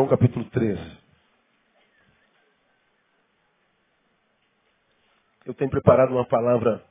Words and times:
João 0.00 0.08
capítulo 0.08 0.46
13. 0.46 0.80
Eu 5.44 5.52
tenho 5.52 5.70
preparado 5.70 6.12
uma 6.12 6.24
palavra 6.24 6.82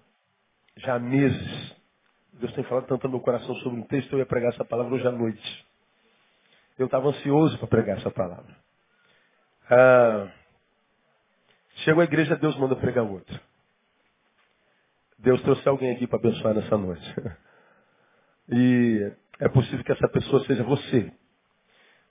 já 0.78 0.94
há 0.94 1.00
meses. 1.00 1.76
Deus 2.34 2.54
tem 2.54 2.64
falado 2.66 2.86
tanto 2.86 3.06
no 3.06 3.14
meu 3.14 3.20
coração 3.20 3.56
sobre 3.56 3.80
um 3.80 3.84
texto, 3.88 4.14
eu 4.14 4.20
ia 4.20 4.28
pregar 4.28 4.54
essa 4.54 4.64
palavra 4.64 4.94
hoje 4.94 5.08
à 5.08 5.12
noite. 5.12 5.68
Eu 6.78 6.86
estava 6.86 7.08
ansioso 7.08 7.58
para 7.58 7.68
pregar 7.68 7.98
essa 7.98 8.12
palavra. 8.12 8.56
Ah, 9.72 10.32
chegou 11.78 12.02
a 12.02 12.06
igreja, 12.06 12.36
Deus 12.36 12.56
manda 12.58 12.76
pregar 12.76 13.04
outra. 13.06 13.42
Deus 15.18 15.42
trouxe 15.42 15.68
alguém 15.68 15.96
aqui 15.96 16.06
para 16.06 16.20
abençoar 16.20 16.54
nessa 16.54 16.78
noite. 16.78 17.16
E 18.52 19.14
é 19.40 19.48
possível 19.48 19.84
que 19.84 19.92
essa 19.92 20.08
pessoa 20.08 20.44
seja 20.46 20.64
você. 20.64 21.14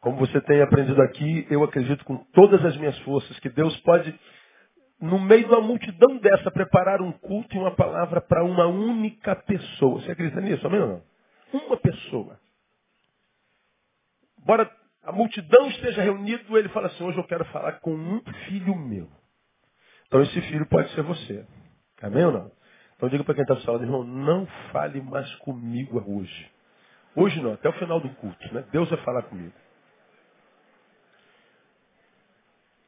Como 0.01 0.17
você 0.17 0.41
tem 0.43 0.63
aprendido 0.63 1.01
aqui, 1.03 1.47
eu 1.51 1.65
acredito 1.65 2.05
com 2.05 2.17
todas 2.33 2.65
as 2.65 2.77
minhas 2.77 2.99
forças 3.01 3.39
que 3.41 3.49
Deus 3.49 3.77
pode, 3.81 4.15
no 5.01 5.19
meio 5.19 5.47
de 5.47 5.53
uma 5.53 5.61
multidão 5.61 6.19
dessa, 6.19 6.51
preparar 6.51 7.03
um 7.03 7.13
culto 7.13 7.55
e 7.55 7.59
uma 7.59 7.75
palavra 7.75 8.21
para 8.21 8.45
uma 8.45 8.67
única 8.67 9.35
pessoa. 9.35 10.01
Você 10.01 10.13
acredita 10.13 10.41
nisso? 10.41 10.67
Amém 10.67 10.81
ou 10.81 10.89
não? 10.89 11.03
Uma 11.53 11.77
pessoa. 11.77 12.39
Embora 14.41 14.71
a 15.03 15.13
multidão 15.13 15.69
esteja 15.69 16.03
reunida, 16.03 16.45
ele 16.59 16.69
fala 16.69 16.87
assim, 16.87 17.03
hoje 17.03 17.19
eu 17.19 17.25
quero 17.25 17.45
falar 17.47 17.81
com 17.81 17.93
um 17.93 18.23
filho 18.47 18.77
meu. 18.77 19.09
Então 20.07 20.23
esse 20.23 20.41
filho 20.43 20.67
pode 20.67 20.91
ser 20.95 21.03
você. 21.03 21.45
Amém 22.01 22.25
ou 22.25 22.33
não? 22.33 22.53
Então 22.97 23.09
diga 23.09 23.25
para 23.25 23.35
quem 23.35 23.43
está 23.43 23.57
falando, 23.57 23.83
irmão, 23.83 24.05
não 24.05 24.47
fale 24.73 25.01
mais 25.01 25.33
comigo 25.37 26.03
hoje. 26.07 26.51
Hoje 27.17 27.41
não, 27.43 27.55
até 27.55 27.69
o 27.69 27.73
final 27.75 28.01
do 28.01 28.09
culto, 28.11 28.55
né? 28.55 28.65
Deus 28.71 28.89
vai 28.89 28.99
falar 29.05 29.23
comigo. 29.25 29.53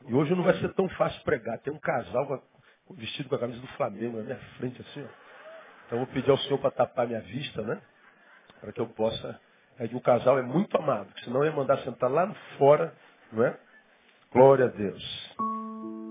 E 0.06 0.14
hoje 0.14 0.34
não 0.34 0.42
vai 0.42 0.54
ser 0.58 0.72
tão 0.74 0.88
fácil 0.90 1.22
pregar. 1.22 1.58
Tem 1.58 1.72
um 1.72 1.78
casal 1.78 2.42
vestido 2.90 3.28
com 3.28 3.34
a 3.34 3.38
camisa 3.38 3.60
do 3.60 3.66
Flamengo 3.68 4.18
na 4.18 4.22
minha 4.24 4.38
frente, 4.58 4.80
assim, 4.80 5.02
ó. 5.02 5.30
Então 5.86 5.98
eu 5.98 6.04
vou 6.04 6.14
pedir 6.14 6.30
ao 6.30 6.38
Senhor 6.38 6.58
para 6.58 6.70
tapar 6.70 7.06
minha 7.06 7.20
vista, 7.20 7.62
né? 7.62 7.80
Para 8.60 8.72
que 8.72 8.80
eu 8.80 8.86
possa. 8.86 9.40
É 9.78 9.88
que 9.88 9.96
o 9.96 10.00
casal 10.00 10.38
é 10.38 10.42
muito 10.42 10.76
amado, 10.76 11.08
senão 11.24 11.40
eu 11.40 11.50
ia 11.50 11.56
mandar 11.56 11.78
sentar 11.78 12.10
lá 12.10 12.32
fora, 12.58 12.94
não 13.32 13.44
é? 13.44 13.58
Glória 14.32 14.66
a 14.66 14.68
Deus. 14.68 15.36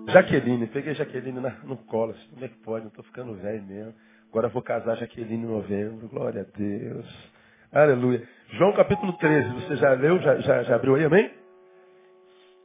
Jaqueline, 0.09 0.68
peguei 0.68 0.96
Jaqueline 0.96 1.40
na, 1.40 1.52
no 1.63 1.78
colo. 1.78 2.12
Assim, 2.12 2.28
como 2.30 2.46
é 2.46 2.47
que 2.47 2.58
pode? 2.58 2.81
Não 2.81 2.90
estou 2.90 3.06
ficando 3.06 3.36
velho 3.36 3.63
mesmo. 3.63 3.94
Agora 4.30 4.50
vou 4.50 4.62
casar 4.62 4.97
Jaqueline 4.97 5.44
em 5.44 5.47
novembro. 5.47 6.08
Glória 6.08 6.42
a 6.42 6.58
Deus. 6.58 7.31
Aleluia. 7.72 8.28
João 8.53 8.74
capítulo 8.74 9.13
13. 9.13 9.50
Você 9.53 9.75
já 9.78 9.94
leu? 9.94 10.19
Já, 10.19 10.40
já, 10.40 10.63
já 10.63 10.75
abriu 10.75 10.96
aí, 10.96 11.06
amém? 11.06 11.31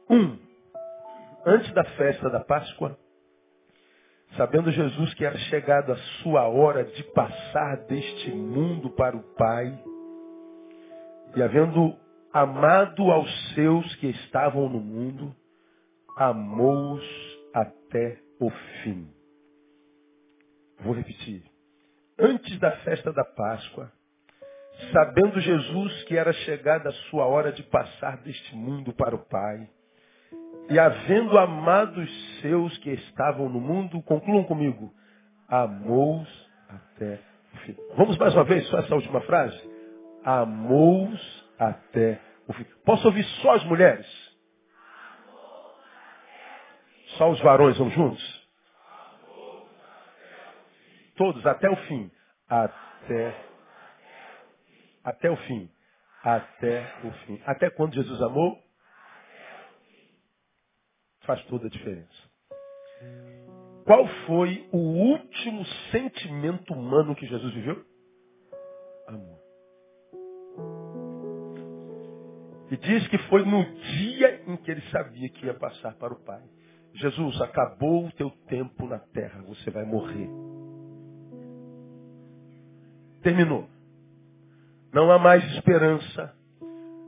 Um. 0.09 0.44
Antes 1.47 1.71
da 1.73 1.83
festa 1.83 2.27
da 2.27 2.39
Páscoa, 2.39 2.97
sabendo 4.35 4.71
Jesus 4.71 5.13
que 5.13 5.23
era 5.23 5.37
chegado 5.37 5.91
a 5.91 5.97
sua 6.23 6.47
hora 6.47 6.83
de 6.83 7.03
passar 7.11 7.85
deste 7.85 8.31
mundo 8.31 8.89
para 8.89 9.15
o 9.15 9.21
Pai, 9.35 9.79
e 11.35 11.43
havendo 11.43 11.95
amado 12.33 13.11
aos 13.11 13.53
seus 13.53 13.95
que 13.97 14.07
estavam 14.07 14.67
no 14.67 14.79
mundo, 14.79 15.35
amou-os 16.17 17.05
até 17.53 18.17
o 18.39 18.49
fim. 18.81 19.07
Vou 20.79 20.95
repetir. 20.95 21.43
Antes 22.17 22.57
da 22.59 22.71
festa 22.77 23.13
da 23.13 23.23
Páscoa, 23.23 23.91
sabendo 24.91 25.39
Jesus 25.39 26.03
que 26.05 26.17
era 26.17 26.33
chegada 26.33 26.89
a 26.89 26.93
sua 27.11 27.27
hora 27.27 27.51
de 27.51 27.61
passar 27.61 28.17
deste 28.23 28.55
mundo 28.55 28.91
para 28.93 29.15
o 29.15 29.19
Pai, 29.25 29.69
e 30.69 30.79
havendo 30.79 31.37
amado 31.37 32.01
os 32.01 32.39
seus 32.41 32.77
que 32.79 32.91
estavam 32.91 33.49
no 33.49 33.59
mundo, 33.59 34.01
concluam 34.03 34.43
comigo, 34.43 34.93
amou-os 35.47 36.49
até 36.67 37.19
o 37.53 37.57
fim. 37.57 37.75
Vamos 37.95 38.17
mais 38.17 38.33
uma 38.33 38.43
vez, 38.43 38.67
só 38.69 38.79
essa 38.79 38.95
última 38.95 39.21
frase? 39.21 39.59
Amou-os 40.23 41.45
até 41.59 42.19
o 42.47 42.53
fim. 42.53 42.65
Posso 42.83 43.07
ouvir 43.07 43.23
só 43.41 43.53
as 43.55 43.63
mulheres? 43.65 44.07
Só 47.17 47.29
os 47.29 47.39
varões 47.41 47.77
vão 47.77 47.89
juntos? 47.91 48.45
Todos, 51.15 51.45
até 51.45 51.69
o 51.69 51.75
fim. 51.75 52.11
Até. 52.49 53.35
Até 55.03 55.29
o 55.29 55.37
fim. 55.37 55.69
Até 56.23 56.93
o 57.03 57.11
fim. 57.25 57.41
Até 57.45 57.69
quando 57.69 57.93
Jesus 57.93 58.21
amou? 58.21 58.64
Faz 61.25 61.43
toda 61.45 61.67
a 61.67 61.69
diferença. 61.69 62.35
Qual 63.85 64.07
foi 64.25 64.67
o 64.71 64.77
último 64.77 65.63
sentimento 65.91 66.73
humano 66.73 67.15
que 67.15 67.27
Jesus 67.27 67.53
viveu? 67.53 67.85
Amor. 69.07 69.39
E 72.71 72.77
diz 72.77 73.07
que 73.09 73.17
foi 73.29 73.45
no 73.45 73.63
dia 73.63 74.41
em 74.47 74.57
que 74.57 74.71
ele 74.71 74.81
sabia 74.89 75.29
que 75.29 75.45
ia 75.45 75.53
passar 75.53 75.93
para 75.95 76.13
o 76.13 76.23
Pai. 76.23 76.41
Jesus, 76.95 77.39
acabou 77.41 78.07
o 78.07 78.11
teu 78.13 78.31
tempo 78.47 78.87
na 78.87 78.99
terra, 78.99 79.43
você 79.43 79.69
vai 79.69 79.85
morrer. 79.85 80.29
Terminou. 83.21 83.67
Não 84.91 85.11
há 85.11 85.19
mais 85.19 85.43
esperança, 85.55 86.33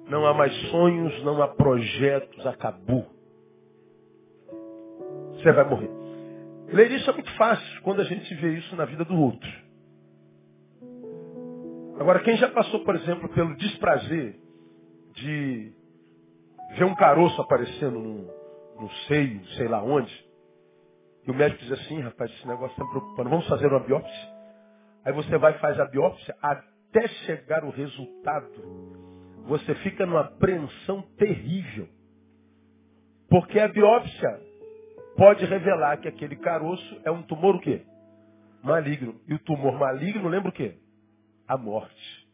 não 0.09 0.27
há 0.27 0.33
mais 0.33 0.53
sonhos, 0.69 1.23
não 1.23 1.41
há 1.41 1.47
projetos, 1.47 2.45
acabou. 2.45 3.16
Você 5.37 5.51
vai 5.51 5.69
morrer. 5.69 5.89
Ler 6.67 6.91
isso 6.91 7.09
é 7.09 7.13
muito 7.13 7.31
fácil 7.35 7.81
quando 7.81 8.01
a 8.01 8.03
gente 8.03 8.33
vê 8.35 8.57
isso 8.57 8.75
na 8.75 8.85
vida 8.85 9.05
do 9.05 9.15
outro. 9.15 9.49
Agora, 11.99 12.19
quem 12.19 12.37
já 12.37 12.49
passou, 12.49 12.83
por 12.83 12.95
exemplo, 12.95 13.29
pelo 13.29 13.55
desprazer 13.55 14.39
de 15.13 15.73
ver 16.75 16.83
um 16.83 16.95
caroço 16.95 17.41
aparecendo 17.41 17.99
no 17.99 18.89
seio, 19.07 19.45
sei 19.57 19.67
lá 19.67 19.81
onde. 19.81 20.13
E 21.25 21.31
o 21.31 21.33
médico 21.33 21.61
diz 21.63 21.71
assim, 21.71 21.99
rapaz, 22.01 22.31
esse 22.31 22.47
negócio 22.47 22.71
está 22.71 22.83
me 22.83 22.91
preocupando, 22.91 23.29
vamos 23.29 23.47
fazer 23.47 23.67
uma 23.67 23.79
biópsia? 23.79 24.37
Aí 25.03 25.13
você 25.13 25.37
vai 25.37 25.53
e 25.53 25.59
faz 25.59 25.79
a 25.79 25.85
biópsia, 25.85 26.35
até 26.41 27.07
chegar 27.25 27.63
o 27.63 27.69
resultado, 27.69 28.51
você 29.45 29.73
fica 29.75 30.05
numa 30.05 30.21
apreensão 30.21 31.01
terrível. 31.17 31.87
Porque 33.29 33.59
a 33.59 33.67
biópsia 33.67 34.46
pode 35.17 35.43
revelar 35.45 35.97
que 35.97 36.07
aquele 36.07 36.35
caroço 36.35 37.01
é 37.03 37.11
um 37.11 37.23
tumor 37.23 37.55
o 37.55 37.59
quê? 37.59 37.85
Maligno. 38.63 39.19
E 39.27 39.33
o 39.33 39.39
tumor 39.39 39.77
maligno 39.77 40.29
lembra 40.29 40.49
o 40.49 40.53
quê? 40.53 40.77
A 41.47 41.57
morte. 41.57 42.27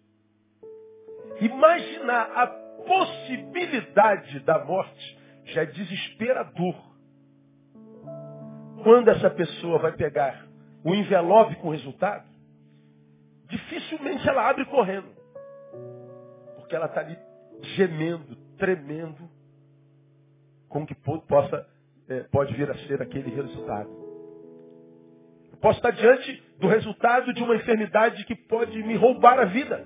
Imaginar 1.40 2.32
a 2.36 2.48
possibilidade 2.48 4.40
da 4.42 4.64
morte 4.64 5.20
já 5.46 5.64
é 5.64 5.66
desesperador. 5.66 6.76
Quando 8.84 9.10
essa 9.10 9.30
pessoa 9.30 9.80
vai 9.80 9.94
pegar 9.94 10.46
o 10.84 10.94
envelope 10.94 11.56
com 11.56 11.70
o 11.70 11.72
resultado, 11.72 12.28
dificilmente 13.48 14.28
ela 14.28 14.50
abre 14.50 14.66
correndo. 14.66 15.08
Porque 16.58 16.76
ela 16.76 16.88
está 16.88 17.00
ali 17.00 17.18
gemendo, 17.76 18.36
tremendo, 18.58 19.30
com 20.68 20.86
que 20.86 20.96
possa, 20.96 21.66
pode 22.32 22.54
vir 22.54 22.70
a 22.70 22.76
ser 22.88 23.02
aquele 23.02 23.30
resultado. 23.30 23.90
Eu 25.52 25.58
posso 25.60 25.78
estar 25.78 25.92
diante 25.92 26.44
do 26.60 26.68
resultado 26.68 27.34
de 27.34 27.44
uma 27.44 27.56
enfermidade 27.56 28.26
que 28.26 28.36
pode 28.36 28.82
me 28.84 28.96
roubar 28.96 29.40
a 29.40 29.46
vida. 29.46 29.86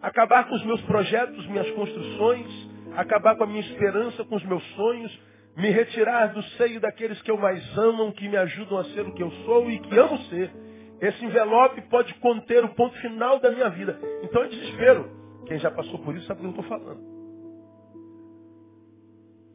Acabar 0.00 0.48
com 0.48 0.54
os 0.54 0.64
meus 0.64 0.80
projetos, 0.82 1.46
minhas 1.46 1.70
construções, 1.70 2.70
acabar 2.96 3.36
com 3.36 3.44
a 3.44 3.46
minha 3.46 3.60
esperança, 3.60 4.24
com 4.24 4.36
os 4.36 4.44
meus 4.44 4.64
sonhos, 4.74 5.20
me 5.56 5.70
retirar 5.70 6.32
do 6.32 6.42
seio 6.56 6.80
daqueles 6.80 7.20
que 7.22 7.30
eu 7.30 7.36
mais 7.36 7.62
amam, 7.78 8.10
que 8.12 8.28
me 8.28 8.36
ajudam 8.36 8.78
a 8.78 8.84
ser 8.84 9.02
o 9.02 9.12
que 9.12 9.22
eu 9.22 9.30
sou 9.44 9.70
e 9.70 9.78
que 9.78 9.98
amo 9.98 10.18
ser. 10.24 10.50
Esse 11.00 11.24
envelope 11.24 11.80
pode 11.82 12.14
conter 12.14 12.64
o 12.64 12.74
ponto 12.74 12.96
final 13.00 13.38
da 13.38 13.50
minha 13.50 13.68
vida. 13.70 13.98
Então 14.22 14.42
é 14.44 14.48
desespero. 14.48 15.10
Quem 15.46 15.58
já 15.58 15.70
passou 15.70 15.98
por 15.98 16.14
isso 16.16 16.26
sabe 16.26 16.40
o 16.40 16.52
que 16.52 16.58
eu 16.58 16.62
estou 16.62 16.78
falando. 16.78 17.11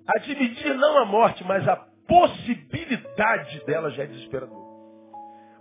Admitir 0.07 0.73
não 0.75 0.97
a 0.99 1.05
morte, 1.05 1.43
mas 1.43 1.67
a 1.67 1.75
possibilidade 2.07 3.65
dela 3.65 3.91
já 3.91 4.03
é 4.03 4.07
desesperador. 4.07 4.65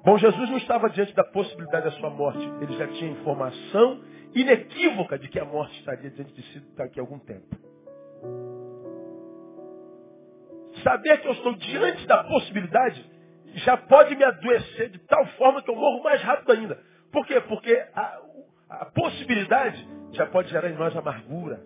Bom, 0.04 0.16
Jesus 0.19 0.48
não 0.48 0.58
estava 0.58 0.88
diante 0.88 1.12
da 1.14 1.25
possibilidade 1.25 1.87
da 1.87 1.90
sua 1.93 2.10
morte. 2.10 2.44
Ele 2.60 2.76
já 2.76 2.87
tinha 2.87 3.10
informação 3.10 4.00
inequívoca 4.34 5.19
de 5.19 5.28
que 5.28 5.40
a 5.40 5.44
morte 5.44 5.76
estaria 5.81 6.10
diante 6.10 6.32
de 6.32 6.43
si 6.52 6.60
daqui 6.76 7.00
a 7.00 7.02
algum 7.02 7.19
tempo. 7.19 7.56
Saber 10.84 11.20
que 11.20 11.26
eu 11.26 11.32
estou 11.32 11.54
diante 11.54 12.06
da 12.06 12.22
possibilidade 12.22 13.04
já 13.56 13.76
pode 13.76 14.14
me 14.14 14.22
adoecer 14.22 14.90
de 14.90 14.99
tal 15.06 15.26
forma 15.38 15.62
que 15.62 15.70
eu 15.70 15.75
morro 15.75 16.02
mais 16.02 16.22
rápido 16.22 16.52
ainda. 16.52 16.78
Por 17.10 17.26
quê? 17.26 17.40
Porque 17.40 17.72
a, 17.94 18.20
a 18.70 18.84
possibilidade 18.87 19.88
já 20.12 20.26
pode 20.26 20.50
gerar 20.50 20.70
em 20.70 20.76
nós 20.76 20.94
amargura, 20.96 21.60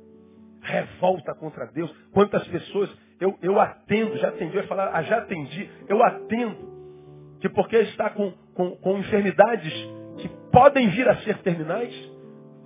revolta 0.63 1.35
contra 1.35 1.67
Deus. 1.67 1.91
Quantas 2.13 2.47
pessoas 2.49 2.91
eu, 3.21 3.39
eu 3.43 3.61
atendo, 3.61 4.17
já 4.17 4.29
atendi, 4.29 4.57
eu 4.57 4.67
falar, 4.67 4.91
ah, 4.95 5.03
já 5.03 5.19
atendi, 5.19 5.71
eu 5.89 6.03
atendo, 6.03 7.37
que 7.41 7.49
porque 7.49 7.77
está 7.77 8.11
com, 8.11 8.33
com, 8.55 8.71
com 8.77 8.99
enfermidades 8.99 9.73
que 10.19 10.29
podem 10.51 10.89
vir 10.89 11.09
a 11.09 11.17
ser 11.19 11.39
terminais, 11.39 11.95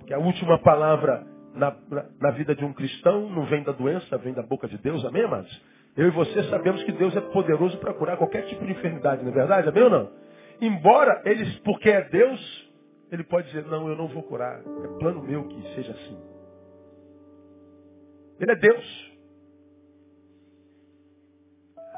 que 0.05 0.13
a 0.13 0.19
última 0.19 0.57
palavra 0.59 1.25
na, 1.53 1.75
na, 1.89 2.05
na, 2.19 2.31
vida 2.31 2.55
de 2.55 2.63
um 2.63 2.73
cristão 2.73 3.29
não 3.29 3.45
vem 3.45 3.63
da 3.63 3.71
doença, 3.71 4.17
vem 4.17 4.33
da 4.33 4.43
boca 4.43 4.67
de 4.67 4.77
Deus, 4.77 5.03
amém, 5.05 5.23
amados? 5.23 5.61
Eu 5.95 6.07
e 6.07 6.11
você 6.11 6.43
sabemos 6.43 6.83
que 6.83 6.91
Deus 6.91 7.15
é 7.15 7.21
poderoso 7.21 7.77
para 7.77 7.93
curar 7.93 8.17
qualquer 8.17 8.45
tipo 8.47 8.65
de 8.65 8.71
enfermidade, 8.71 9.23
não 9.23 9.31
é 9.31 9.33
verdade? 9.33 9.69
Amém 9.69 9.83
ou 9.83 9.89
não? 9.89 10.11
Embora 10.61 11.21
eles, 11.25 11.57
porque 11.59 11.89
é 11.89 12.01
Deus, 12.09 12.71
ele 13.11 13.23
pode 13.23 13.47
dizer, 13.47 13.65
não, 13.65 13.87
eu 13.89 13.95
não 13.95 14.07
vou 14.07 14.23
curar. 14.23 14.59
É 14.59 14.99
plano 14.99 15.23
meu 15.23 15.47
que 15.47 15.61
seja 15.75 15.91
assim. 15.91 16.34
Ele 18.39 18.51
é 18.51 18.55
Deus. 18.55 19.15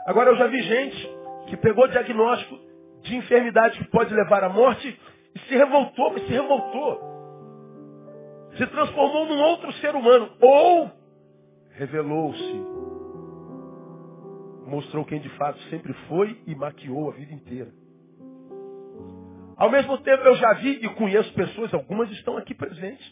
Agora 0.06 0.32
eu 0.32 0.38
já 0.38 0.48
vi 0.48 0.62
gente 0.62 1.10
que 1.50 1.58
pegou 1.58 1.88
diagnóstico 1.88 2.58
de 3.04 3.16
enfermidade 3.16 3.78
que 3.78 3.90
pode 3.90 4.14
levar 4.14 4.44
à 4.44 4.50
morte 4.50 5.00
e 5.36 5.40
se 5.40 5.56
revoltou, 5.56 6.14
mas 6.14 6.24
se 6.26 6.32
revoltou. 6.32 7.02
Se 8.58 8.68
transformou 8.68 9.26
num 9.28 9.40
outro 9.40 9.72
ser 9.74 9.96
humano. 9.96 10.32
Ou 10.42 10.92
revelou-se. 11.72 12.66
Mostrou 14.66 15.06
quem 15.06 15.20
de 15.20 15.30
fato 15.38 15.60
sempre 15.70 15.94
foi 16.08 16.42
e 16.46 16.56
maquiou 16.56 17.10
a 17.10 17.14
vida 17.14 17.34
inteira. 17.34 17.72
Ao 19.56 19.72
mesmo 19.72 19.98
tempo 20.00 20.24
eu 20.24 20.36
já 20.36 20.54
vi 20.54 20.86
e 20.86 20.90
conheço 20.96 21.34
pessoas, 21.34 21.74
algumas 21.74 22.12
estão 22.12 22.38
aqui 22.38 22.54
presentes, 22.54 23.12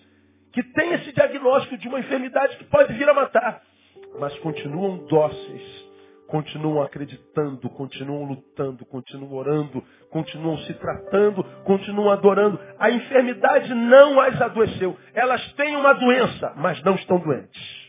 que 0.56 0.64
têm 0.64 0.94
esse 0.94 1.12
diagnóstico 1.12 1.78
de 1.78 1.90
uma 1.90 2.00
enfermidade 2.00 2.56
que 2.56 2.64
pode 2.64 2.94
vir 2.94 3.08
a 3.10 3.14
matar, 3.14 3.62
mas 4.18 4.34
continuam 4.40 5.06
dóceis, 5.06 5.86
continuam 6.30 6.82
acreditando, 6.82 7.70
continuam 7.72 8.24
lutando, 8.24 8.86
continuam 8.86 9.34
orando, 9.34 9.84
continuam 10.10 10.58
se 10.60 10.74
tratando, 10.76 11.44
continuam 11.66 12.10
adorando. 12.10 12.58
A 12.80 12.90
enfermidade 12.90 13.74
não 13.74 14.18
as 14.22 14.42
adoeceu. 14.42 14.98
Elas 15.14 15.46
têm 15.56 15.76
uma 15.76 15.92
doença, 15.92 16.54
mas 16.56 16.82
não 16.84 16.96
estão 16.96 17.20
doentes. 17.20 17.86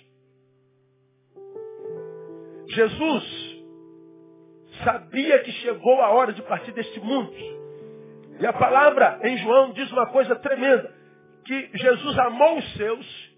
Jesus 2.70 3.56
sabia 4.82 5.38
que 5.38 5.52
chegou 5.52 6.00
a 6.02 6.10
hora 6.10 6.32
de 6.32 6.42
partir 6.42 6.72
deste 6.72 6.98
mundo. 6.98 7.32
E 8.40 8.44
a 8.44 8.52
palavra 8.52 9.20
em 9.22 9.38
João 9.38 9.70
diz 9.70 9.88
uma 9.92 10.06
coisa 10.08 10.34
tremenda 10.34 10.95
que 11.46 11.70
Jesus 11.74 12.18
amou 12.18 12.58
os 12.58 12.72
seus 12.74 13.36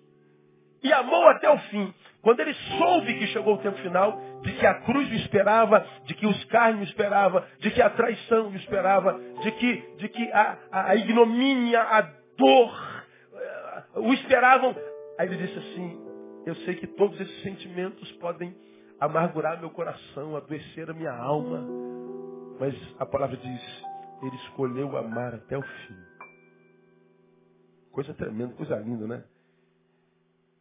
e 0.83 0.93
amou 0.93 1.29
até 1.29 1.51
o 1.51 1.59
fim. 1.59 1.95
Quando 2.23 2.41
ele 2.41 2.55
soube 2.77 3.15
que 3.19 3.27
chegou 3.29 3.55
o 3.55 3.59
tempo 3.59 3.79
final, 3.79 4.21
de 4.43 4.53
que 4.53 4.67
a 4.67 4.75
cruz 4.83 5.09
o 5.11 5.15
esperava, 5.15 5.87
de 6.05 6.15
que 6.15 6.27
os 6.27 6.45
carnes 6.47 6.81
o 6.81 6.91
esperava, 6.91 7.47
de 7.61 7.71
que 7.71 7.81
a 7.81 7.91
traição 7.91 8.49
o 8.49 8.57
esperava, 8.57 9.19
de 9.43 9.53
que, 9.53 9.97
de 9.99 10.09
que 10.09 10.33
a, 10.33 10.59
a, 10.71 10.97
ignomínia, 10.97 11.81
a 11.81 12.01
dor 12.37 13.05
uh, 13.95 14.01
o 14.01 14.13
esperavam. 14.15 14.75
Aí 15.19 15.29
ele 15.29 15.47
disse 15.47 15.59
assim, 15.59 15.99
eu 16.47 16.55
sei 16.57 16.75
que 16.75 16.87
todos 16.87 17.21
esses 17.21 17.43
sentimentos 17.43 18.11
podem 18.13 18.55
amargurar 19.01 19.61
meu 19.61 19.71
coração, 19.71 20.37
adoecer 20.37 20.91
a 20.91 20.95
minha 20.95 21.13
alma, 21.13 21.65
mas 22.59 22.75
a 22.99 23.07
palavra 23.07 23.37
diz, 23.37 23.85
ele 24.23 24.37
escolheu 24.37 24.97
amar 24.97 25.35
até 25.35 25.57
o 25.57 25.63
fim. 25.63 26.08
Coisa 27.99 28.15
tremenda, 28.15 28.55
coisa 28.55 28.77
linda, 28.77 29.09
né? 29.09 29.25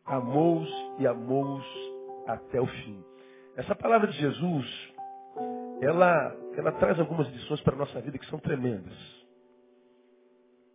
Amou-os 0.08 0.68
e 0.98 1.06
amou-os 1.06 1.64
até 2.26 2.60
o 2.60 2.66
fim. 2.66 3.00
Essa 3.56 3.76
palavra 3.76 4.08
de 4.08 4.18
Jesus, 4.18 4.66
ela, 5.80 6.36
ela 6.58 6.72
traz 6.72 7.00
algumas 7.00 7.28
lições 7.28 7.62
para 7.62 7.76
a 7.76 7.78
nossa 7.78 8.02
vida 8.02 8.18
que 8.18 8.26
são 8.26 8.40
tremendas. 8.40 8.98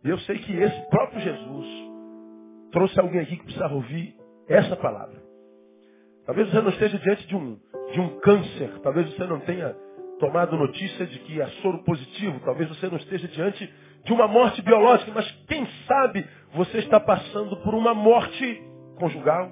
E 0.05 0.09
eu 0.09 0.17
sei 0.19 0.39
que 0.39 0.53
esse 0.55 0.89
próprio 0.89 1.19
Jesus 1.19 1.67
trouxe 2.71 2.97
alguém 2.97 3.19
aqui 3.19 3.35
que 3.35 3.43
precisava 3.43 3.75
ouvir 3.75 4.15
essa 4.47 4.77
palavra. 4.77 5.21
Talvez 6.25 6.49
você 6.49 6.61
não 6.61 6.69
esteja 6.69 6.97
diante 6.97 7.27
de 7.27 7.35
um, 7.35 7.59
de 7.91 7.99
um 7.99 8.19
câncer, 8.21 8.79
talvez 8.79 9.13
você 9.13 9.25
não 9.25 9.41
tenha 9.41 9.75
tomado 10.17 10.55
notícia 10.55 11.05
de 11.07 11.19
que 11.19 11.41
é 11.41 11.47
soro 11.61 11.83
positivo, 11.83 12.39
talvez 12.45 12.69
você 12.69 12.87
não 12.87 12.95
esteja 12.95 13.27
diante 13.27 13.69
de 14.05 14.13
uma 14.13 14.27
morte 14.27 14.61
biológica, 14.61 15.11
mas 15.13 15.29
quem 15.47 15.65
sabe 15.87 16.25
você 16.53 16.79
está 16.79 16.99
passando 16.99 17.57
por 17.57 17.73
uma 17.73 17.93
morte 17.93 18.63
conjugal, 18.97 19.51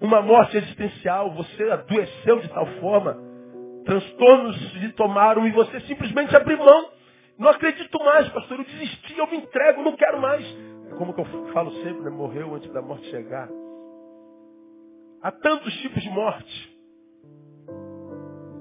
uma 0.00 0.22
morte 0.22 0.56
existencial, 0.56 1.32
você 1.32 1.70
adoeceu 1.70 2.40
de 2.40 2.48
tal 2.48 2.66
forma, 2.80 3.16
transtornos 3.84 4.56
lhe 4.74 4.92
tomaram 4.92 5.46
e 5.46 5.52
você 5.52 5.80
simplesmente 5.80 6.34
abriu 6.34 6.58
mão. 6.58 6.90
Não 7.38 7.48
acredito 7.48 7.98
mais, 8.04 8.28
pastor, 8.28 8.58
eu 8.58 8.64
desisti, 8.64 9.18
eu 9.18 9.26
me 9.26 9.38
entrego, 9.38 9.82
não 9.82 9.96
quero 9.96 10.20
mais. 10.20 10.44
É 10.90 10.94
como 10.96 11.12
que 11.12 11.20
eu 11.20 11.52
falo 11.52 11.70
sempre, 11.82 12.02
né? 12.02 12.10
morreu 12.10 12.54
antes 12.54 12.70
da 12.72 12.82
morte 12.82 13.06
chegar. 13.10 13.48
Há 15.22 15.30
tantos 15.32 15.72
tipos 15.80 16.02
de 16.02 16.10
morte. 16.10 16.80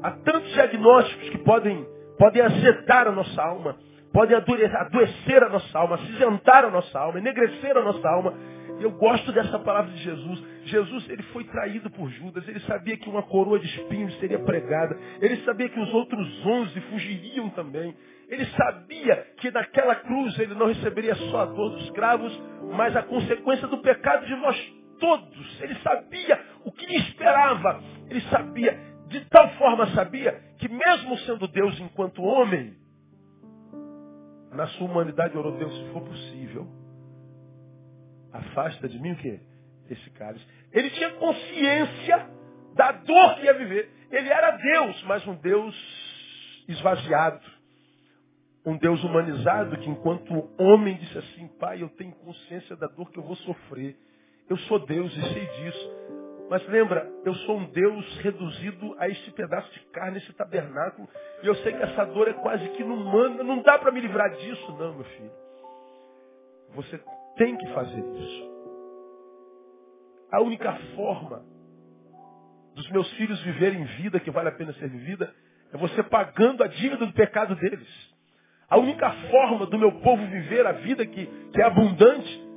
Há 0.01 0.12
tantos 0.12 0.50
diagnósticos 0.53 1.29
que 1.29 1.38
podem, 1.39 1.85
podem 2.17 2.41
azetar 2.41 3.07
a 3.07 3.12
nossa 3.12 3.41
alma, 3.41 3.77
podem 4.13 4.35
adoecer 4.35 5.43
a 5.43 5.49
nossa 5.49 5.77
alma, 5.77 5.95
acinzentar 5.95 6.65
a 6.65 6.71
nossa 6.71 6.99
alma, 6.99 7.19
enegrecer 7.19 7.75
a 7.77 7.81
nossa 7.81 8.07
alma. 8.07 8.33
Eu 8.79 8.91
gosto 8.91 9.31
dessa 9.33 9.59
palavra 9.59 9.91
de 9.91 10.01
Jesus. 10.01 10.41
Jesus, 10.63 11.09
ele 11.09 11.23
foi 11.23 11.43
traído 11.43 11.89
por 11.91 12.09
Judas. 12.09 12.47
Ele 12.47 12.59
sabia 12.61 12.95
que 12.95 13.09
uma 13.09 13.23
coroa 13.23 13.59
de 13.59 13.65
espinhos 13.65 14.17
seria 14.19 14.39
pregada. 14.39 14.97
Ele 15.19 15.37
sabia 15.43 15.67
que 15.67 15.79
os 15.79 15.93
outros 15.93 16.45
onze 16.45 16.79
fugiriam 16.81 17.49
também. 17.49 17.93
Ele 18.29 18.45
sabia 18.45 19.27
que 19.37 19.51
naquela 19.51 19.95
cruz 19.95 20.37
ele 20.39 20.53
não 20.53 20.67
receberia 20.67 21.15
só 21.15 21.41
a 21.41 21.45
dor 21.45 21.71
dos 21.71 21.89
cravos, 21.91 22.41
mas 22.75 22.95
a 22.95 23.03
consequência 23.03 23.67
do 23.67 23.79
pecado 23.79 24.25
de 24.25 24.35
nós 24.37 24.73
todos. 24.99 25.61
Ele 25.61 25.75
sabia 25.75 26.39
o 26.63 26.71
que 26.71 26.85
lhe 26.85 26.97
esperava. 26.97 27.81
Ele 28.09 28.21
sabia, 28.21 28.79
de 29.07 29.21
tal 29.25 29.49
forma 29.55 29.87
sabia, 29.87 30.39
que 30.57 30.69
mesmo 30.69 31.17
sendo 31.19 31.47
Deus 31.47 31.77
enquanto 31.79 32.21
homem, 32.21 32.78
na 34.51 34.67
sua 34.67 34.87
humanidade 34.87 35.37
orou 35.37 35.57
Deus, 35.57 35.75
se 35.77 35.93
for 35.93 36.01
possível, 36.01 36.67
Afasta 38.31 38.87
de 38.87 38.99
mim 38.99 39.11
o 39.11 39.15
quê? 39.17 39.39
Esse 39.89 40.09
cálice. 40.11 40.45
Ele 40.71 40.89
tinha 40.91 41.11
consciência 41.13 42.29
da 42.75 42.91
dor 42.91 43.35
que 43.35 43.45
ia 43.45 43.53
viver. 43.53 43.89
Ele 44.11 44.29
era 44.29 44.51
Deus, 44.51 45.03
mas 45.03 45.25
um 45.27 45.35
Deus 45.35 45.75
esvaziado. 46.67 47.41
Um 48.65 48.77
Deus 48.77 49.03
humanizado 49.03 49.77
que 49.77 49.89
enquanto 49.89 50.49
homem 50.59 50.97
disse 50.97 51.17
assim, 51.17 51.47
pai, 51.59 51.81
eu 51.81 51.89
tenho 51.89 52.11
consciência 52.11 52.75
da 52.75 52.87
dor 52.87 53.09
que 53.09 53.17
eu 53.17 53.23
vou 53.23 53.35
sofrer. 53.37 53.97
Eu 54.47 54.57
sou 54.57 54.85
Deus 54.85 55.11
e 55.15 55.21
sei 55.33 55.45
disso. 55.45 55.91
Mas 56.49 56.67
lembra, 56.67 57.07
eu 57.23 57.35
sou 57.35 57.57
um 57.57 57.65
Deus 57.65 58.17
reduzido 58.21 58.95
a 58.97 59.07
este 59.07 59.31
pedaço 59.31 59.71
de 59.71 59.79
carne, 59.91 60.17
esse 60.17 60.33
tabernáculo. 60.33 61.07
E 61.43 61.47
eu 61.47 61.53
sei 61.57 61.73
que 61.73 61.83
essa 61.83 62.05
dor 62.05 62.27
é 62.27 62.33
quase 62.33 62.67
que 62.69 62.81
inumana. 62.81 63.43
Não 63.43 63.61
dá 63.61 63.77
para 63.77 63.91
me 63.91 64.01
livrar 64.01 64.31
disso, 64.31 64.71
não, 64.79 64.95
meu 64.95 65.03
filho. 65.03 65.31
Você 66.73 66.99
tem 67.37 67.55
que 67.55 67.67
fazer 67.67 67.99
isso. 67.99 68.49
A 70.31 70.41
única 70.41 70.73
forma 70.95 71.43
dos 72.73 72.89
meus 72.89 73.11
filhos 73.13 73.39
viverem 73.41 73.83
vida 73.83 74.19
que 74.19 74.31
vale 74.31 74.49
a 74.49 74.53
pena 74.53 74.73
ser 74.73 74.89
vivida 74.89 75.33
é 75.71 75.77
você 75.77 76.01
pagando 76.01 76.63
a 76.63 76.67
dívida 76.67 77.05
do 77.05 77.13
pecado 77.13 77.55
deles. 77.55 77.87
A 78.67 78.77
única 78.77 79.11
forma 79.29 79.67
do 79.67 79.77
meu 79.77 79.91
povo 80.01 80.25
viver 80.27 80.65
a 80.65 80.71
vida 80.71 81.05
que, 81.05 81.25
que 81.25 81.61
é 81.61 81.65
abundante, 81.65 82.48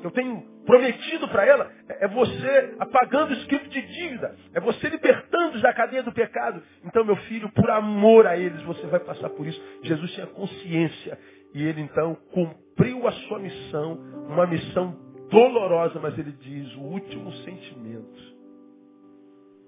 que 0.00 0.06
eu 0.06 0.10
tenho 0.10 0.42
prometido 0.64 1.28
para 1.28 1.46
ela, 1.46 1.70
é, 1.88 2.04
é 2.04 2.08
você 2.08 2.74
apagando 2.78 3.30
o 3.30 3.34
escrito 3.34 3.68
de 3.68 3.82
dívida, 3.82 4.34
é 4.54 4.60
você 4.60 4.88
libertando 4.88 5.60
da 5.60 5.72
cadeia 5.72 6.02
do 6.02 6.12
pecado. 6.12 6.62
Então, 6.84 7.04
meu 7.04 7.16
filho, 7.16 7.50
por 7.50 7.70
amor 7.70 8.26
a 8.26 8.36
eles, 8.36 8.62
você 8.62 8.86
vai 8.86 9.00
passar 9.00 9.30
por 9.30 9.46
isso. 9.46 9.60
Jesus 9.82 10.12
tinha 10.12 10.26
consciência 10.26 11.18
e 11.54 11.62
ele 11.62 11.82
então 11.82 12.16
cumpriu 12.32 13.06
a 13.06 13.12
sua 13.12 13.38
missão, 13.38 13.94
uma 14.28 14.46
missão 14.46 14.96
dolorosa, 15.30 16.00
mas 16.00 16.18
ele 16.18 16.32
diz: 16.32 16.74
o 16.76 16.80
último 16.80 17.32
sentimento 17.32 18.40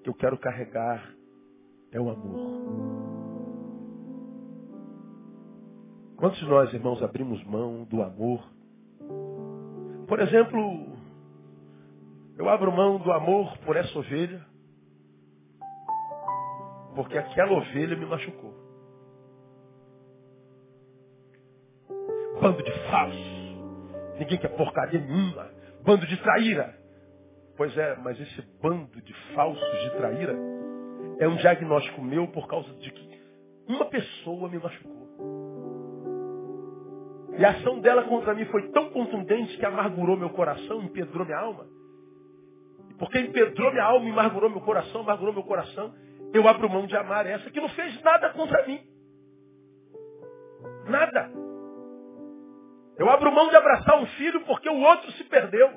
que 0.02 0.08
eu 0.08 0.14
quero 0.14 0.38
carregar 0.38 1.14
é 1.92 2.00
o 2.00 2.10
amor. 2.10 3.12
Quantos 6.16 6.38
de 6.38 6.46
nós, 6.46 6.72
irmãos, 6.72 7.02
abrimos 7.02 7.42
mão 7.44 7.84
do 7.84 8.00
amor? 8.00 8.44
Por 10.06 10.20
exemplo, 10.20 10.96
eu 12.38 12.48
abro 12.48 12.72
mão 12.72 12.98
do 12.98 13.12
amor 13.12 13.56
por 13.58 13.76
essa 13.76 13.98
ovelha, 13.98 14.44
porque 16.94 17.16
aquela 17.16 17.52
ovelha 17.52 17.96
me 17.96 18.06
machucou. 18.06 18.54
Bando 22.40 22.62
de 22.62 22.72
falsos. 22.90 23.32
Ninguém 24.18 24.38
quer 24.38 24.48
porcaria 24.56 25.00
nenhuma. 25.00 25.50
Bando 25.84 26.06
de 26.06 26.16
traíra. 26.22 26.76
Pois 27.56 27.76
é, 27.76 27.96
mas 27.96 28.18
esse 28.20 28.42
bando 28.60 29.00
de 29.00 29.14
falsos 29.34 29.82
de 29.82 29.90
traíra 29.96 30.34
é 31.18 31.28
um 31.28 31.36
diagnóstico 31.36 32.02
meu 32.02 32.26
por 32.28 32.48
causa 32.48 32.72
de 32.74 32.90
que 32.90 33.22
uma 33.68 33.84
pessoa 33.86 34.48
me 34.48 34.58
machucou. 34.58 35.01
E 37.38 37.44
a 37.44 37.50
ação 37.50 37.80
dela 37.80 38.02
contra 38.04 38.34
mim 38.34 38.44
foi 38.46 38.70
tão 38.70 38.90
contundente 38.90 39.56
que 39.56 39.64
amargurou 39.64 40.16
meu 40.16 40.30
coração, 40.30 40.82
empedrou 40.82 41.24
minha 41.24 41.38
alma. 41.38 41.66
E 42.90 42.94
porque 42.94 43.18
empedrou 43.18 43.70
minha 43.72 43.84
alma, 43.84 44.08
amargurou 44.10 44.50
meu 44.50 44.60
coração, 44.60 45.00
amargurou 45.00 45.32
meu 45.32 45.42
coração, 45.42 45.94
eu 46.34 46.46
abro 46.46 46.68
mão 46.68 46.86
de 46.86 46.96
amar 46.96 47.26
essa 47.26 47.50
que 47.50 47.60
não 47.60 47.68
fez 47.70 48.00
nada 48.02 48.30
contra 48.30 48.66
mim. 48.66 48.80
Nada. 50.88 51.30
Eu 52.98 53.08
abro 53.08 53.32
mão 53.32 53.48
de 53.48 53.56
abraçar 53.56 53.98
um 53.98 54.06
filho 54.06 54.40
porque 54.44 54.68
o 54.68 54.80
outro 54.80 55.10
se 55.12 55.24
perdeu. 55.24 55.70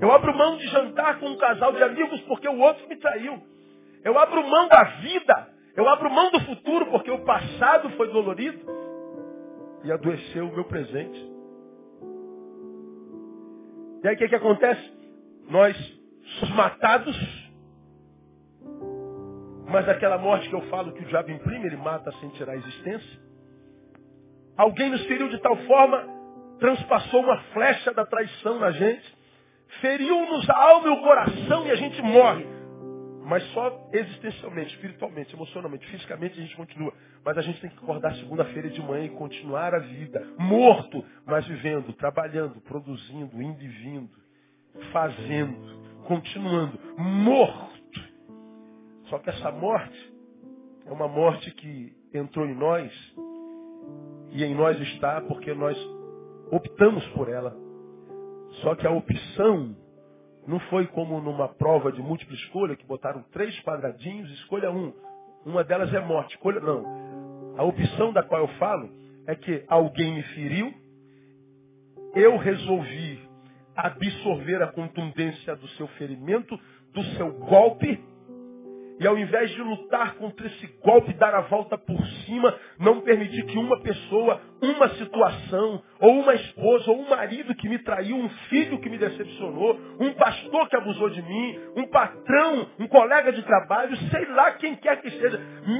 Eu 0.00 0.12
abro 0.12 0.36
mão 0.36 0.56
de 0.56 0.66
jantar 0.68 1.18
com 1.18 1.26
um 1.26 1.36
casal 1.36 1.72
de 1.72 1.82
amigos 1.82 2.20
porque 2.22 2.48
o 2.48 2.58
outro 2.58 2.86
me 2.88 2.96
traiu. 2.96 3.40
Eu 4.04 4.18
abro 4.18 4.46
mão 4.46 4.68
da 4.68 4.82
vida. 5.00 5.48
Eu 5.76 5.88
abro 5.88 6.10
mão 6.10 6.30
do 6.30 6.40
futuro 6.40 6.86
porque 6.86 7.10
o 7.10 7.24
passado 7.24 7.90
foi 7.90 8.08
dolorido 8.08 8.81
e 9.84 9.92
adoeceu 9.92 10.48
o 10.48 10.52
meu 10.52 10.64
presente. 10.64 11.32
E 14.02 14.08
aí 14.08 14.14
o 14.14 14.18
que, 14.18 14.28
que 14.28 14.34
acontece? 14.34 14.92
Nós 15.48 15.76
somos 16.38 16.54
matados, 16.54 17.16
mas 19.68 19.88
aquela 19.88 20.18
morte 20.18 20.48
que 20.48 20.54
eu 20.54 20.62
falo 20.62 20.92
que 20.92 21.02
o 21.02 21.06
diabo 21.06 21.30
imprime, 21.30 21.66
ele 21.66 21.76
mata 21.76 22.12
sem 22.20 22.28
tirar 22.30 22.52
a 22.52 22.56
existência. 22.56 23.20
Alguém 24.56 24.90
nos 24.90 25.04
feriu 25.06 25.28
de 25.28 25.38
tal 25.38 25.56
forma, 25.56 26.06
transpassou 26.58 27.22
uma 27.22 27.38
flecha 27.52 27.92
da 27.92 28.04
traição 28.04 28.58
na 28.58 28.70
gente, 28.70 29.18
feriu-nos 29.80 30.48
a 30.50 30.56
alma 30.56 30.88
e 30.88 30.90
o 30.90 31.02
coração 31.02 31.66
e 31.66 31.70
a 31.70 31.76
gente 31.76 32.02
morre. 32.02 32.61
Mas 33.32 33.50
só 33.52 33.88
existencialmente, 33.94 34.74
espiritualmente, 34.74 35.34
emocionalmente, 35.34 35.86
fisicamente 35.86 36.38
a 36.38 36.42
gente 36.42 36.54
continua. 36.54 36.92
Mas 37.24 37.38
a 37.38 37.40
gente 37.40 37.62
tem 37.62 37.70
que 37.70 37.78
acordar 37.78 38.14
segunda-feira 38.16 38.68
de 38.68 38.78
manhã 38.82 39.06
e 39.06 39.08
continuar 39.08 39.74
a 39.74 39.78
vida. 39.78 40.22
Morto, 40.38 41.02
mas 41.24 41.46
vivendo, 41.46 41.94
trabalhando, 41.94 42.60
produzindo, 42.60 43.40
indo 43.40 43.62
e 43.64 43.68
vindo, 43.68 44.10
fazendo, 44.92 45.56
continuando. 46.04 46.78
Morto. 46.98 48.00
Só 49.06 49.18
que 49.18 49.30
essa 49.30 49.50
morte 49.50 50.12
é 50.84 50.92
uma 50.92 51.08
morte 51.08 51.50
que 51.52 51.96
entrou 52.12 52.44
em 52.44 52.54
nós 52.54 52.92
e 54.32 54.44
em 54.44 54.54
nós 54.54 54.78
está 54.78 55.22
porque 55.22 55.54
nós 55.54 55.78
optamos 56.50 57.02
por 57.14 57.30
ela. 57.30 57.56
Só 58.60 58.74
que 58.74 58.86
a 58.86 58.90
opção 58.90 59.74
não 60.46 60.58
foi 60.60 60.86
como 60.88 61.20
numa 61.20 61.48
prova 61.48 61.92
de 61.92 62.02
múltipla 62.02 62.34
escolha, 62.34 62.76
que 62.76 62.86
botaram 62.86 63.22
três 63.32 63.58
quadradinhos, 63.60 64.30
escolha 64.32 64.70
um. 64.70 64.92
Uma 65.44 65.62
delas 65.64 65.92
é 65.92 66.00
morte. 66.00 66.34
Escolha, 66.34 66.60
não. 66.60 67.54
A 67.56 67.64
opção 67.64 68.12
da 68.12 68.22
qual 68.22 68.42
eu 68.42 68.48
falo 68.58 68.90
é 69.26 69.34
que 69.34 69.64
alguém 69.68 70.14
me 70.14 70.22
feriu, 70.22 70.72
eu 72.14 72.36
resolvi 72.36 73.20
absorver 73.74 74.62
a 74.62 74.66
contundência 74.68 75.56
do 75.56 75.68
seu 75.68 75.86
ferimento, 75.88 76.58
do 76.92 77.02
seu 77.16 77.32
golpe, 77.32 78.02
e 79.00 79.06
ao 79.06 79.18
invés 79.18 79.50
de 79.50 79.60
lutar 79.60 80.14
contra 80.14 80.46
esse 80.46 80.66
golpe, 80.84 81.12
dar 81.14 81.34
a 81.34 81.40
volta 81.42 81.76
por 81.76 82.00
cima, 82.24 82.56
não 82.78 83.00
permitir 83.00 83.44
que 83.46 83.58
uma 83.58 83.80
pessoa, 83.80 84.40
uma 84.60 84.88
situação, 84.90 85.82
ou 85.98 86.20
uma 86.20 86.34
esposa, 86.34 86.90
ou 86.90 87.00
um 87.00 87.08
marido 87.08 87.54
que 87.56 87.68
me 87.68 87.78
traiu, 87.80 88.16
um 88.16 88.28
filho 88.48 88.78
que 88.80 88.88
me 88.88 88.98
decepcionou, 88.98 89.76
um 90.02 90.12
pastor 90.14 90.68
que 90.68 90.76
abusou 90.76 91.10
de 91.10 91.22
mim, 91.22 91.60
um 91.76 91.86
patrão, 91.86 92.66
um 92.80 92.88
colega 92.88 93.32
de 93.32 93.42
trabalho, 93.42 93.96
sei 94.10 94.26
lá 94.26 94.50
quem 94.52 94.74
quer 94.74 95.00
que 95.00 95.10
seja, 95.10 95.38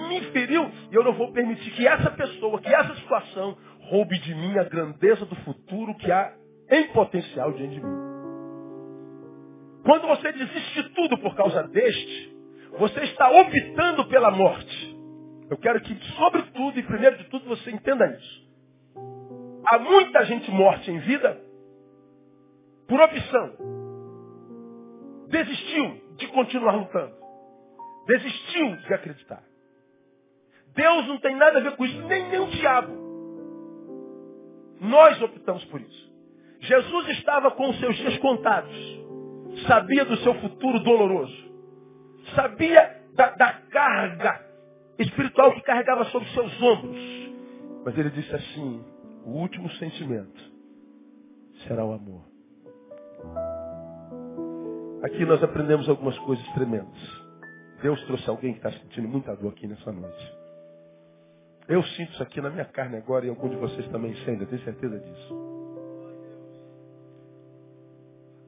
me 0.09 0.21
feriu, 0.31 0.71
e 0.91 0.95
eu 0.95 1.02
não 1.02 1.12
vou 1.14 1.33
permitir 1.33 1.73
que 1.73 1.87
essa 1.87 2.11
pessoa, 2.11 2.61
que 2.61 2.73
essa 2.73 2.95
situação, 2.95 3.57
roube 3.91 4.17
de 4.21 4.33
mim 4.33 4.57
a 4.59 4.64
grandeza 4.64 5.26
do 5.26 5.35
futuro 5.37 5.95
que 5.97 6.11
há 6.12 6.33
em 6.71 6.87
potencial 6.93 7.52
diante 7.52 7.75
de 7.75 7.81
mim. 7.81 8.12
Quando 9.85 10.07
você 10.07 10.31
desiste 10.31 10.83
de 10.83 10.88
tudo 10.91 11.19
por 11.19 11.35
causa 11.35 11.64
deste, 11.64 12.37
você 12.79 13.00
está 13.00 13.29
optando 13.29 14.05
pela 14.07 14.31
morte. 14.31 14.97
Eu 15.50 15.59
quero 15.59 15.81
que, 15.81 15.95
sobretudo 16.14 16.79
e 16.79 16.83
primeiro 16.85 17.19
de 17.19 17.25
tudo, 17.25 17.45
você 17.47 17.73
entenda 17.73 18.07
isso. 18.07 18.43
Há 19.67 19.79
muita 19.81 20.25
gente 20.26 20.50
morte 20.52 20.91
em 20.91 20.99
vida 21.00 21.41
por 22.87 23.00
opção. 23.00 23.82
Desistiu 25.33 26.15
de 26.17 26.29
continuar 26.29 26.77
lutando. 26.77 27.17
Desistiu 28.07 28.77
de 28.77 28.95
acreditar. 28.95 29.43
Deus 30.75 31.09
não 31.09 31.19
tem 31.19 31.35
nada 31.37 31.59
a 31.59 31.62
ver 31.62 31.77
com 31.77 31.85
isso, 31.85 32.01
nem, 32.07 32.29
nem 32.29 32.41
o 32.41 32.47
diabo. 32.47 32.93
Nós 34.81 35.21
optamos 35.21 35.65
por 35.65 35.81
isso. 35.81 36.12
Jesus 36.61 37.09
estava 37.19 37.51
com 37.51 37.69
os 37.71 37.81
seus 37.81 37.97
dias 37.97 38.17
contados. 38.19 38.73
Sabia 39.67 40.05
do 40.05 40.17
seu 40.19 40.35
futuro 40.35 40.79
doloroso 40.79 41.53
sabia 42.35 43.03
da, 43.15 43.31
da 43.31 43.53
carga 43.71 44.41
espiritual 44.99 45.53
que 45.53 45.62
carregava 45.62 46.05
sobre 46.07 46.29
seus 46.31 46.62
ombros. 46.62 46.97
Mas 47.85 47.99
ele 47.99 48.11
disse 48.11 48.35
assim: 48.35 48.85
o 49.25 49.31
último 49.31 49.71
sentimento 49.73 50.53
será 51.67 51.85
o 51.85 51.93
amor. 51.93 52.32
Aqui 55.03 55.25
nós 55.25 55.43
aprendemos 55.43 55.89
algumas 55.89 56.17
coisas 56.21 56.47
tremendas. 56.55 57.23
Deus 57.83 58.01
trouxe 58.05 58.29
alguém 58.31 58.53
que 58.53 58.59
está 58.59 58.71
sentindo 58.71 59.09
muita 59.09 59.35
dor 59.35 59.51
aqui 59.51 59.67
nessa 59.67 59.91
noite. 59.91 60.35
Eu 61.69 61.83
sinto 61.83 62.13
isso 62.13 62.23
aqui 62.23 62.41
na 62.41 62.51
minha 62.51 62.65
carne 62.65 62.97
agora 62.97 63.27
e 63.27 63.29
algum 63.29 63.49
de 63.49 63.57
vocês 63.57 63.87
também 63.89 64.15
sentem, 64.19 64.43
eu 64.43 64.47
tenho 64.47 64.63
certeza 64.63 64.99
disso. 65.01 65.53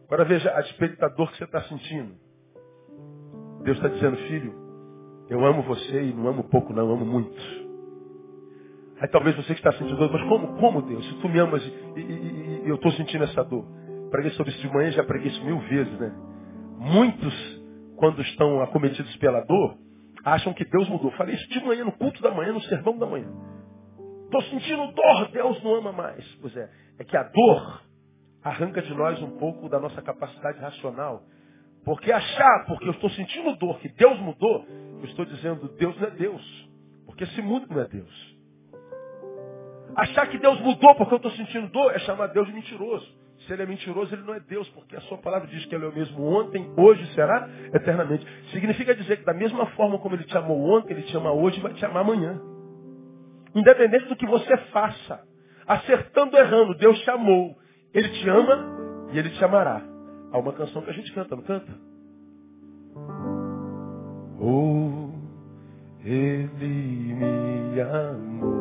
Agora 0.07 0.25
veja 0.25 0.51
a 0.57 0.61
despeito 0.61 0.97
da 0.97 1.09
dor 1.09 1.31
que 1.33 1.39
você 1.39 1.45
está 1.45 1.63
sentindo. 1.63 2.15
Deus 3.65 3.77
está 3.79 3.89
dizendo, 3.89 4.17
filho, 4.29 4.55
eu 5.29 5.45
amo 5.45 5.63
você 5.63 6.05
e 6.05 6.13
não 6.13 6.29
amo 6.29 6.45
pouco, 6.45 6.73
não, 6.73 6.89
amo 6.93 7.05
muito. 7.05 7.37
Aí 9.01 9.09
talvez 9.09 9.35
você 9.35 9.55
que 9.55 9.61
está 9.61 9.73
sentindo 9.73 9.97
dor, 9.97 10.13
mas 10.13 10.29
como, 10.29 10.57
como 10.59 10.83
Deus? 10.83 11.05
Se 11.05 11.21
tu 11.21 11.29
me 11.29 11.39
amas 11.41 11.65
e, 11.65 11.69
e, 11.69 12.01
e, 12.01 12.63
e 12.65 12.69
eu 12.69 12.77
estou 12.77 12.93
sentindo 12.93 13.25
essa 13.25 13.43
dor. 13.43 13.65
Preguei 14.11 14.31
sobre 14.33 14.53
isso 14.53 14.61
de 14.61 14.73
manhã, 14.73 14.93
já 14.93 15.03
preguei 15.03 15.33
isso 15.33 15.45
mil 15.45 15.59
vezes, 15.61 15.99
né? 15.99 16.15
Muitos, 16.79 17.63
quando 17.97 18.21
estão 18.23 18.61
acometidos 18.63 19.15
pela 19.17 19.41
dor, 19.43 19.79
acham 20.25 20.53
que 20.53 20.65
Deus 20.65 20.89
mudou. 20.89 21.11
Falei 21.13 21.35
isso 21.35 21.49
de 21.49 21.65
manhã, 21.65 21.85
no 21.85 21.93
culto 21.93 22.23
da 22.23 22.31
manhã, 22.31 22.53
no 22.53 22.63
sermão 22.63 22.99
da 22.99 23.07
manhã. 23.07 23.29
Estou 24.25 24.43
sentindo 24.43 24.93
dor, 24.93 25.29
Deus 25.33 25.63
não 25.63 25.75
ama 25.77 25.93
mais. 25.93 26.25
Pois 26.41 26.57
é, 26.57 26.69
é 26.99 27.05
que 27.05 27.17
a 27.17 27.23
dor 27.23 27.83
arranca 28.43 28.83
de 28.83 28.93
nós 28.95 29.23
um 29.23 29.39
pouco 29.39 29.69
da 29.69 29.79
nossa 29.79 30.03
capacidade 30.03 30.59
racional 30.59 31.23
porque 31.85 32.11
achar, 32.11 32.65
porque 32.67 32.89
eu 32.89 32.93
estou 32.93 33.11
sentindo 33.11 33.55
dor, 33.57 33.79
que 33.79 33.89
Deus 33.91 34.19
mudou, 34.21 34.67
eu 35.01 35.05
estou 35.05 35.25
dizendo, 35.27 35.69
Deus 35.77 35.95
não 36.01 36.09
é 36.09 36.11
Deus. 36.13 36.71
Porque 37.05 37.27
se 37.27 37.43
muda 37.43 37.67
não 37.69 37.81
é 37.81 37.87
Deus. 37.87 38.37
Achar 39.95 40.27
que 40.29 40.39
Deus 40.39 40.59
mudou 40.61 40.95
porque 40.95 41.13
eu 41.13 41.19
estou 41.19 41.31
sentindo 41.33 41.69
dor 41.69 41.93
é 41.95 41.99
chamar 42.01 42.29
Deus 42.29 42.47
de 42.47 42.55
mentiroso. 42.55 43.07
Se 43.47 43.53
ele 43.53 43.63
é 43.63 43.67
mentiroso, 43.67 44.15
ele 44.15 44.23
não 44.23 44.35
é 44.35 44.41
Deus, 44.41 44.69
porque 44.71 44.97
a 44.97 45.01
sua 45.03 45.19
palavra 45.19 45.47
diz 45.49 45.65
que 45.67 45.75
ele 45.75 45.85
é 45.85 45.89
o 45.89 45.95
mesmo 45.95 46.23
ontem, 46.25 46.73
hoje 46.77 47.07
será 47.15 47.49
eternamente. 47.75 48.27
Significa 48.53 48.95
dizer 48.95 49.19
que 49.19 49.25
da 49.25 49.35
mesma 49.35 49.67
forma 49.73 49.99
como 49.99 50.15
ele 50.15 50.25
te 50.25 50.37
amou 50.37 50.59
ontem, 50.77 50.95
ele 50.95 51.03
te 51.03 51.17
ama 51.17 51.33
hoje 51.33 51.59
e 51.59 51.63
vai 51.63 51.75
te 51.75 51.85
amar 51.85 52.03
amanhã. 52.03 52.41
Independente 53.55 54.07
do 54.07 54.17
que 54.17 54.27
você 54.27 54.57
faça, 54.73 55.21
acertando 55.67 56.37
ou 56.37 56.43
errando, 56.43 56.75
Deus 56.77 56.99
te 57.01 57.11
amou. 57.11 57.57
Ele 57.93 58.09
te 58.09 58.29
ama 58.29 59.11
e 59.13 59.19
ele 59.19 59.31
te 59.31 59.45
amará. 59.45 59.83
Há 60.33 60.39
uma 60.39 60.53
canção 60.53 60.83
que 60.83 60.91
a 60.91 60.95
gente 60.95 61.13
canta, 61.13 61.37
não 61.37 61.43
canta? 61.43 61.73
Oh, 64.41 65.11
ele 66.05 67.15
me 67.15 67.81
amou. 67.81 68.54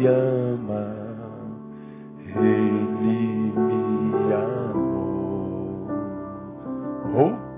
Me 0.00 0.06
ama. 0.06 0.86
Ele 2.26 3.52
me 3.56 4.32
amou. 4.32 5.88
Oh, 7.14 7.49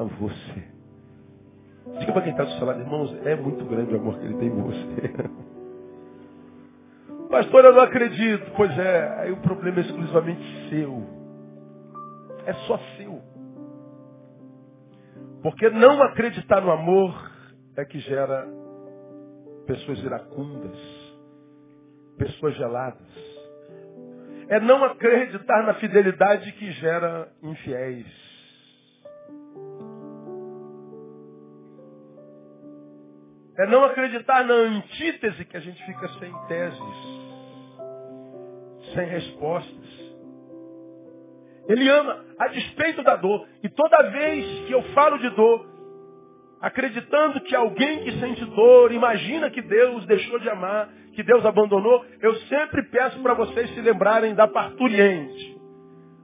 ama, 0.00 0.10
me 0.10 0.16
ama, 0.16 0.26
me 0.26 0.26
ama, 0.26 0.34
me 0.34 0.54
ama. 0.54 0.54
Deus 0.54 0.54
ama 0.54 0.54
você. 0.54 0.74
Diga 1.98 2.12
para 2.12 2.22
quem 2.22 2.32
está 2.32 2.44
do 2.44 2.50
seu 2.52 2.66
lado, 2.66 2.80
irmãos, 2.80 3.14
é 3.24 3.36
muito 3.36 3.64
grande 3.66 3.94
o 3.94 4.00
amor 4.00 4.18
que 4.18 4.24
ele 4.24 4.38
tem 4.38 4.48
em 4.48 4.62
você. 4.62 5.08
Pastor, 7.30 7.64
eu 7.64 7.74
não 7.74 7.82
acredito. 7.82 8.52
Pois 8.56 8.76
é, 8.78 9.20
aí 9.20 9.32
o 9.32 9.36
problema 9.38 9.78
é 9.78 9.80
exclusivamente 9.82 10.42
seu. 10.70 11.02
É 12.46 12.52
só 12.66 12.78
seu. 12.96 13.22
Porque 15.42 15.68
não 15.70 16.02
acreditar 16.02 16.60
no 16.60 16.70
amor 16.70 17.30
é 17.76 17.84
que 17.84 17.98
gera 18.00 18.46
pessoas 19.66 19.98
iracundas, 19.98 20.78
pessoas 22.16 22.54
geladas. 22.56 23.34
É 24.48 24.60
não 24.60 24.84
acreditar 24.84 25.66
na 25.66 25.74
fidelidade 25.74 26.52
que 26.52 26.70
gera 26.72 27.28
infiéis. 27.42 28.23
É 33.56 33.66
não 33.66 33.84
acreditar 33.84 34.44
na 34.44 34.54
antítese 34.54 35.44
que 35.44 35.56
a 35.56 35.60
gente 35.60 35.84
fica 35.84 36.08
sem 36.18 36.32
teses, 36.48 36.80
sem 38.94 39.06
respostas. 39.06 40.04
Ele 41.68 41.88
ama 41.88 42.24
a 42.38 42.48
despeito 42.48 43.02
da 43.02 43.16
dor. 43.16 43.46
E 43.62 43.68
toda 43.68 44.10
vez 44.10 44.66
que 44.66 44.72
eu 44.72 44.82
falo 44.94 45.18
de 45.18 45.30
dor, 45.30 45.66
acreditando 46.60 47.40
que 47.42 47.54
alguém 47.54 48.04
que 48.04 48.18
sente 48.18 48.44
dor, 48.44 48.92
imagina 48.92 49.50
que 49.50 49.62
Deus 49.62 50.04
deixou 50.06 50.38
de 50.40 50.48
amar, 50.48 50.88
que 51.14 51.22
Deus 51.22 51.44
abandonou, 51.46 52.04
eu 52.20 52.34
sempre 52.46 52.82
peço 52.84 53.22
para 53.22 53.34
vocês 53.34 53.72
se 53.72 53.80
lembrarem 53.80 54.34
da 54.34 54.48
parturiente. 54.48 55.54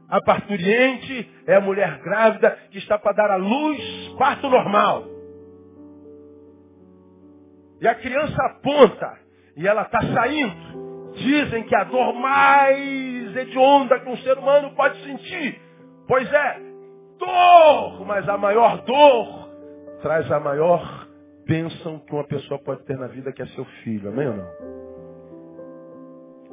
A 0.09 0.21
parturiente 0.21 1.31
é 1.47 1.55
a 1.55 1.61
mulher 1.61 2.01
grávida 2.03 2.59
que 2.73 2.79
está 2.79 2.99
para 2.99 3.13
dar 3.13 3.31
à 3.31 3.37
luz 3.37 3.81
parto 4.19 4.51
normal. 4.51 5.20
E 7.81 7.89
a 7.89 7.95
criança 7.95 8.37
aponta 8.45 9.19
e 9.57 9.67
ela 9.67 9.83
está 9.83 10.01
saindo. 10.03 11.13
Dizem 11.15 11.65
que 11.65 11.75
a 11.75 11.85
dor 11.85 12.13
mais 12.15 13.37
hedionda 13.37 13.99
que 14.01 14.09
um 14.09 14.17
ser 14.19 14.39
humano 14.39 14.75
pode 14.77 15.03
sentir. 15.03 15.61
Pois 16.07 16.31
é, 16.33 16.61
dor, 17.19 18.07
mas 18.07 18.29
a 18.29 18.37
maior 18.37 18.83
dor 18.83 19.51
traz 20.03 20.31
a 20.31 20.39
maior 20.39 21.09
bênção 21.47 21.99
que 22.01 22.13
uma 22.13 22.25
pessoa 22.25 22.61
pode 22.61 22.85
ter 22.85 22.99
na 22.99 23.07
vida, 23.07 23.33
que 23.33 23.43
é 23.43 23.47
seu 23.47 23.65
filho. 23.83 24.11
Amém 24.11 24.29
ou 24.29 24.37
não? 24.37 24.47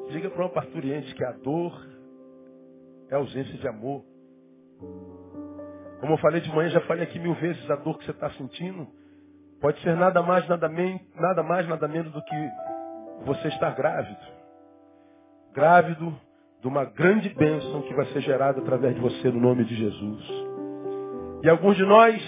Diga 0.09 0.29
para 0.29 0.43
uma 0.43 0.49
parturiente 0.49 1.13
que 1.13 1.23
a 1.23 1.31
dor 1.33 1.73
é 3.09 3.15
ausência 3.15 3.57
de 3.57 3.67
amor. 3.67 4.03
Como 5.99 6.13
eu 6.13 6.17
falei 6.19 6.39
de 6.41 6.49
manhã, 6.53 6.69
já 6.69 6.81
falei 6.81 7.03
aqui 7.03 7.19
mil 7.19 7.33
vezes, 7.35 7.69
a 7.69 7.75
dor 7.75 7.97
que 7.97 8.05
você 8.05 8.11
está 8.11 8.29
sentindo 8.31 8.87
pode 9.61 9.79
ser 9.81 9.95
nada 9.95 10.21
mais, 10.21 10.47
nada, 10.47 10.67
men 10.69 10.99
nada 11.15 11.43
mais, 11.43 11.67
nada 11.67 11.87
menos 11.87 12.11
do 12.11 12.21
que 12.21 12.49
você 13.25 13.47
estar 13.49 13.71
grávido. 13.75 14.19
Grávido 15.53 16.15
de 16.61 16.67
uma 16.67 16.85
grande 16.85 17.29
bênção 17.29 17.81
que 17.83 17.93
vai 17.93 18.05
ser 18.07 18.21
gerada 18.21 18.59
através 18.59 18.95
de 18.95 19.01
você 19.01 19.29
no 19.29 19.39
nome 19.39 19.63
de 19.65 19.75
Jesus. 19.75 20.23
E 21.43 21.49
alguns 21.49 21.75
de 21.77 21.85
nós, 21.85 22.21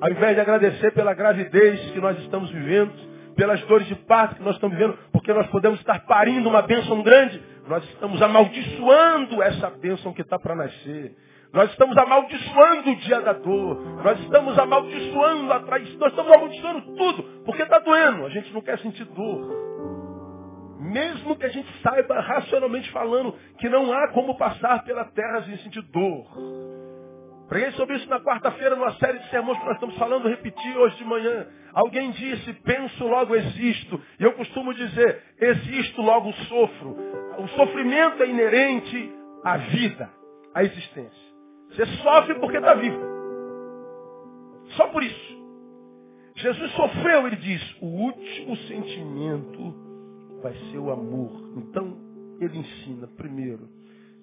ao 0.00 0.10
invés 0.10 0.34
de 0.34 0.40
agradecer 0.40 0.92
pela 0.92 1.12
gravidez 1.14 1.90
que 1.90 2.00
nós 2.00 2.18
estamos 2.20 2.50
vivendo, 2.50 2.92
pelas 3.34 3.60
dores 3.62 3.86
de 3.88 3.94
parto 3.94 4.36
que 4.36 4.42
nós 4.42 4.54
estamos 4.54 4.76
vivendo, 4.76 4.96
porque 5.12 5.32
nós 5.32 5.46
podemos 5.48 5.78
estar 5.80 6.06
parindo 6.06 6.48
uma 6.48 6.62
bênção 6.62 7.02
grande, 7.02 7.42
nós 7.68 7.84
estamos 7.84 8.20
amaldiçoando 8.22 9.42
essa 9.42 9.70
bênção 9.70 10.12
que 10.12 10.22
está 10.22 10.38
para 10.38 10.54
nascer. 10.54 11.16
Nós 11.54 11.70
estamos 11.70 11.96
amaldiçoando 11.96 12.90
o 12.90 12.96
dia 12.96 13.20
da 13.20 13.32
dor. 13.32 13.80
Nós 14.02 14.18
estamos 14.18 14.58
amaldiçoando 14.58 15.52
a 15.52 15.60
traição. 15.60 15.98
Nós 16.00 16.10
estamos 16.10 16.32
amaldiçoando 16.32 16.96
tudo. 16.96 17.22
Porque 17.44 17.62
está 17.62 17.78
doendo. 17.78 18.26
A 18.26 18.28
gente 18.30 18.52
não 18.52 18.60
quer 18.60 18.76
sentir 18.80 19.04
dor. 19.04 19.64
Mesmo 20.80 21.36
que 21.36 21.46
a 21.46 21.48
gente 21.48 21.72
saiba, 21.80 22.18
racionalmente 22.18 22.90
falando, 22.90 23.32
que 23.60 23.68
não 23.68 23.92
há 23.92 24.08
como 24.08 24.36
passar 24.36 24.82
pela 24.82 25.04
terra 25.04 25.44
sem 25.44 25.56
sentir 25.58 25.80
dor. 25.92 26.26
Preguei 27.48 27.70
sobre 27.72 27.96
isso 27.98 28.10
na 28.10 28.18
quarta-feira, 28.18 28.74
numa 28.74 28.92
série 28.94 29.20
de 29.20 29.30
sermões 29.30 29.56
que 29.56 29.64
nós 29.64 29.74
estamos 29.74 29.96
falando, 29.96 30.26
repeti 30.26 30.76
hoje 30.76 30.96
de 30.96 31.04
manhã. 31.04 31.46
Alguém 31.72 32.10
disse, 32.10 32.52
penso, 32.64 33.06
logo 33.06 33.32
existo. 33.36 34.00
E 34.18 34.24
eu 34.24 34.32
costumo 34.32 34.74
dizer, 34.74 35.22
existo, 35.40 36.02
logo 36.02 36.32
sofro. 36.32 36.96
O 37.38 37.46
sofrimento 37.48 38.24
é 38.24 38.26
inerente 38.26 39.12
à 39.44 39.56
vida, 39.56 40.10
à 40.52 40.64
existência. 40.64 41.33
Você 41.70 41.86
sofre 42.02 42.34
porque 42.34 42.58
está 42.58 42.74
vivo. 42.74 42.98
Só 44.76 44.88
por 44.88 45.02
isso. 45.02 45.44
Jesus 46.36 46.70
sofreu, 46.72 47.26
ele 47.26 47.36
diz, 47.36 47.76
o 47.80 47.86
último 47.86 48.56
sentimento 48.56 49.74
vai 50.42 50.54
ser 50.70 50.78
o 50.78 50.90
amor. 50.90 51.30
Então, 51.56 51.96
ele 52.40 52.58
ensina, 52.58 53.06
primeiro, 53.06 53.68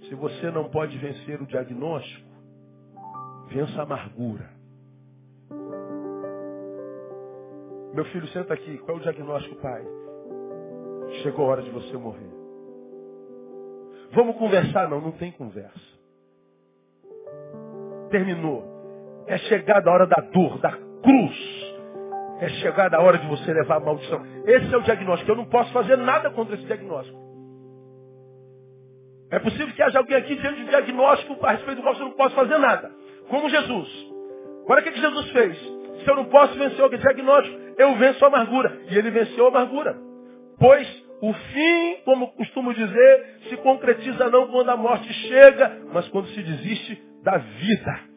se 0.07 0.15
você 0.15 0.51
não 0.51 0.69
pode 0.69 0.97
vencer 0.97 1.41
o 1.41 1.45
diagnóstico, 1.45 2.27
vença 3.47 3.79
a 3.79 3.83
amargura. 3.83 4.49
Meu 7.93 8.05
filho, 8.05 8.27
senta 8.29 8.53
aqui. 8.53 8.77
Qual 8.79 8.97
é 8.97 8.99
o 8.99 9.03
diagnóstico, 9.03 9.55
pai? 9.57 9.85
Chegou 11.23 11.45
a 11.45 11.49
hora 11.49 11.61
de 11.61 11.69
você 11.69 11.97
morrer. 11.97 12.31
Vamos 14.13 14.37
conversar? 14.37 14.89
Não, 14.89 15.01
não 15.01 15.11
tem 15.11 15.31
conversa 15.31 16.00
terminou. 18.11 18.63
É 19.27 19.37
chegada 19.37 19.89
a 19.89 19.93
hora 19.93 20.05
da 20.05 20.21
dor, 20.31 20.59
da 20.59 20.71
cruz. 20.71 21.61
É 22.39 22.49
chegada 22.49 22.97
a 22.97 23.01
hora 23.01 23.17
de 23.17 23.27
você 23.27 23.53
levar 23.53 23.77
a 23.77 23.79
maldição. 23.79 24.21
Esse 24.45 24.73
é 24.73 24.77
o 24.77 24.81
diagnóstico. 24.81 25.31
Eu 25.31 25.35
não 25.35 25.45
posso 25.45 25.71
fazer 25.71 25.95
nada 25.97 26.29
contra 26.31 26.55
esse 26.55 26.65
diagnóstico. 26.65 27.19
É 29.31 29.39
possível 29.39 29.73
que 29.73 29.81
haja 29.81 29.99
alguém 29.99 30.17
aqui 30.17 30.35
diante 30.35 30.59
de 30.59 30.69
diagnóstico 30.69 31.45
a 31.45 31.51
respeito 31.51 31.77
do 31.77 31.83
qual 31.83 31.95
você 31.95 32.03
não 32.03 32.11
pode 32.11 32.35
fazer 32.35 32.57
nada. 32.57 32.91
Como 33.29 33.49
Jesus. 33.49 34.11
Agora 34.63 34.81
o 34.81 34.83
que, 34.83 34.91
que 34.91 34.99
Jesus 34.99 35.31
fez? 35.31 35.57
Se 36.03 36.09
eu 36.09 36.15
não 36.15 36.25
posso 36.25 36.57
vencer 36.57 36.83
o 36.83 36.89
diagnóstico, 36.89 37.57
eu 37.77 37.95
venço 37.95 38.25
a 38.25 38.27
amargura. 38.27 38.77
E 38.89 38.97
ele 38.97 39.09
venceu 39.09 39.45
a 39.45 39.49
amargura. 39.49 39.95
Pois 40.59 41.03
o 41.21 41.31
fim, 41.33 41.97
como 42.03 42.31
costumo 42.33 42.73
dizer, 42.73 43.39
se 43.47 43.57
concretiza 43.57 44.29
não 44.29 44.47
quando 44.47 44.69
a 44.69 44.75
morte 44.75 45.13
chega, 45.13 45.79
mas 45.93 46.07
quando 46.09 46.27
se 46.29 46.41
desiste 46.41 47.10
da 47.23 47.37
vida. 47.37 48.11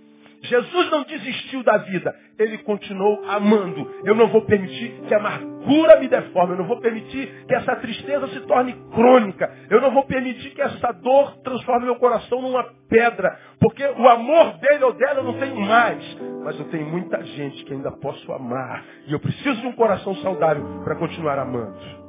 Jesus 0.44 0.90
não 0.90 1.04
desistiu 1.04 1.62
da 1.62 1.78
vida, 1.78 2.14
ele 2.38 2.58
continuou 2.58 3.24
amando. 3.28 3.90
Eu 4.04 4.14
não 4.14 4.28
vou 4.28 4.42
permitir 4.42 4.90
que 5.08 5.14
a 5.14 5.18
amargura 5.18 5.98
me 5.98 6.08
deforme, 6.08 6.52
eu 6.52 6.58
não 6.58 6.66
vou 6.66 6.80
permitir 6.80 7.46
que 7.46 7.54
essa 7.54 7.74
tristeza 7.76 8.28
se 8.28 8.40
torne 8.40 8.74
crônica, 8.92 9.50
eu 9.70 9.80
não 9.80 9.90
vou 9.90 10.04
permitir 10.04 10.50
que 10.50 10.60
essa 10.60 10.92
dor 10.92 11.38
transforme 11.38 11.86
meu 11.86 11.96
coração 11.96 12.42
numa 12.42 12.62
pedra, 12.88 13.38
porque 13.58 13.82
o 13.84 14.08
amor 14.08 14.58
dele 14.58 14.84
ou 14.84 14.92
dela 14.92 15.20
eu 15.20 15.24
não 15.24 15.38
tenho 15.38 15.60
mais, 15.60 16.18
mas 16.44 16.58
eu 16.58 16.66
tenho 16.66 16.86
muita 16.86 17.22
gente 17.24 17.64
que 17.64 17.72
ainda 17.72 17.90
posso 17.92 18.30
amar, 18.32 18.84
e 19.06 19.12
eu 19.12 19.20
preciso 19.20 19.60
de 19.62 19.66
um 19.66 19.72
coração 19.72 20.14
saudável 20.16 20.82
para 20.84 20.96
continuar 20.96 21.38
amando. 21.38 22.04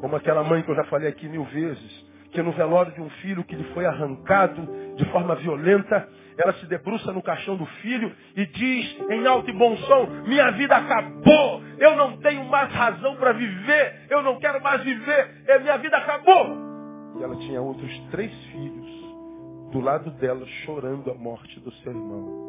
Como 0.00 0.16
aquela 0.16 0.44
mãe 0.44 0.62
que 0.62 0.70
eu 0.70 0.76
já 0.76 0.84
falei 0.84 1.08
aqui 1.08 1.26
mil 1.26 1.44
vezes, 1.44 2.12
que 2.32 2.42
no 2.42 2.52
velório 2.52 2.92
de 2.92 3.00
um 3.00 3.10
filho 3.10 3.44
que 3.44 3.54
lhe 3.54 3.64
foi 3.72 3.86
arrancado 3.86 4.66
de 4.96 5.04
forma 5.06 5.34
violenta, 5.36 6.08
ela 6.36 6.52
se 6.54 6.66
debruça 6.66 7.12
no 7.12 7.22
caixão 7.22 7.56
do 7.56 7.66
filho 7.66 8.14
e 8.36 8.46
diz 8.46 8.96
em 9.10 9.26
alto 9.26 9.50
e 9.50 9.52
bom 9.52 9.76
som, 9.76 10.06
minha 10.26 10.50
vida 10.52 10.76
acabou, 10.76 11.62
eu 11.78 11.96
não 11.96 12.16
tenho 12.18 12.44
mais 12.44 12.72
razão 12.72 13.16
para 13.16 13.32
viver, 13.32 14.06
eu 14.10 14.22
não 14.22 14.38
quero 14.38 14.62
mais 14.62 14.82
viver, 14.82 15.44
é, 15.46 15.58
minha 15.58 15.76
vida 15.78 15.96
acabou. 15.96 16.56
E 17.18 17.22
ela 17.22 17.36
tinha 17.36 17.60
outros 17.60 17.98
três 18.10 18.32
filhos 18.46 18.82
do 19.72 19.80
lado 19.80 20.10
dela 20.12 20.46
chorando 20.64 21.10
a 21.10 21.14
morte 21.14 21.58
do 21.60 21.72
seu 21.72 21.92
irmão. 21.92 22.42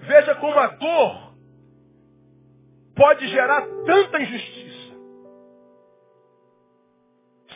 Veja 0.00 0.34
como 0.36 0.58
a 0.58 0.66
dor 0.68 1.34
pode 2.94 3.28
gerar 3.28 3.66
tanta 3.84 4.22
injustiça. 4.22 4.94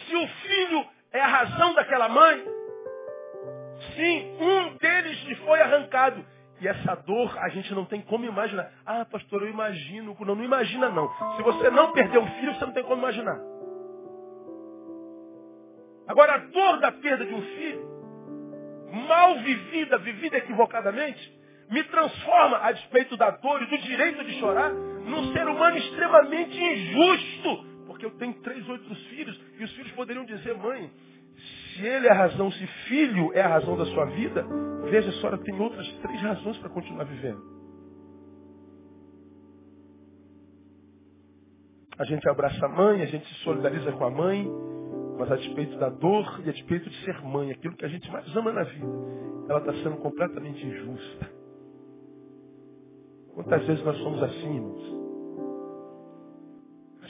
Se 0.07 0.17
o 0.17 0.29
filho 0.29 0.92
é 1.13 1.21
a 1.21 1.27
razão 1.27 1.75
daquela 1.75 2.09
mãe, 2.09 2.45
Sim, 3.97 4.37
um 4.41 4.77
deles 4.77 5.23
lhe 5.25 5.35
foi 5.37 5.61
arrancado. 5.61 6.25
E 6.61 6.69
essa 6.69 6.95
dor 6.95 7.37
a 7.39 7.49
gente 7.49 7.75
não 7.75 7.85
tem 7.85 8.01
como 8.03 8.25
imaginar. 8.25 8.71
Ah, 8.87 9.05
pastor, 9.05 9.43
eu 9.43 9.51
imagino. 9.51 10.17
Não, 10.21 10.35
não 10.37 10.45
imagina 10.45 10.89
não. 10.89 11.11
Se 11.37 11.43
você 11.43 11.71
não 11.71 11.93
perder 11.93 12.19
um 12.19 12.31
filho, 12.39 12.55
você 12.55 12.65
não 12.65 12.73
tem 12.73 12.85
como 12.85 13.03
imaginar. 13.03 13.39
Agora, 16.07 16.35
a 16.35 16.39
dor 16.39 16.79
da 16.79 16.93
perda 16.93 17.25
de 17.25 17.35
um 17.35 17.43
filho, 17.43 17.89
mal 19.09 19.39
vivida, 19.39 19.99
vivida 19.99 20.37
equivocadamente, 20.37 21.43
me 21.71 21.83
transforma, 21.85 22.59
a 22.59 22.73
despeito 22.73 23.17
da 23.17 23.31
dor 23.31 23.63
e 23.63 23.67
do 23.67 23.79
direito 23.79 24.25
de 24.25 24.39
chorar, 24.39 24.71
num 24.71 25.33
ser 25.33 25.49
humano 25.49 25.77
extremamente 25.79 26.57
injusto 26.57 27.72
porque 28.03 28.07
eu 28.07 28.11
tenho 28.19 28.35
três 28.43 28.69
outros 28.69 28.99
filhos. 29.07 29.41
E 29.59 29.65
os 29.65 29.73
filhos 29.73 29.93
poderiam 29.93 30.25
dizer, 30.25 30.57
mãe, 30.57 30.91
se 31.75 31.87
ele 31.87 32.09
é 32.09 32.11
a 32.11 32.15
razão, 32.15 32.51
se 32.51 32.67
filho 32.89 33.33
é 33.33 33.41
a 33.41 33.49
razão 33.49 33.77
da 33.77 33.87
sua 33.87 34.07
vida, 34.07 34.45
veja, 34.91 35.11
a 35.11 35.13
senhora 35.13 35.39
tem 35.39 35.59
outras 35.61 35.89
três 35.99 36.21
razões 36.21 36.59
para 36.59 36.69
continuar 36.69 37.05
vivendo. 37.05 37.41
A 41.99 42.05
gente 42.05 42.29
abraça 42.29 42.67
a 42.67 42.69
mãe, 42.69 43.03
a 43.03 43.07
gente 43.07 43.27
se 43.29 43.35
solidariza 43.45 43.93
com 43.93 44.05
a 44.05 44.11
mãe, 44.11 44.49
mas 45.19 45.31
a 45.31 45.37
despeito 45.37 45.79
da 45.79 45.89
dor 45.89 46.41
e 46.45 46.49
a 46.49 46.53
despeito 46.53 46.91
de 46.91 47.05
ser 47.05 47.23
mãe, 47.23 47.53
aquilo 47.53 47.77
que 47.77 47.85
a 47.85 47.89
gente 47.89 48.11
mais 48.11 48.35
ama 48.35 48.53
na 48.53 48.65
vida, 48.65 48.87
ela 49.49 49.61
está 49.61 49.73
sendo 49.75 49.97
completamente 49.99 50.67
injusta. 50.67 51.31
Quantas 53.35 53.65
vezes 53.67 53.85
nós 53.85 53.97
somos 53.99 54.23
assim, 54.23 54.57
irmãos? 54.57 55.02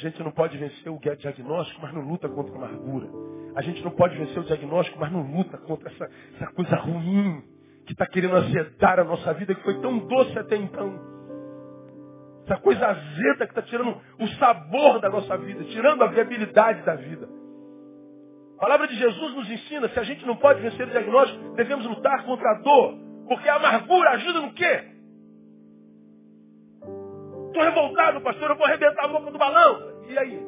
Gente 0.03 0.21
não 0.21 0.33
pode 0.33 0.59
vencer 0.59 0.91
o 0.93 0.99
diagnóstico, 0.99 1.81
mas 1.81 1.95
não 1.95 2.03
luta 2.03 2.29
contra 2.29 2.53
a 2.53 2.57
amargura. 2.57 3.09
A 3.55 3.63
gente 3.63 3.85
não 3.85 3.93
pode 3.93 4.19
vencer 4.19 4.37
o 4.37 4.45
diagnóstico, 4.45 4.99
mas 4.99 5.13
não 5.13 5.23
luta 5.23 5.57
contra 5.59 5.89
essa, 5.89 6.11
essa 6.35 6.53
coisa 6.55 6.75
ruim 6.75 7.41
que 7.87 7.93
está 7.93 8.05
querendo 8.07 8.35
azedar 8.35 8.99
a 8.99 9.05
nossa 9.05 9.33
vida, 9.35 9.55
que 9.55 9.63
foi 9.63 9.81
tão 9.81 10.01
doce 10.01 10.37
até 10.37 10.57
então. 10.57 10.99
Essa 12.45 12.57
coisa 12.57 12.85
azeda 12.85 13.47
que 13.47 13.53
está 13.53 13.63
tirando 13.63 13.97
o 14.19 14.27
sabor 14.41 15.01
da 15.01 15.09
nossa 15.09 15.39
vida, 15.39 15.63
tirando 15.67 16.03
a 16.03 16.09
viabilidade 16.09 16.83
da 16.83 16.97
vida. 16.97 17.29
A 18.57 18.61
palavra 18.61 18.89
de 18.89 18.97
Jesus 18.97 19.37
nos 19.37 19.49
ensina, 19.49 19.89
se 19.89 20.01
a 20.01 20.03
gente 20.03 20.27
não 20.27 20.35
pode 20.35 20.61
vencer 20.61 20.85
o 20.85 20.91
diagnóstico, 20.91 21.55
devemos 21.55 21.87
lutar 21.87 22.25
contra 22.25 22.51
a 22.51 22.55
dor. 22.55 22.99
Porque 23.29 23.49
a 23.49 23.55
amargura 23.55 24.11
ajuda 24.11 24.41
no 24.41 24.53
quê? 24.53 24.85
Estou 27.47 27.63
revoltado, 27.63 28.21
pastor, 28.21 28.51
eu 28.51 28.57
vou 28.57 28.67
arrebentar 28.67 29.05
a 29.05 29.09
boca 29.09 29.31
do 29.31 29.39
balão. 29.39 29.92
E 30.09 30.19
aí? 30.19 30.47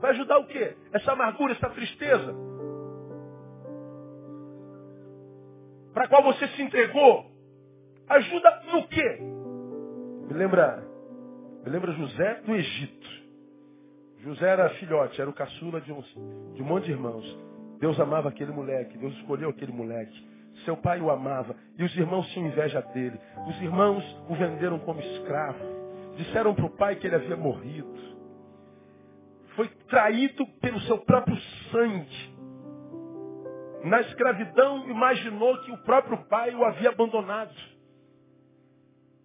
Vai 0.00 0.10
ajudar 0.10 0.38
o 0.38 0.46
quê? 0.46 0.76
Essa 0.92 1.12
amargura, 1.12 1.52
essa 1.52 1.70
tristeza. 1.70 2.34
Para 5.92 6.08
qual 6.08 6.22
você 6.22 6.46
se 6.48 6.62
entregou. 6.62 7.26
Ajuda 8.08 8.62
no 8.72 8.86
quê? 8.88 9.18
Me 10.28 10.34
lembra, 10.34 10.86
me 11.64 11.70
lembra 11.70 11.92
José 11.92 12.42
do 12.46 12.54
Egito. 12.54 13.24
José 14.20 14.48
era 14.48 14.70
filhote, 14.70 15.20
era 15.20 15.28
o 15.28 15.34
caçula 15.34 15.80
de, 15.80 15.92
uns, 15.92 16.06
de 16.54 16.62
um 16.62 16.64
monte 16.64 16.84
de 16.84 16.92
irmãos. 16.92 17.38
Deus 17.78 17.98
amava 18.00 18.28
aquele 18.28 18.52
moleque, 18.52 18.96
Deus 18.98 19.14
escolheu 19.14 19.50
aquele 19.50 19.72
moleque. 19.72 20.34
Seu 20.64 20.76
pai 20.76 21.00
o 21.00 21.10
amava 21.10 21.54
e 21.78 21.84
os 21.84 21.94
irmãos 21.96 22.26
tinham 22.28 22.48
inveja 22.48 22.80
dele. 22.80 23.18
Os 23.48 23.60
irmãos 23.60 24.04
o 24.28 24.34
venderam 24.34 24.78
como 24.78 25.00
escravo. 25.00 25.58
Disseram 26.16 26.54
para 26.54 26.64
o 26.64 26.70
pai 26.70 26.96
que 26.96 27.06
ele 27.06 27.16
havia 27.16 27.36
morrido. 27.36 28.13
Foi 29.56 29.68
traído 29.88 30.46
pelo 30.60 30.80
seu 30.80 30.98
próprio 30.98 31.36
sangue. 31.70 32.34
Na 33.84 34.00
escravidão, 34.00 34.88
imaginou 34.88 35.58
que 35.62 35.72
o 35.72 35.78
próprio 35.78 36.18
pai 36.28 36.54
o 36.54 36.64
havia 36.64 36.88
abandonado. 36.88 37.54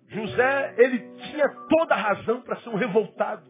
José, 0.10 0.76
ele 0.78 1.00
tinha 1.00 1.48
toda 1.70 1.94
a 1.94 1.98
razão 1.98 2.42
para 2.42 2.58
ser 2.58 2.70
um 2.70 2.76
revoltado. 2.76 3.44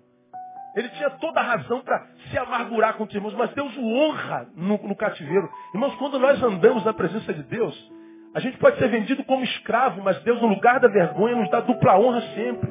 Ele 0.76 0.90
tinha 0.90 1.10
toda 1.12 1.40
a 1.40 1.44
razão 1.44 1.82
para 1.82 2.06
se 2.30 2.38
amargurar 2.38 2.96
com 2.96 3.06
os 3.06 3.14
irmãos, 3.14 3.34
mas 3.34 3.52
Deus 3.54 3.76
o 3.76 3.86
honra 3.86 4.48
no, 4.56 4.78
no, 4.78 4.96
cativeiro. 4.96 5.50
Irmãos, 5.74 5.96
quando 5.96 6.20
nós 6.20 6.42
andamos 6.44 6.86
na 6.86 6.94
presença 6.94 7.34
de 7.34 7.44
Deus, 7.44 7.92
a 8.36 8.40
gente 8.40 8.58
pode 8.58 8.78
ser 8.78 8.88
vendido 8.88 9.24
como 9.24 9.44
escravo, 9.44 10.02
mas 10.04 10.22
Deus, 10.22 10.40
no 10.42 10.48
lugar 10.48 10.80
da 10.80 10.88
vergonha, 10.88 11.36
nos 11.36 11.50
dá 11.50 11.62
dupla 11.62 11.98
honra 11.98 12.22
sempre. 12.36 12.70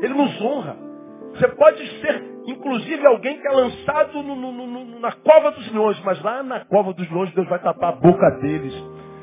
Ele 0.00 0.14
nos 0.14 0.40
honra. 0.40 0.76
Você 1.32 1.48
pode 1.48 2.00
ser, 2.00 2.24
inclusive, 2.46 3.06
alguém 3.06 3.40
que 3.40 3.48
é 3.48 3.52
lançado 3.52 4.22
no, 4.22 4.36
no, 4.36 5.00
na 5.00 5.12
cova 5.12 5.50
dos 5.50 5.72
leões, 5.72 6.00
mas 6.04 6.22
lá 6.22 6.42
na 6.42 6.64
cova 6.64 6.92
dos 6.92 7.10
leões 7.10 7.32
Deus 7.34 7.48
vai 7.48 7.58
tapar 7.58 7.92
a 7.92 7.96
boca 7.96 8.30
deles 8.40 8.74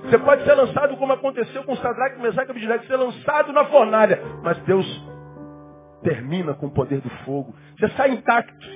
você 0.03 0.17
pode 0.19 0.43
ser 0.43 0.53
lançado 0.53 0.97
como 0.97 1.13
aconteceu 1.13 1.63
com 1.63 1.75
Sadraque, 1.77 2.21
Mesaque 2.21 2.49
e 2.49 2.51
Abednego, 2.51 2.83
ser 2.85 2.97
lançado 2.97 3.53
na 3.53 3.65
fornalha. 3.65 4.21
Mas 4.43 4.57
Deus 4.63 4.85
termina 6.03 6.53
com 6.53 6.67
o 6.67 6.71
poder 6.71 6.99
do 6.99 7.09
fogo. 7.23 7.55
Você 7.79 7.87
sai 7.89 8.11
intacto. 8.11 8.67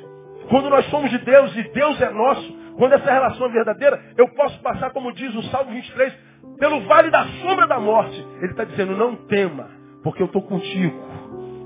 Quando 0.50 0.70
nós 0.70 0.86
somos 0.86 1.10
de 1.10 1.18
Deus 1.18 1.54
e 1.58 1.64
Deus 1.74 2.02
é 2.02 2.10
nosso, 2.12 2.58
quando 2.78 2.94
essa 2.94 3.12
relação 3.12 3.48
é 3.48 3.50
verdadeira, 3.50 4.02
eu 4.18 4.30
posso 4.30 4.58
passar, 4.62 4.92
como 4.92 5.12
diz 5.12 5.36
o 5.36 5.44
Salmo 5.44 5.72
23, 5.72 6.14
pelo 6.58 6.82
vale 6.88 7.10
da 7.10 7.26
sombra 7.42 7.68
da 7.68 7.80
morte. 7.80 8.26
Ele 8.38 8.52
está 8.52 8.64
dizendo, 8.64 8.96
não 8.96 9.16
tema, 9.28 9.70
porque 10.04 10.22
eu 10.22 10.28
estou 10.28 10.42
contigo. 10.42 10.98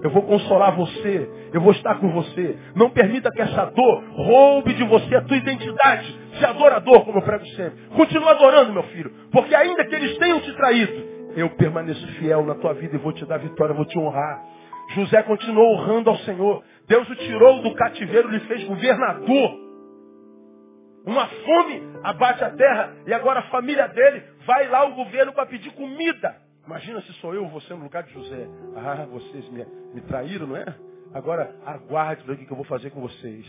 Eu 0.03 0.09
vou 0.09 0.23
consolar 0.23 0.75
você. 0.75 1.29
Eu 1.53 1.61
vou 1.61 1.71
estar 1.71 1.95
com 1.95 2.09
você. 2.11 2.57
Não 2.75 2.89
permita 2.89 3.29
que 3.31 3.41
essa 3.41 3.65
dor 3.65 4.03
roube 4.11 4.73
de 4.73 4.83
você 4.83 5.15
a 5.15 5.21
tua 5.21 5.37
identidade. 5.37 6.19
Se 6.39 6.45
adorador, 6.45 7.05
como 7.05 7.19
eu 7.19 7.23
prego 7.23 7.45
sempre. 7.47 7.79
Continua 7.95 8.31
adorando, 8.31 8.73
meu 8.73 8.83
filho. 8.83 9.11
Porque 9.31 9.53
ainda 9.53 9.85
que 9.85 9.95
eles 9.95 10.17
tenham 10.17 10.39
te 10.39 10.53
traído, 10.53 10.93
eu 11.35 11.49
permaneço 11.51 12.05
fiel 12.13 12.45
na 12.45 12.55
tua 12.55 12.73
vida 12.73 12.95
e 12.95 12.99
vou 12.99 13.13
te 13.13 13.25
dar 13.25 13.37
vitória, 13.37 13.75
vou 13.75 13.85
te 13.85 13.97
honrar. 13.97 14.43
José 14.89 15.21
continuou 15.23 15.73
honrando 15.75 16.09
ao 16.09 16.17
Senhor. 16.17 16.63
Deus 16.87 17.09
o 17.09 17.15
tirou 17.15 17.61
do 17.61 17.73
cativeiro, 17.75 18.29
lhe 18.29 18.39
fez 18.41 18.63
governador. 18.65 19.61
Uma 21.05 21.25
fome 21.27 21.81
abate 22.03 22.43
a 22.43 22.49
terra 22.51 22.93
e 23.07 23.13
agora 23.13 23.39
a 23.39 23.43
família 23.43 23.87
dele 23.87 24.23
vai 24.45 24.67
lá 24.67 24.79
ao 24.79 24.93
governo 24.93 25.33
para 25.33 25.45
pedir 25.45 25.71
comida. 25.71 26.35
Imagina 26.65 27.02
se 27.02 27.13
sou 27.13 27.34
eu, 27.34 27.47
você 27.50 27.74
no 27.74 27.84
lugar 27.84 28.04
de 28.04 28.13
José. 28.13 28.47
Ah, 28.76 29.06
vocês 29.06 29.50
me, 29.50 29.65
me 29.93 30.02
traíram, 30.02 30.47
não 30.47 30.58
é? 30.58 30.65
Agora 31.13 31.56
aguarde 31.65 32.30
o 32.30 32.38
que 32.38 32.52
eu 32.52 32.56
vou 32.56 32.65
fazer 32.65 32.91
com 32.91 33.02
vocês. 33.02 33.45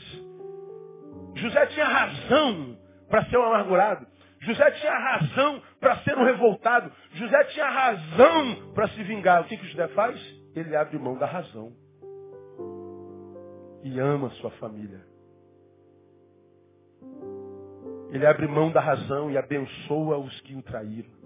José 1.35 1.67
tinha 1.67 1.87
razão 1.87 2.79
para 3.09 3.25
ser 3.27 3.39
um 3.39 3.45
amargurado. 3.45 4.07
José 4.41 4.71
tinha 4.73 4.93
razão 4.93 5.63
para 5.79 5.99
ser 5.99 6.17
um 6.19 6.25
revoltado. 6.25 6.91
José 7.13 7.45
tinha 7.45 7.69
razão 7.69 8.73
para 8.75 8.89
se 8.89 9.03
vingar. 9.05 9.43
O 9.43 9.45
que, 9.45 9.57
que 9.57 9.69
José 9.69 9.87
faz? 9.89 10.21
Ele 10.55 10.75
abre 10.75 10.99
mão 10.99 11.17
da 11.17 11.27
razão. 11.27 11.73
E 13.85 13.99
ama 14.01 14.31
sua 14.31 14.51
família. 14.53 15.01
Ele 18.11 18.27
abre 18.27 18.47
mão 18.47 18.71
da 18.71 18.81
razão 18.81 19.31
e 19.31 19.39
abençoa 19.39 20.19
os 20.19 20.41
que 20.41 20.55
o 20.55 20.63
traíram. 20.63 21.22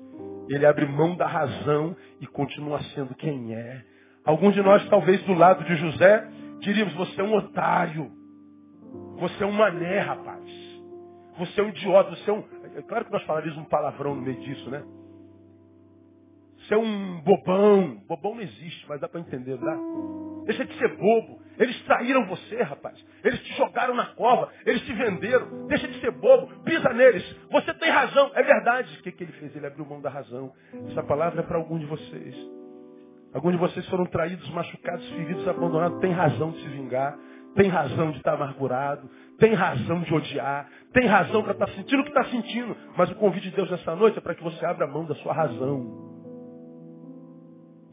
Ele 0.49 0.67
abre 0.67 0.87
mão 0.87 1.17
da 1.17 1.27
razão 1.27 1.97
e 2.21 2.27
continua 2.27 2.81
sendo 2.95 3.15
quem 3.15 3.55
é. 3.55 3.85
Alguns 4.25 4.55
de 4.55 4.63
nós, 4.63 4.87
talvez 4.89 5.23
do 5.23 5.35
lado 5.35 5.65
de 5.65 5.77
José, 5.77 6.29
diríamos, 6.61 6.95
você 6.95 7.21
é 7.21 7.25
um 7.25 7.35
otário. 7.35 8.11
Você 9.19 9.45
é 9.45 9.47
um 9.47 9.53
mané, 9.53 10.01
rapaz. 10.01 10.45
Você 11.39 11.61
é 11.61 11.65
um 11.65 11.69
idiota, 11.69 12.11
você 12.11 12.31
é 12.31 12.33
um. 12.33 12.45
É 12.77 12.83
claro 12.83 13.05
que 13.05 13.13
nós 13.13 13.23
falaríamos 13.25 13.59
um 13.59 13.65
palavrão 13.65 14.15
no 14.15 14.23
meio 14.23 14.41
disso, 14.41 14.71
né? 14.71 14.83
Você 16.59 16.75
é 16.75 16.79
um 16.79 17.21
bobão. 17.21 18.03
Bobão 18.09 18.35
não 18.35 18.43
existe, 18.43 18.85
mas 18.89 19.01
dá 19.01 19.09
para 19.09 19.21
entender, 19.21 19.57
dá? 19.59 19.79
Deixa 20.47 20.65
de 20.65 20.77
ser 20.79 20.97
bobo. 20.97 21.41
Eles 21.59 21.81
traíram 21.85 22.27
você, 22.27 22.63
rapaz. 22.63 23.03
Eles 23.25 23.41
te 23.41 23.53
jogaram 23.57 23.95
na 23.95 24.07
cova. 24.07 24.51
Eles 24.65 24.83
te 24.83 24.93
venderam. 24.93 25.67
Deixa 25.67 25.89
de 25.89 26.01
ser 26.01 26.11
bobo. 26.13 26.49
Pisa 26.65 26.93
neles. 26.93 27.25
Você 27.51 27.73
tem 27.75 27.91
razão. 27.91 28.31
É 28.35 28.43
verdade. 28.43 28.99
O 28.99 29.03
que, 29.03 29.13
que 29.13 29.25
ele 29.25 29.33
fez? 29.33 29.55
Ele 29.57 29.67
abriu 29.67 29.87
mão 29.87 30.01
da 30.01 30.11
razão. 30.11 30.53
Essa 30.91 31.03
palavra 31.03 31.41
é 31.41 31.45
para 31.45 31.57
algum 31.57 31.79
de 31.79 31.87
vocês. 31.87 32.37
Alguns 33.33 33.53
de 33.53 33.59
vocês 33.59 33.87
foram 33.89 34.07
traídos, 34.07 34.49
machucados, 34.51 35.07
feridos, 35.11 35.47
abandonados. 35.49 35.99
Tem 36.01 36.13
razão 36.13 36.51
de 36.51 36.63
se 36.63 36.69
vingar. 36.69 37.19
Tem 37.55 37.69
razão 37.69 38.11
de 38.11 38.19
estar 38.19 38.35
amargurado. 38.35 39.09
Tem 39.39 39.55
razão 39.55 40.01
de 40.03 40.15
odiar. 40.15 40.69
Tem 40.93 41.07
razão 41.07 41.43
para 41.43 41.53
estar 41.53 41.69
sentindo 41.71 42.01
o 42.01 42.05
que 42.05 42.11
está 42.11 42.25
sentindo. 42.25 42.77
Mas 42.97 43.11
o 43.11 43.15
convite 43.15 43.51
de 43.51 43.57
Deus 43.57 43.71
nessa 43.71 43.97
noite 43.97 44.19
é 44.19 44.21
para 44.21 44.35
que 44.35 44.43
você 44.43 44.65
abra 44.65 44.87
mão 44.87 45.05
da 45.07 45.15
sua 45.17 45.33
razão 45.33 46.07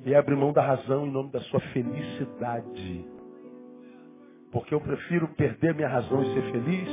e 0.06 0.14
abre 0.14 0.36
mão 0.36 0.52
da 0.52 0.62
razão 0.62 1.06
em 1.06 1.12
nome 1.12 1.32
da 1.32 1.40
sua 1.42 1.60
felicidade. 1.60 3.13
Porque 4.54 4.74
eu 4.74 4.80
prefiro 4.80 5.28
perder 5.30 5.74
minha 5.74 5.90
razão 5.90 6.22
e 6.22 6.34
ser 6.34 6.52
feliz 6.52 6.90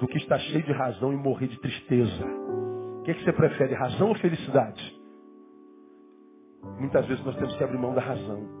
do 0.00 0.08
que 0.08 0.16
estar 0.16 0.38
cheio 0.38 0.62
de 0.62 0.72
razão 0.72 1.12
e 1.12 1.16
morrer 1.16 1.46
de 1.46 1.60
tristeza. 1.60 2.24
O 2.24 3.02
que, 3.04 3.10
é 3.10 3.14
que 3.14 3.24
você 3.24 3.32
prefere, 3.32 3.74
razão 3.74 4.08
ou 4.08 4.14
felicidade? 4.14 4.98
Muitas 6.80 7.06
vezes 7.06 7.22
nós 7.24 7.36
temos 7.36 7.54
que 7.56 7.62
abrir 7.62 7.78
mão 7.78 7.94
da 7.94 8.00
razão. 8.00 8.58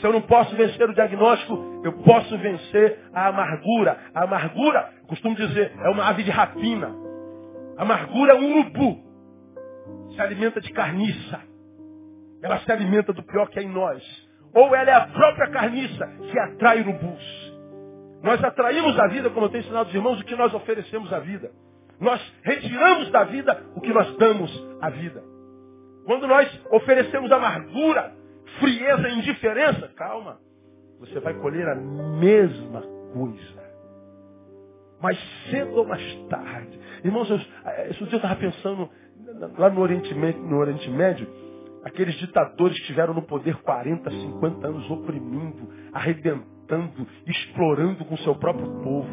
Se 0.00 0.06
eu 0.06 0.12
não 0.12 0.22
posso 0.22 0.54
vencer 0.54 0.88
o 0.88 0.94
diagnóstico, 0.94 1.80
eu 1.82 1.92
posso 2.02 2.36
vencer 2.38 2.98
a 3.12 3.28
amargura. 3.28 3.98
A 4.14 4.24
amargura, 4.24 4.90
eu 5.00 5.06
costumo 5.06 5.34
dizer, 5.34 5.72
é 5.82 5.88
uma 5.88 6.08
ave 6.08 6.24
de 6.24 6.30
rapina. 6.30 6.94
A 7.78 7.82
amargura 7.82 8.32
é 8.32 8.36
um 8.36 8.58
urubu. 8.58 9.02
Se 10.14 10.20
alimenta 10.20 10.60
de 10.60 10.70
carniça. 10.72 11.40
Ela 12.42 12.58
se 12.58 12.70
alimenta 12.70 13.12
do 13.12 13.22
pior 13.22 13.48
que 13.48 13.58
é 13.58 13.62
em 13.62 13.68
nós. 13.68 14.02
Ou 14.54 14.74
ela 14.74 14.90
é 14.90 14.94
a 14.94 15.06
própria 15.06 15.50
carniça 15.50 16.06
que 16.30 16.38
atrai 16.38 16.80
urubus. 16.80 17.41
Nós 18.22 18.42
atraímos 18.42 18.98
a 18.98 19.08
vida, 19.08 19.30
como 19.30 19.46
eu 19.46 19.50
tenho 19.50 19.64
ensinado 19.64 19.88
os 19.88 19.94
irmãos, 19.94 20.20
o 20.20 20.24
que 20.24 20.36
nós 20.36 20.54
oferecemos 20.54 21.12
à 21.12 21.18
vida. 21.18 21.50
Nós 22.00 22.20
retiramos 22.42 23.10
da 23.10 23.24
vida 23.24 23.64
o 23.74 23.80
que 23.80 23.92
nós 23.92 24.16
damos 24.16 24.68
à 24.80 24.90
vida. 24.90 25.22
Quando 26.04 26.26
nós 26.26 26.48
oferecemos 26.70 27.30
amargura, 27.30 28.12
frieza 28.58 29.08
indiferença, 29.08 29.88
calma, 29.96 30.38
você 30.98 31.18
vai 31.20 31.34
colher 31.34 31.68
a 31.68 31.74
mesma 31.74 32.82
coisa. 33.12 33.62
Mais 35.00 35.18
cedo 35.50 35.76
ou 35.78 35.86
mais 35.86 36.02
tarde. 36.28 36.78
Irmãos, 37.04 37.28
eu, 37.28 37.36
esse 37.36 38.04
dia 38.04 38.12
eu 38.12 38.16
estava 38.16 38.36
pensando 38.36 38.88
lá 39.58 39.68
no 39.68 39.80
Oriente, 39.80 40.14
no 40.14 40.58
Oriente 40.58 40.88
Médio, 40.90 41.26
Aqueles 41.84 42.14
ditadores 42.14 42.76
que 42.76 42.82
estiveram 42.82 43.12
no 43.12 43.22
poder 43.22 43.56
40, 43.56 44.08
50 44.08 44.66
anos 44.68 44.88
oprimindo, 44.88 45.68
arrebentando 45.92 46.51
matando, 46.72 47.06
explorando 47.26 48.04
com 48.04 48.16
seu 48.18 48.34
próprio 48.36 48.66
povo. 48.82 49.08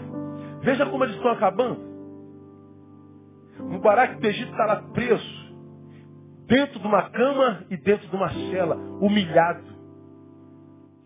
Veja 0.62 0.86
como 0.86 1.04
eles 1.04 1.16
estão 1.16 1.32
acabando. 1.32 1.90
Mubarak 3.60 4.20
do 4.20 4.28
Egito 4.28 4.52
está 4.52 4.66
lá 4.66 4.76
preso, 4.94 5.54
dentro 6.48 6.80
de 6.80 6.88
uma 6.88 7.10
cama 7.10 7.66
e 7.70 7.78
dentro 7.78 8.08
de 8.08 8.16
uma 8.16 8.30
cela, 8.30 8.76
humilhado. 8.76 9.78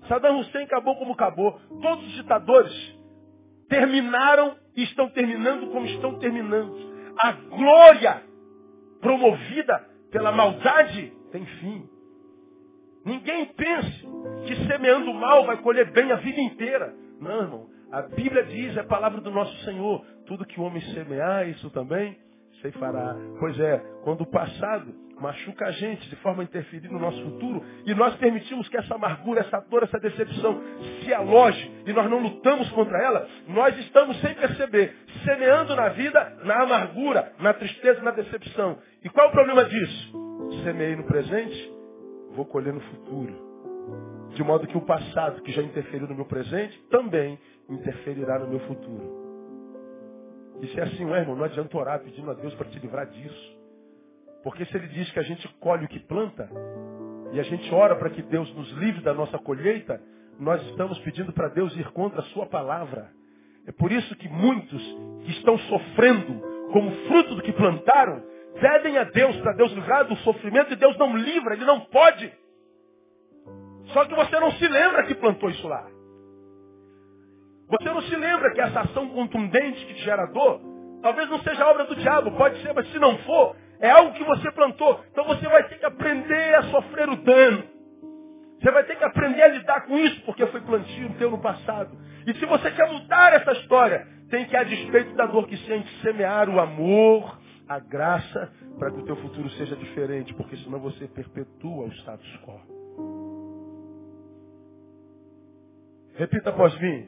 Saddam 0.08 0.40
Hussein 0.40 0.66
acabou 0.66 0.96
como 0.98 1.14
acabou. 1.14 1.60
Todos 1.82 2.06
os 2.06 2.14
ditadores 2.14 3.00
terminaram 3.70 4.56
e 4.76 4.84
estão 4.84 5.10
terminando 5.10 5.72
como 5.72 5.86
estão 5.86 6.20
terminando. 6.20 6.76
A 7.20 7.32
glória 7.32 8.24
promovida 9.02 9.90
pela 10.12 10.32
maldade 10.32 11.12
tem 11.32 11.46
fim. 11.46 11.90
Ninguém 13.06 13.46
pense 13.48 14.08
que 14.46 14.68
semeando 14.68 15.14
mal 15.14 15.46
vai 15.46 15.58
colher 15.58 15.92
bem 15.92 16.12
a 16.12 16.16
vida 16.16 16.42
inteira. 16.42 16.94
Não, 17.20 17.42
irmão. 17.42 17.68
A 17.92 18.02
Bíblia 18.02 18.44
diz, 18.44 18.76
é 18.76 18.80
a 18.80 18.86
palavra 18.86 19.22
do 19.22 19.30
nosso 19.30 19.56
Senhor, 19.66 20.04
tudo 20.26 20.46
que 20.46 20.60
o 20.60 20.64
homem 20.64 20.82
semear, 20.94 21.48
isso 21.48 21.70
também 21.70 22.18
se 22.62 22.72
fará. 22.72 23.16
Pois 23.40 23.60
é, 23.60 23.78
quando 24.04 24.22
o 24.22 24.26
passado 24.26 24.94
machuca 25.20 25.68
a 25.68 25.72
gente 25.72 26.10
de 26.10 26.16
forma 26.18 26.42
a 26.42 26.44
interferir 26.44 26.90
no 26.90 27.00
nosso 27.00 27.22
futuro 27.24 27.64
e 27.86 27.94
nós 27.94 28.16
permitimos 28.16 28.68
que 28.68 28.78
essa 28.78 28.96
amargura, 28.96 29.42
essa 29.42 29.60
dor, 29.70 29.84
essa 29.84 30.00
decepção 30.00 30.62
se 31.04 31.14
aloje 31.14 31.72
e 31.86 31.94
nós 31.94 32.10
não 32.10 32.20
lutamos 32.20 32.70
contra 32.72 32.98
ela, 32.98 33.28
nós 33.48 33.78
estamos 33.80 34.20
sem 34.22 34.34
perceber, 34.34 34.96
semeando 35.24 35.76
na 35.76 35.90
vida, 35.90 36.38
na 36.44 36.64
amargura, 36.64 37.32
na 37.40 37.54
tristeza, 37.54 38.02
na 38.02 38.12
decepção. 38.12 38.78
E 39.04 39.10
qual 39.10 39.28
é 39.28 39.30
o 39.30 39.34
problema 39.34 39.66
disso? 39.66 40.14
Semeei 40.64 40.96
no 40.96 41.06
presente, 41.06 41.73
vou 42.34 42.46
colher 42.46 42.74
no 42.74 42.82
futuro. 42.82 43.54
De 44.36 44.44
modo 44.44 44.68
que 44.68 44.78
o 44.78 44.82
passado, 44.82 45.42
que 45.42 45.52
já 45.52 45.62
interferiu 45.62 46.08
no 46.08 46.16
meu 46.16 46.26
presente, 46.26 46.78
também 46.90 47.40
interferirá 47.70 48.40
no 48.40 48.48
meu 48.48 48.60
futuro. 48.62 49.24
E 50.62 50.68
se 50.68 50.80
é 50.80 50.84
assim, 50.84 51.06
não 51.06 51.16
é, 51.16 51.20
irmão, 51.20 51.36
não 51.36 51.44
adianta 51.44 51.78
orar 51.78 52.00
pedindo 52.00 52.30
a 52.32 52.34
Deus 52.34 52.54
para 52.56 52.70
te 52.70 52.80
livrar 52.80 53.06
disso. 53.08 53.58
Porque 54.44 54.66
se 54.66 54.76
ele 54.76 54.88
diz 54.88 55.10
que 55.12 55.20
a 55.20 55.24
gente 55.24 55.48
colhe 55.60 55.86
o 55.86 55.88
que 55.88 56.00
planta, 56.00 56.50
e 57.32 57.40
a 57.40 57.44
gente 57.44 57.74
ora 57.74 57.96
para 57.96 58.10
que 58.10 58.22
Deus 58.22 58.54
nos 58.56 58.72
livre 58.74 59.02
da 59.02 59.14
nossa 59.14 59.38
colheita, 59.40 60.02
nós 60.40 60.62
estamos 60.70 60.98
pedindo 61.00 61.32
para 61.34 61.50
Deus 61.50 61.76
ir 61.76 61.90
contra 61.92 62.20
a 62.22 62.26
sua 62.26 62.46
palavra. 62.46 63.10
É 63.66 63.72
por 63.72 63.92
isso 63.92 64.16
que 64.16 64.28
muitos 64.28 64.82
que 65.26 65.32
estão 65.32 65.58
sofrendo 65.58 66.42
como 66.72 66.92
fruto 67.08 67.36
do 67.36 67.42
que 67.42 67.52
plantaram, 67.54 68.24
pedem 68.60 68.98
a 68.98 69.04
Deus 69.04 69.36
para 69.38 69.54
Deus 69.54 69.72
livrar 69.72 70.06
do 70.06 70.16
sofrimento 70.18 70.74
e 70.74 70.76
Deus 70.76 70.98
não 70.98 71.16
livra, 71.16 71.54
Ele 71.54 71.66
não 71.66 71.82
pode. 71.82 72.32
Só 73.88 74.06
que 74.06 74.16
você 74.16 74.40
não 74.40 74.52
se 74.54 74.68
lembra 74.68 75.04
que 75.04 75.16
plantou 75.16 75.50
isso 75.50 75.68
lá. 75.68 75.86
Você 77.70 77.86
não 77.86 78.02
se 78.02 78.16
lembra 78.16 78.52
que 78.52 78.62
essa 78.62 78.82
ação 78.82 79.10
contundente 79.10 79.86
que 79.86 79.94
te 79.96 80.04
gera 80.04 80.26
dor, 80.28 80.62
talvez 81.02 81.30
não 81.30 81.40
seja 81.42 81.68
obra 81.68 81.86
do 81.86 81.96
diabo, 81.96 82.32
pode 82.32 82.62
ser, 82.62 82.74
mas 82.74 82.90
se 82.92 83.00
não 83.00 83.18
for, 83.20 83.56
é 83.80 83.90
algo 83.90 84.14
que 84.14 84.24
você 84.24 84.52
plantou. 84.52 85.04
Então 85.12 85.26
você 85.26 85.48
vai 85.48 85.64
ter 85.68 85.78
que 85.78 85.86
aprender 85.86 86.56
a 86.56 86.64
sofrer 86.64 87.10
o 87.10 87.16
dano. 87.16 87.64
Você 88.62 88.72
vai 88.72 88.84
ter 88.84 88.96
que 88.96 89.04
aprender 89.04 89.44
a 89.44 89.48
lidar 89.50 89.82
com 89.86 89.98
isso, 89.98 90.22
porque 90.22 90.46
foi 90.48 90.62
plantio 90.62 91.14
teu 91.18 91.32
no 91.32 91.42
passado. 91.42 91.98
E 92.26 92.34
se 92.36 92.46
você 92.46 92.72
quer 92.72 92.90
mudar 92.90 93.34
essa 93.34 93.52
história, 93.54 94.08
tem 94.30 94.46
que, 94.46 94.56
a 94.56 94.64
despeito 94.64 95.14
da 95.16 95.26
dor 95.26 95.48
que 95.48 95.58
sente, 95.58 95.90
semear 96.02 96.50
o 96.50 96.60
amor, 96.60 97.38
a 97.68 97.80
graça, 97.80 98.52
para 98.78 98.92
que 98.92 99.00
o 99.00 99.06
teu 99.06 99.16
futuro 99.18 99.50
seja 99.52 99.76
diferente, 99.76 100.34
porque 100.34 100.58
senão 100.58 100.80
você 100.80 101.08
perpetua 101.08 101.86
o 101.86 101.92
status 101.94 102.40
quo. 102.46 102.60
Repita 106.16 106.50
após 106.50 106.78
mim. 106.80 107.08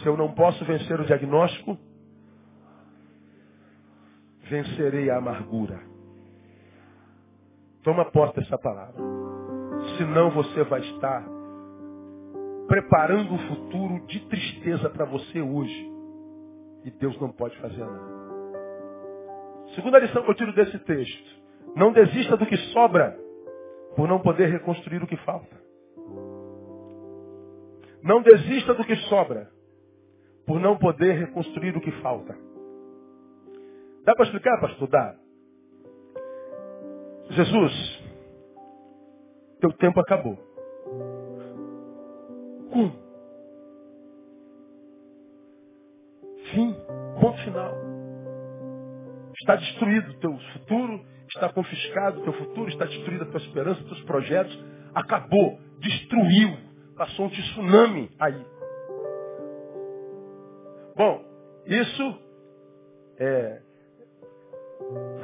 Se 0.00 0.06
eu 0.06 0.16
não 0.16 0.32
posso 0.34 0.64
vencer 0.64 1.00
o 1.00 1.04
diagnóstico, 1.04 1.78
vencerei 4.48 5.10
a 5.10 5.18
amargura. 5.18 5.80
Toma 7.82 8.10
posse 8.10 8.36
dessa 8.36 8.58
palavra. 8.58 9.00
Senão 9.96 10.30
você 10.30 10.64
vai 10.64 10.80
estar 10.80 11.24
preparando 12.66 13.32
um 13.32 13.38
futuro 13.48 14.06
de 14.06 14.20
tristeza 14.26 14.90
para 14.90 15.04
você 15.04 15.40
hoje. 15.40 15.90
E 16.84 16.90
Deus 16.90 17.18
não 17.20 17.30
pode 17.32 17.56
fazer 17.58 17.84
nada. 17.84 18.18
Segunda 19.78 20.00
lição 20.00 20.24
que 20.24 20.30
eu 20.30 20.34
tiro 20.34 20.52
desse 20.54 20.76
texto. 20.80 21.40
Não 21.76 21.92
desista 21.92 22.36
do 22.36 22.44
que 22.44 22.56
sobra 22.72 23.16
por 23.94 24.08
não 24.08 24.18
poder 24.18 24.46
reconstruir 24.48 25.00
o 25.00 25.06
que 25.06 25.16
falta. 25.18 25.56
Não 28.02 28.20
desista 28.20 28.74
do 28.74 28.84
que 28.84 28.96
sobra 29.08 29.48
por 30.44 30.58
não 30.58 30.76
poder 30.76 31.12
reconstruir 31.12 31.76
o 31.76 31.80
que 31.80 31.92
falta. 32.02 32.36
Dá 34.04 34.16
para 34.16 34.24
explicar, 34.24 34.60
pastor? 34.60 34.88
Dá. 34.88 35.14
Jesus, 37.30 38.04
teu 39.60 39.72
tempo 39.74 40.00
acabou. 40.00 40.36
Como? 42.72 42.92
Fim. 46.50 46.74
Ponto 47.20 47.38
final. 47.44 47.87
Está 49.48 49.56
destruído 49.56 50.10
o 50.10 50.14
teu 50.18 50.38
futuro, 50.52 51.00
está 51.26 51.48
confiscado 51.48 52.20
o 52.20 52.22
teu 52.22 52.34
futuro, 52.34 52.68
está 52.68 52.84
destruída 52.84 53.24
a 53.24 53.28
tua 53.28 53.40
esperança, 53.40 53.80
os 53.80 53.86
teus 53.86 54.02
projetos. 54.02 54.62
Acabou. 54.94 55.58
Destruiu. 55.78 56.54
Passou 56.94 57.24
um 57.24 57.30
tsunami 57.30 58.10
aí. 58.20 58.44
Bom, 60.94 61.24
isso 61.64 62.18
é, 63.18 63.62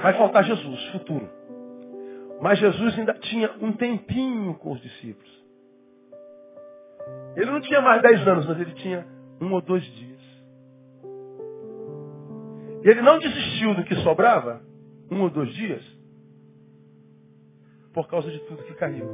vai 0.01 0.17
faltar 0.17 0.43
Jesus, 0.45 0.83
futuro. 0.93 1.29
Mas 2.41 2.59
Jesus 2.59 2.99
ainda 2.99 3.13
tinha 3.13 3.53
um 3.61 3.73
tempinho 3.73 4.55
com 4.55 4.73
os 4.73 4.81
discípulos. 4.81 5.45
Ele 7.37 7.51
não 7.51 7.61
tinha 7.61 7.83
mais 7.83 8.01
dez 8.01 8.27
anos, 8.27 8.47
mas 8.47 8.59
ele 8.59 8.73
tinha 8.73 9.07
um 9.39 9.53
ou 9.53 9.61
dois 9.61 9.85
dias. 9.85 10.14
E 12.85 12.89
ele 12.91 13.01
não 13.01 13.19
desistiu 13.19 13.75
do 13.75 13.83
que 13.85 13.95
sobrava, 13.97 14.61
um 15.11 15.23
ou 15.23 15.31
dois 15.31 15.49
dias, 15.55 15.83
por 17.95 18.07
causa 18.09 18.31
de 18.31 18.39
tudo 18.41 18.63
que 18.63 18.75
caiu. 18.75 19.09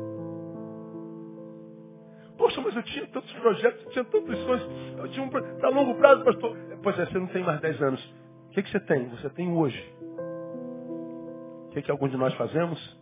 Poxa, 2.36 2.60
mas 2.62 2.74
eu 2.74 2.82
tinha 2.82 3.06
tantos 3.06 3.32
projetos, 3.34 3.84
eu 3.84 3.90
tinha 3.90 4.04
tantos 4.04 4.38
sonhos, 4.40 4.98
eu 4.98 5.08
tinha 5.10 5.24
um 5.24 5.28
para 5.28 5.68
longo 5.68 5.94
prazo, 5.94 6.24
pastor. 6.24 6.56
Pois 6.82 6.98
é, 6.98 7.06
você 7.06 7.18
não 7.18 7.28
tem 7.28 7.44
mais 7.44 7.60
10 7.60 7.82
anos. 7.82 8.14
O 8.48 8.50
que, 8.50 8.62
que 8.62 8.70
você 8.70 8.80
tem? 8.80 9.08
Você 9.10 9.30
tem 9.30 9.52
hoje. 9.52 9.94
O 11.66 11.68
que, 11.70 11.82
que 11.82 11.90
alguns 11.92 12.10
de 12.10 12.16
nós 12.16 12.34
fazemos? 12.34 13.00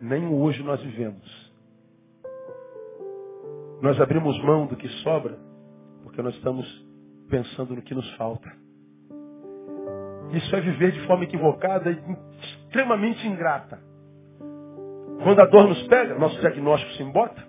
Nem 0.00 0.26
hoje 0.28 0.62
nós 0.62 0.80
vivemos. 0.80 1.52
Nós 3.82 4.00
abrimos 4.00 4.42
mão 4.42 4.66
do 4.66 4.76
que 4.76 4.88
sobra, 5.02 5.38
porque 6.02 6.22
nós 6.22 6.34
estamos 6.36 6.66
pensando 7.28 7.74
no 7.74 7.82
que 7.82 7.94
nos 7.94 8.10
falta. 8.14 8.65
Isso 10.32 10.54
é 10.54 10.60
viver 10.60 10.92
de 10.92 11.06
forma 11.06 11.24
equivocada 11.24 11.90
e 11.90 11.98
extremamente 12.64 13.26
ingrata. 13.26 13.78
Quando 15.22 15.40
a 15.40 15.46
dor 15.46 15.68
nos 15.68 15.82
pega, 15.86 16.18
nosso 16.18 16.38
diagnóstico 16.40 16.92
se 16.92 17.02
embota, 17.02 17.42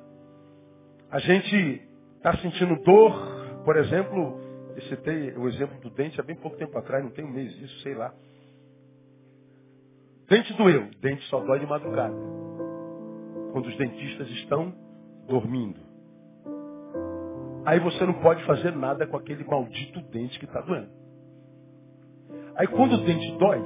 a 1.11 1.19
gente 1.19 1.81
está 2.17 2.35
sentindo 2.37 2.75
dor, 2.83 3.63
por 3.63 3.75
exemplo, 3.77 4.39
eu 4.75 4.81
citei 4.83 5.33
o 5.33 5.47
exemplo 5.47 5.79
do 5.81 5.89
dente 5.89 6.19
há 6.19 6.23
bem 6.23 6.35
pouco 6.35 6.57
tempo 6.57 6.77
atrás, 6.77 7.03
não 7.03 7.11
tem 7.11 7.25
um 7.25 7.31
mês 7.31 7.51
isso, 7.61 7.79
sei 7.81 7.95
lá. 7.95 8.13
Dente 10.29 10.53
doeu, 10.53 10.89
dente 11.01 11.23
só 11.29 11.39
dói 11.39 11.59
de 11.59 11.65
madrugada. 11.65 12.15
Quando 13.51 13.67
os 13.67 13.77
dentistas 13.77 14.29
estão 14.29 14.73
dormindo. 15.27 15.79
Aí 17.65 17.79
você 17.79 18.05
não 18.05 18.13
pode 18.21 18.43
fazer 18.45 18.75
nada 18.75 19.07
com 19.07 19.17
aquele 19.17 19.43
maldito 19.43 19.99
dente 20.09 20.37
que 20.39 20.45
está 20.45 20.61
doendo. 20.61 20.89
Aí 22.57 22.67
quando 22.67 22.93
o 22.93 23.05
dente 23.05 23.37
dói, 23.37 23.61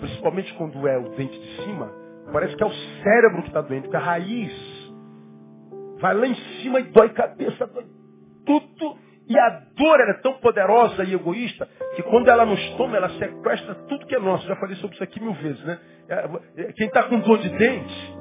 principalmente 0.00 0.52
quando 0.54 0.86
é 0.86 0.98
o 0.98 1.10
dente 1.10 1.38
de 1.38 1.62
cima, 1.62 1.90
parece 2.32 2.56
que 2.56 2.62
é 2.62 2.66
o 2.66 2.72
cérebro 3.02 3.42
que 3.42 3.48
está 3.48 3.60
doendo, 3.60 3.82
porque 3.82 3.96
a 3.96 4.00
raiz 4.00 4.76
Vai 5.98 6.14
lá 6.14 6.26
em 6.26 6.34
cima 6.60 6.80
e 6.80 6.84
dói 6.84 7.08
cabeça, 7.10 7.66
dói 7.66 7.86
tudo. 8.44 8.98
E 9.28 9.36
a 9.36 9.48
dor 9.74 10.00
é 10.00 10.12
tão 10.20 10.34
poderosa 10.34 11.02
e 11.02 11.14
egoísta 11.14 11.68
que 11.96 12.02
quando 12.04 12.28
ela 12.28 12.46
nos 12.46 12.60
toma, 12.76 12.96
ela 12.96 13.08
sequestra 13.10 13.74
tudo 13.88 14.06
que 14.06 14.14
é 14.14 14.20
nosso. 14.20 14.46
Já 14.46 14.54
falei 14.56 14.76
sobre 14.76 14.94
isso 14.94 15.02
aqui 15.02 15.20
mil 15.20 15.32
vezes, 15.34 15.64
né? 15.64 15.80
É, 16.08 16.62
é, 16.62 16.72
quem 16.74 16.86
está 16.86 17.02
com 17.04 17.18
dor 17.18 17.38
de 17.38 17.48
dente, 17.48 18.16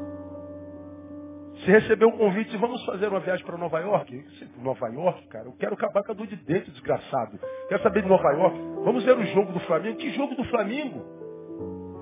se 1.63 1.71
recebeu 1.71 2.07
um 2.07 2.17
convite, 2.17 2.57
vamos 2.57 2.83
fazer 2.85 3.07
uma 3.07 3.19
viagem 3.19 3.45
para 3.45 3.55
Nova 3.55 3.79
York. 3.79 4.25
Nova 4.63 4.87
York, 4.87 5.27
cara, 5.27 5.45
eu 5.45 5.53
quero 5.59 5.75
acabar 5.75 6.03
com 6.03 6.11
a 6.11 6.15
dor 6.15 6.25
de 6.25 6.37
dente, 6.37 6.71
desgraçado. 6.71 7.39
Quero 7.69 7.83
saber 7.83 8.01
de 8.01 8.09
Nova 8.09 8.31
York. 8.31 8.74
Vamos 8.85 9.03
ver 9.03 9.17
o 9.17 9.25
jogo 9.25 9.51
do 9.51 9.59
Flamengo. 9.61 9.97
Que 9.97 10.11
jogo 10.11 10.35
do 10.35 10.43
Flamengo? 10.43 11.03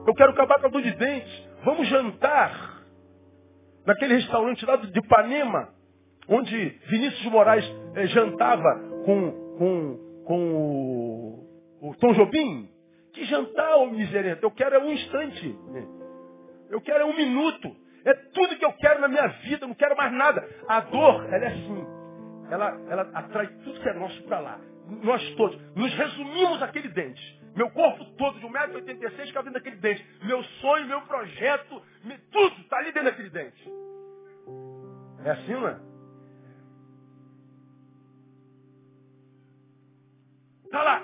Eu 0.06 0.14
quero 0.14 0.32
acabar 0.32 0.60
com 0.60 0.68
a 0.68 0.70
dor 0.70 0.82
de 0.82 0.92
dente. 0.92 1.50
Vamos 1.64 1.88
jantar 1.88 2.84
naquele 3.86 4.16
restaurante 4.16 4.66
lá 4.66 4.76
de 4.76 5.00
Ipanema, 5.00 5.70
onde 6.28 6.70
Vinícius 6.90 7.32
Moraes 7.32 7.66
eh, 7.96 8.08
jantava 8.08 8.82
com, 9.06 9.32
com, 9.58 10.24
com 10.26 10.54
o, 11.82 11.90
o 11.90 11.96
Tom 11.96 12.12
Jobim. 12.16 12.70
Que 13.14 13.24
jantar, 13.26 13.78
ô 13.78 13.86
miserento? 13.86 14.44
Eu 14.44 14.52
quero 14.52 14.76
é 14.76 14.80
um 14.80 14.92
instante. 14.92 15.58
Eu 16.70 16.82
quero 16.82 17.04
é 17.04 17.06
um 17.06 17.16
minuto. 17.16 17.74
É 18.04 18.14
tudo 18.34 18.58
que 18.58 18.66
eu 18.66 18.74
quero 18.74 19.00
na 19.00 19.08
minha 19.08 19.28
vida, 19.28 19.66
não 19.66 19.74
quero 19.74 19.96
mais 19.96 20.12
nada. 20.12 20.46
A 20.68 20.82
dor, 20.82 21.34
ela 21.34 21.46
é 21.46 21.48
assim. 21.48 21.88
Ela, 22.52 22.78
ela 22.90 23.10
atrai 23.14 23.48
tudo 23.64 23.80
que 23.80 23.88
é 23.88 23.94
nosso 23.94 24.22
para 24.24 24.40
lá. 24.42 24.73
Nós 25.04 25.36
todos 25.36 25.60
nos 25.76 25.94
resumimos 25.94 26.62
aquele 26.62 26.90
dente. 26.90 27.42
Meu 27.56 27.70
corpo 27.70 28.04
todo 28.18 28.40
de 28.40 28.46
1,86m 28.46 29.32
cabe 29.32 29.50
dentro 29.50 29.54
daquele 29.54 29.76
dente. 29.78 30.06
Meu 30.24 30.44
sonho, 30.44 30.88
meu 30.88 31.02
projeto, 31.02 31.82
tudo 32.32 32.62
está 32.62 32.78
ali 32.78 32.92
dentro 32.92 33.10
daquele 33.10 33.30
dente. 33.30 33.70
É 35.24 35.32
assim, 35.32 35.54
não 35.54 35.68
é? 35.68 35.80
Está 40.66 40.84
lá. 40.84 41.00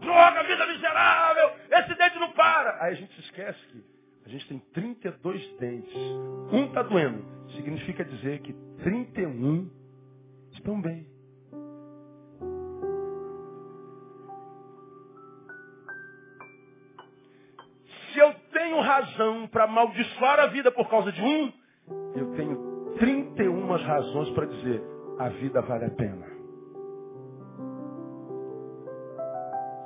Droga, 0.00 0.42
vida 0.44 0.66
miserável. 0.66 1.50
Esse 1.70 1.94
dente 1.94 2.18
não 2.18 2.32
para. 2.32 2.82
Aí 2.84 2.92
a 2.92 2.96
gente 2.96 3.14
se 3.14 3.20
esquece 3.20 3.58
que 3.68 3.84
a 4.26 4.28
gente 4.28 4.46
tem 4.46 4.58
32 4.74 5.58
dentes. 5.58 5.94
Um 6.52 6.66
está 6.66 6.82
doendo. 6.82 7.24
Significa 7.56 8.04
dizer 8.04 8.40
que 8.40 8.52
31 8.82 9.70
estão 10.52 10.80
bem. 10.80 11.09
Razão 19.00 19.46
para 19.48 19.64
amaldiçoar 19.64 20.40
a 20.40 20.46
vida 20.46 20.70
por 20.70 20.88
causa 20.88 21.10
de 21.12 21.22
um, 21.22 21.52
eu 22.14 22.32
tenho 22.34 22.94
31 22.98 23.76
razões 23.76 24.30
para 24.30 24.46
dizer 24.46 24.82
a 25.18 25.28
vida 25.28 25.60
vale 25.62 25.86
a 25.86 25.90
pena. 25.90 26.26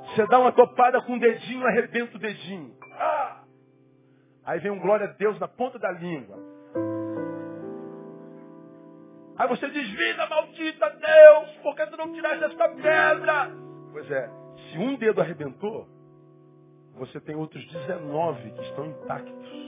Você 0.07 0.25
dá 0.27 0.39
uma 0.39 0.51
topada 0.51 1.01
com 1.01 1.15
o 1.15 1.19
dedinho, 1.19 1.65
arrebenta 1.65 2.15
o 2.15 2.19
dedinho. 2.19 2.73
Ah! 2.93 3.41
Aí 4.45 4.59
vem 4.59 4.71
um 4.71 4.79
glória 4.79 5.07
a 5.07 5.11
Deus 5.11 5.37
na 5.39 5.47
ponta 5.47 5.77
da 5.79 5.91
língua. 5.91 6.37
Aí 9.37 9.47
você 9.49 9.69
diz, 9.69 9.89
vida 9.89 10.27
maldita, 10.27 10.89
Deus, 10.89 11.57
por 11.61 11.75
que 11.75 11.85
tu 11.87 11.97
não 11.97 12.13
tiraste 12.13 12.45
esta 12.45 12.69
pedra? 12.69 13.51
Pois 13.91 14.09
é, 14.09 14.29
se 14.55 14.77
um 14.77 14.95
dedo 14.95 15.19
arrebentou, 15.19 15.87
você 16.97 17.19
tem 17.21 17.35
outros 17.35 17.65
19 17.65 18.51
que 18.51 18.61
estão 18.61 18.85
intactos. 18.85 19.65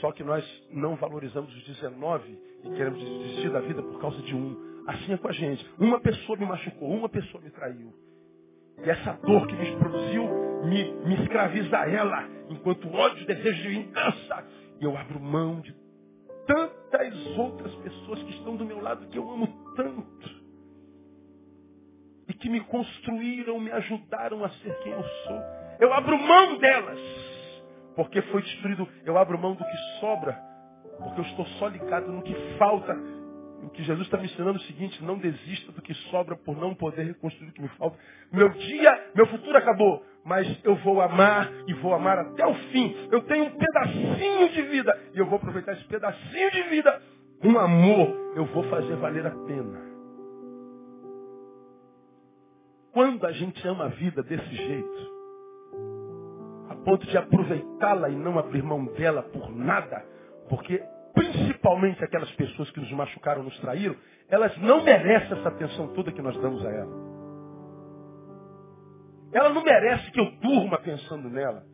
Só 0.00 0.12
que 0.12 0.24
nós 0.24 0.44
não 0.70 0.96
valorizamos 0.96 1.54
os 1.54 1.64
19 1.64 2.38
e 2.64 2.70
queremos 2.70 2.98
desistir 2.98 3.50
da 3.50 3.60
vida 3.60 3.82
por 3.82 4.00
causa 4.00 4.20
de 4.22 4.34
um. 4.34 4.84
Assim 4.86 5.12
é 5.12 5.16
com 5.16 5.28
a 5.28 5.32
gente. 5.32 5.64
Uma 5.78 6.00
pessoa 6.00 6.38
me 6.38 6.46
machucou, 6.46 6.90
uma 6.90 7.08
pessoa 7.08 7.42
me 7.42 7.50
traiu. 7.50 7.92
E 8.84 8.90
essa 8.90 9.12
dor 9.22 9.46
que 9.46 9.54
me 9.54 9.76
produziu 9.76 10.24
me, 10.64 10.92
me 11.04 11.22
escraviza 11.22 11.78
a 11.78 11.88
ela, 11.88 12.28
enquanto 12.48 12.92
ódio, 12.92 13.26
desejo 13.26 13.62
de 13.62 13.68
vingança. 13.68 14.44
E 14.80 14.84
eu 14.84 14.96
abro 14.96 15.20
mão 15.20 15.60
de 15.60 15.74
tantas 16.46 17.38
outras 17.38 17.74
pessoas 17.76 18.22
que 18.22 18.30
estão 18.30 18.56
do 18.56 18.64
meu 18.64 18.80
lado 18.80 19.06
que 19.08 19.18
eu 19.18 19.30
amo 19.30 19.46
tanto. 19.76 20.43
E 22.28 22.34
que 22.34 22.48
me 22.48 22.60
construíram, 22.60 23.60
me 23.60 23.70
ajudaram 23.70 24.44
a 24.44 24.48
ser 24.48 24.74
quem 24.78 24.92
eu 24.92 25.02
sou. 25.02 25.42
Eu 25.80 25.92
abro 25.92 26.18
mão 26.18 26.58
delas. 26.58 26.98
Porque 27.96 28.22
foi 28.22 28.42
destruído. 28.42 28.88
Eu 29.04 29.16
abro 29.18 29.38
mão 29.38 29.54
do 29.54 29.64
que 29.64 29.76
sobra. 30.00 30.32
Porque 30.98 31.20
eu 31.20 31.24
estou 31.24 31.46
só 31.58 31.68
ligado 31.68 32.10
no 32.10 32.22
que 32.22 32.34
falta 32.58 32.94
o 33.64 33.70
que 33.70 33.82
Jesus 33.82 34.06
está 34.06 34.18
me 34.18 34.26
ensinando 34.26 34.58
é 34.58 34.62
o 34.62 34.66
seguinte, 34.66 35.02
não 35.02 35.18
desista 35.18 35.72
do 35.72 35.80
que 35.80 35.94
sobra 36.10 36.36
por 36.36 36.56
não 36.56 36.74
poder 36.74 37.04
reconstruir 37.04 37.48
o 37.48 37.52
que 37.52 37.62
me 37.62 37.68
falta. 37.68 37.98
Meu 38.30 38.48
dia, 38.50 39.10
meu 39.14 39.26
futuro 39.26 39.56
acabou, 39.56 40.04
mas 40.24 40.46
eu 40.62 40.76
vou 40.76 41.00
amar 41.00 41.50
e 41.66 41.72
vou 41.74 41.94
amar 41.94 42.18
até 42.18 42.46
o 42.46 42.54
fim. 42.54 42.94
Eu 43.10 43.22
tenho 43.22 43.44
um 43.44 43.50
pedacinho 43.50 44.48
de 44.50 44.62
vida 44.62 44.98
e 45.14 45.18
eu 45.18 45.26
vou 45.26 45.36
aproveitar 45.36 45.72
esse 45.72 45.84
pedacinho 45.84 46.50
de 46.50 46.62
vida 46.64 47.00
com 47.40 47.58
amor. 47.58 48.34
Eu 48.36 48.44
vou 48.46 48.64
fazer 48.64 48.96
valer 48.96 49.26
a 49.26 49.30
pena. 49.30 49.93
Quando 52.94 53.26
a 53.26 53.32
gente 53.32 53.66
ama 53.66 53.86
a 53.86 53.88
vida 53.88 54.22
desse 54.22 54.54
jeito, 54.54 55.12
a 56.70 56.76
ponto 56.76 57.04
de 57.08 57.18
aproveitá-la 57.18 58.08
e 58.08 58.14
não 58.14 58.38
abrir 58.38 58.62
mão 58.62 58.84
dela 58.84 59.20
por 59.24 59.50
nada, 59.50 60.00
porque 60.48 60.80
principalmente 61.12 62.04
aquelas 62.04 62.30
pessoas 62.36 62.70
que 62.70 62.78
nos 62.78 62.92
machucaram, 62.92 63.42
nos 63.42 63.58
traíram, 63.58 63.96
elas 64.28 64.56
não 64.58 64.84
merecem 64.84 65.36
essa 65.36 65.48
atenção 65.48 65.88
toda 65.88 66.12
que 66.12 66.22
nós 66.22 66.40
damos 66.40 66.64
a 66.64 66.70
ela. 66.70 67.04
Ela 69.32 69.48
não 69.48 69.64
merece 69.64 70.12
que 70.12 70.20
eu 70.20 70.30
durma 70.40 70.78
pensando 70.78 71.28
nela. 71.28 71.64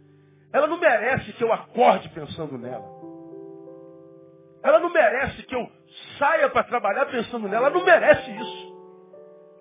Ela 0.51 0.67
não 0.67 0.81
merece 0.81 1.35
que 1.35 1.45
eu 1.45 1.53
acorde 1.53 2.09
pensando 2.09 2.57
nela. 2.57 2.89
Ela 4.63 4.81
não 4.81 4.91
merece 4.91 5.43
que 5.43 5.55
eu 5.55 5.71
saia 6.19 6.49
para 6.49 6.65
trabalhar 6.65 7.05
pensando 7.07 7.47
nela. 7.47 7.67
Ela 7.67 7.79
não 7.79 7.85
merece 7.85 8.31
isso. 8.31 8.70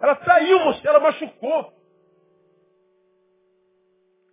Ela 0.01 0.15
traiu 0.15 0.63
você, 0.65 0.88
ela 0.88 0.99
machucou. 0.99 1.73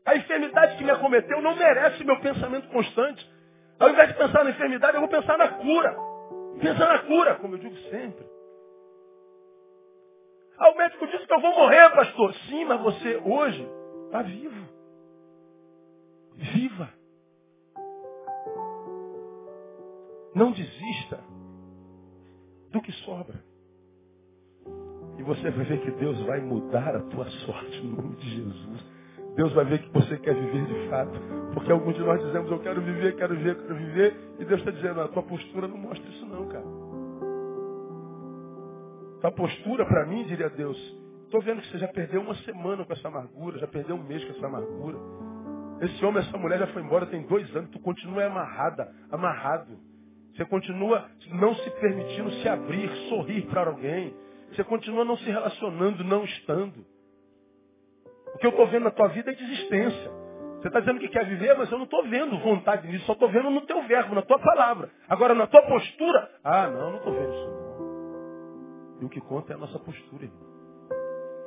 A 0.04 0.14
enfermidade 0.14 0.76
que 0.76 0.84
me 0.84 0.90
acometeu 0.90 1.42
não 1.42 1.56
merece 1.56 2.04
meu 2.04 2.20
pensamento 2.20 2.68
constante. 2.68 3.28
Ao 3.78 3.90
invés 3.90 4.08
de 4.08 4.14
pensar 4.14 4.44
na 4.44 4.50
enfermidade, 4.50 4.94
eu 4.94 5.00
vou 5.00 5.10
pensar 5.10 5.36
na 5.36 5.48
cura. 5.48 5.96
Pensar 6.60 6.88
na 6.88 6.98
cura, 7.00 7.34
como 7.36 7.54
eu 7.54 7.58
digo 7.58 7.76
sempre. 7.90 8.24
Ah, 10.58 10.70
o 10.70 10.76
médico 10.76 11.06
disse 11.08 11.26
que 11.26 11.32
eu 11.32 11.40
vou 11.40 11.54
morrer, 11.54 11.90
pastor. 11.90 12.32
Sim, 12.48 12.64
mas 12.64 12.80
você 12.80 13.16
hoje 13.16 13.68
está 14.06 14.22
vivo. 14.22 14.68
Viva. 16.34 16.88
Não 20.34 20.52
desista 20.52 21.18
do 22.70 22.80
que 22.80 22.92
sobra. 22.92 23.42
E 25.18 25.22
você 25.22 25.50
vai 25.50 25.64
ver 25.64 25.80
que 25.80 25.90
Deus 25.92 26.20
vai 26.22 26.40
mudar 26.40 26.94
a 26.94 27.00
tua 27.00 27.24
sorte 27.24 27.80
no 27.82 28.02
nome 28.02 28.16
de 28.16 28.30
Jesus. 28.30 28.96
Deus 29.34 29.52
vai 29.52 29.64
ver 29.66 29.80
que 29.80 29.92
você 29.92 30.16
quer 30.18 30.34
viver 30.34 30.64
de 30.66 30.88
fato. 30.88 31.18
Porque 31.52 31.70
alguns 31.70 31.94
de 31.94 32.00
nós 32.00 32.22
dizemos, 32.24 32.50
eu 32.50 32.58
quero 32.58 32.80
viver, 32.80 33.16
quero 33.16 33.34
viver, 33.36 33.56
quero 33.56 33.74
viver. 33.74 34.16
E 34.38 34.44
Deus 34.44 34.60
está 34.60 34.70
dizendo, 34.70 35.00
a 35.00 35.08
tua 35.08 35.22
postura 35.22 35.68
não 35.68 35.76
mostra 35.76 36.08
isso 36.10 36.26
não, 36.26 36.46
cara. 36.48 36.64
Tua 39.20 39.32
postura 39.32 39.84
para 39.84 40.06
mim, 40.06 40.24
diria 40.24 40.48
Deus, 40.50 40.76
estou 41.24 41.40
vendo 41.40 41.60
que 41.60 41.68
você 41.70 41.78
já 41.78 41.88
perdeu 41.88 42.20
uma 42.20 42.34
semana 42.36 42.84
com 42.84 42.92
essa 42.92 43.08
amargura, 43.08 43.58
já 43.58 43.66
perdeu 43.66 43.96
um 43.96 44.02
mês 44.02 44.24
com 44.24 44.32
essa 44.32 44.46
amargura. 44.46 44.98
Esse 45.80 46.04
homem, 46.04 46.22
essa 46.22 46.38
mulher 46.38 46.58
já 46.58 46.66
foi 46.68 46.82
embora 46.82 47.06
tem 47.06 47.22
dois 47.22 47.54
anos, 47.54 47.70
tu 47.70 47.78
continua 47.80 48.24
amarrada, 48.24 48.90
amarrado. 49.10 49.78
Você 50.34 50.44
continua 50.44 51.06
não 51.32 51.54
se 51.54 51.70
permitindo 51.72 52.30
se 52.30 52.48
abrir, 52.48 52.90
sorrir 53.08 53.42
para 53.46 53.68
alguém. 53.68 54.14
Você 54.52 54.64
continua 54.64 55.04
não 55.04 55.16
se 55.16 55.24
relacionando, 55.24 56.04
não 56.04 56.24
estando. 56.24 56.84
O 58.34 58.38
que 58.38 58.46
eu 58.46 58.50
estou 58.50 58.66
vendo 58.66 58.84
na 58.84 58.90
tua 58.90 59.08
vida 59.08 59.30
é 59.30 59.34
desistência. 59.34 60.10
Você 60.60 60.68
está 60.68 60.80
dizendo 60.80 61.00
que 61.00 61.08
quer 61.08 61.26
viver, 61.26 61.56
mas 61.56 61.70
eu 61.70 61.78
não 61.78 61.84
estou 61.84 62.02
vendo 62.04 62.38
vontade 62.38 62.88
nisso, 62.88 63.04
só 63.06 63.12
estou 63.12 63.28
vendo 63.28 63.50
no 63.50 63.60
teu 63.62 63.82
verbo, 63.86 64.14
na 64.14 64.22
tua 64.22 64.38
palavra. 64.38 64.90
Agora, 65.08 65.34
na 65.34 65.46
tua 65.46 65.62
postura, 65.62 66.30
ah, 66.42 66.66
não, 66.68 66.90
não 66.90 66.98
estou 66.98 67.12
vendo 67.12 67.32
isso 67.32 67.46
não. 67.46 67.66
E 69.00 69.04
o 69.04 69.08
que 69.08 69.20
conta 69.20 69.52
é 69.52 69.56
a 69.56 69.58
nossa 69.58 69.78
postura, 69.78 70.24
irmão. 70.24 70.46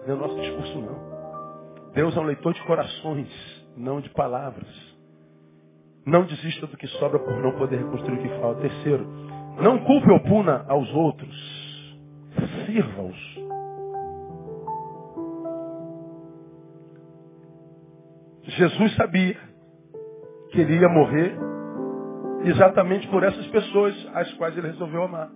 Não 0.06 0.14
é 0.14 0.18
o 0.18 0.20
nosso 0.20 0.40
discurso, 0.40 0.80
não. 0.80 1.92
Deus 1.94 2.16
é 2.16 2.20
um 2.20 2.24
leitor 2.24 2.54
de 2.54 2.64
corações, 2.64 3.30
não 3.76 4.00
de 4.00 4.10
palavras. 4.12 4.68
Não 6.06 6.24
desista 6.24 6.68
do 6.68 6.78
que 6.78 6.88
sobra 6.88 7.20
por 7.20 7.36
não 7.42 7.52
poder 7.58 7.78
reconstruir 7.78 8.20
o 8.20 8.22
que 8.22 8.40
falta. 8.40 8.62
Terceiro, 8.62 9.06
não 9.62 9.80
culpe 9.80 10.10
ou 10.12 10.20
puna 10.22 10.66
aos 10.68 10.90
outros. 10.94 11.59
Sirva-os. 12.66 13.40
Jesus 18.44 18.96
sabia 18.96 19.38
que 20.52 20.62
ele 20.62 20.80
ia 20.80 20.90
morrer 20.90 21.36
exatamente 22.44 23.08
por 23.10 23.24
essas 23.24 23.46
pessoas 23.48 23.96
às 24.14 24.34
quais 24.34 24.58
ele 24.58 24.68
resolveu 24.68 25.04
amar. 25.04 25.30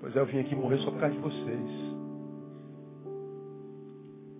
Pois 0.00 0.14
é, 0.14 0.20
eu 0.20 0.26
vim 0.26 0.40
aqui 0.40 0.54
morrer 0.54 0.78
só 0.78 0.90
por 0.90 1.00
causa 1.00 1.14
de 1.14 1.20
vocês. 1.20 1.70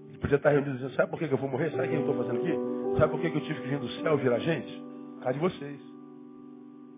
Ele 0.09 0.19
podia 0.19 0.37
estar 0.37 0.51
reunido 0.51 0.73
dizendo, 0.73 0.93
sabe 0.95 1.11
por 1.11 1.19
que 1.19 1.33
eu 1.33 1.39
vou 1.39 1.49
morrer? 1.49 1.71
Sabe 1.71 1.87
o 1.87 1.91
que 1.91 1.97
eu 1.97 2.01
estou 2.01 2.17
fazendo 2.17 2.41
aqui? 2.41 2.99
Sabe 2.99 3.11
por 3.13 3.21
que 3.21 3.27
eu 3.27 3.41
tive 3.41 3.61
que 3.61 3.69
vir 3.69 3.79
do 3.79 3.89
céu 3.89 4.17
virar 4.17 4.39
gente? 4.39 4.83
Por 5.15 5.23
causa 5.23 5.39
de 5.39 5.41
vocês. 5.41 5.81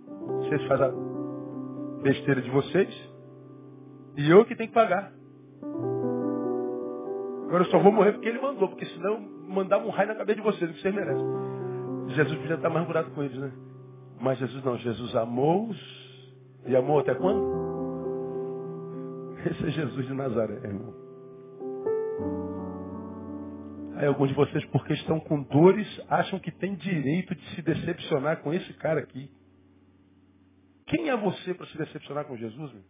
Vocês 0.06 0.64
fazem 0.66 0.86
a 0.86 2.02
besteira 2.02 2.42
de 2.42 2.50
vocês 2.50 3.09
e 4.16 4.30
eu 4.30 4.44
que 4.44 4.56
tenho 4.56 4.68
que 4.68 4.74
pagar. 4.74 5.12
Agora 7.46 7.64
eu 7.64 7.70
só 7.70 7.78
vou 7.78 7.92
morrer 7.92 8.12
porque 8.12 8.28
ele 8.28 8.40
mandou, 8.40 8.68
porque 8.68 8.86
senão 8.86 9.20
mandava 9.48 9.84
um 9.84 9.90
raio 9.90 10.08
na 10.08 10.14
cabeça 10.14 10.36
de 10.40 10.44
vocês, 10.44 10.70
que 10.70 10.80
vocês 10.80 10.94
merecem. 10.94 11.26
Jesus 12.08 12.38
podia 12.38 12.56
estar 12.56 12.70
mais 12.70 12.86
curado 12.86 13.10
com 13.10 13.22
eles, 13.22 13.36
né? 13.36 13.52
Mas 14.20 14.38
Jesus 14.38 14.64
não, 14.64 14.76
Jesus 14.76 15.16
amou-os 15.16 15.78
e 16.66 16.76
amou 16.76 17.00
até 17.00 17.14
quando? 17.14 17.60
Esse 19.46 19.66
é 19.66 19.70
Jesus 19.70 20.06
de 20.06 20.14
Nazaré, 20.14 20.54
irmão. 20.54 20.94
Aí 23.96 24.06
alguns 24.06 24.28
de 24.28 24.34
vocês, 24.34 24.64
porque 24.66 24.92
estão 24.94 25.18
com 25.20 25.42
dores, 25.42 25.86
acham 26.08 26.38
que 26.38 26.50
tem 26.50 26.74
direito 26.74 27.34
de 27.34 27.54
se 27.54 27.62
decepcionar 27.62 28.42
com 28.42 28.52
esse 28.52 28.72
cara 28.74 29.00
aqui. 29.00 29.30
Quem 30.86 31.08
é 31.08 31.16
você 31.16 31.54
para 31.54 31.66
se 31.66 31.78
decepcionar 31.78 32.24
com 32.26 32.36
Jesus? 32.36 32.72
Meu? 32.72 32.82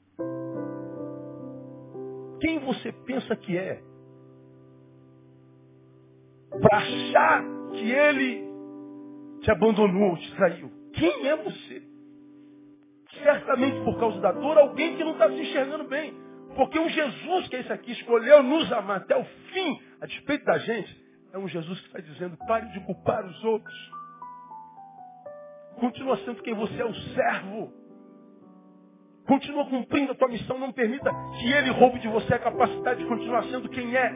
Quem 2.40 2.58
você 2.60 2.92
pensa 3.06 3.36
que 3.36 3.56
é? 3.56 3.80
Para 6.60 6.78
achar 6.78 7.44
que 7.72 7.90
ele 7.90 8.50
te 9.40 9.50
abandonou, 9.50 10.16
te 10.16 10.34
traiu. 10.36 10.70
Quem 10.92 11.28
é 11.28 11.36
você? 11.36 11.82
Certamente 13.22 13.80
por 13.84 13.98
causa 13.98 14.20
da 14.20 14.32
dor, 14.32 14.58
alguém 14.58 14.96
que 14.96 15.04
não 15.04 15.12
está 15.12 15.28
se 15.28 15.40
enxergando 15.40 15.84
bem. 15.84 16.14
Porque 16.56 16.78
um 16.78 16.88
Jesus 16.88 17.48
que 17.48 17.56
é 17.56 17.60
esse 17.60 17.72
aqui 17.72 17.92
escolheu 17.92 18.42
nos 18.42 18.72
amar 18.72 18.98
até 18.98 19.16
o 19.16 19.24
fim, 19.24 19.80
a 20.00 20.06
despeito 20.06 20.44
da 20.44 20.58
gente, 20.58 21.00
é 21.32 21.38
um 21.38 21.46
Jesus 21.46 21.80
que 21.80 21.86
está 21.86 22.00
dizendo, 22.00 22.36
pare 22.46 22.66
de 22.72 22.80
culpar 22.80 23.24
os 23.24 23.44
outros. 23.44 23.90
Continua 25.78 26.16
sendo 26.18 26.42
quem 26.42 26.54
você 26.54 26.80
é, 26.80 26.84
o 26.84 26.94
servo. 26.94 27.79
Continua 29.30 29.64
cumprindo 29.66 30.10
a 30.10 30.14
tua 30.16 30.26
missão. 30.26 30.58
Não 30.58 30.72
permita 30.72 31.08
que 31.38 31.52
ele 31.52 31.70
roube 31.70 32.00
de 32.00 32.08
você 32.08 32.34
a 32.34 32.38
capacidade 32.40 33.00
de 33.00 33.08
continuar 33.08 33.44
sendo 33.44 33.68
quem 33.68 33.96
é. 33.96 34.12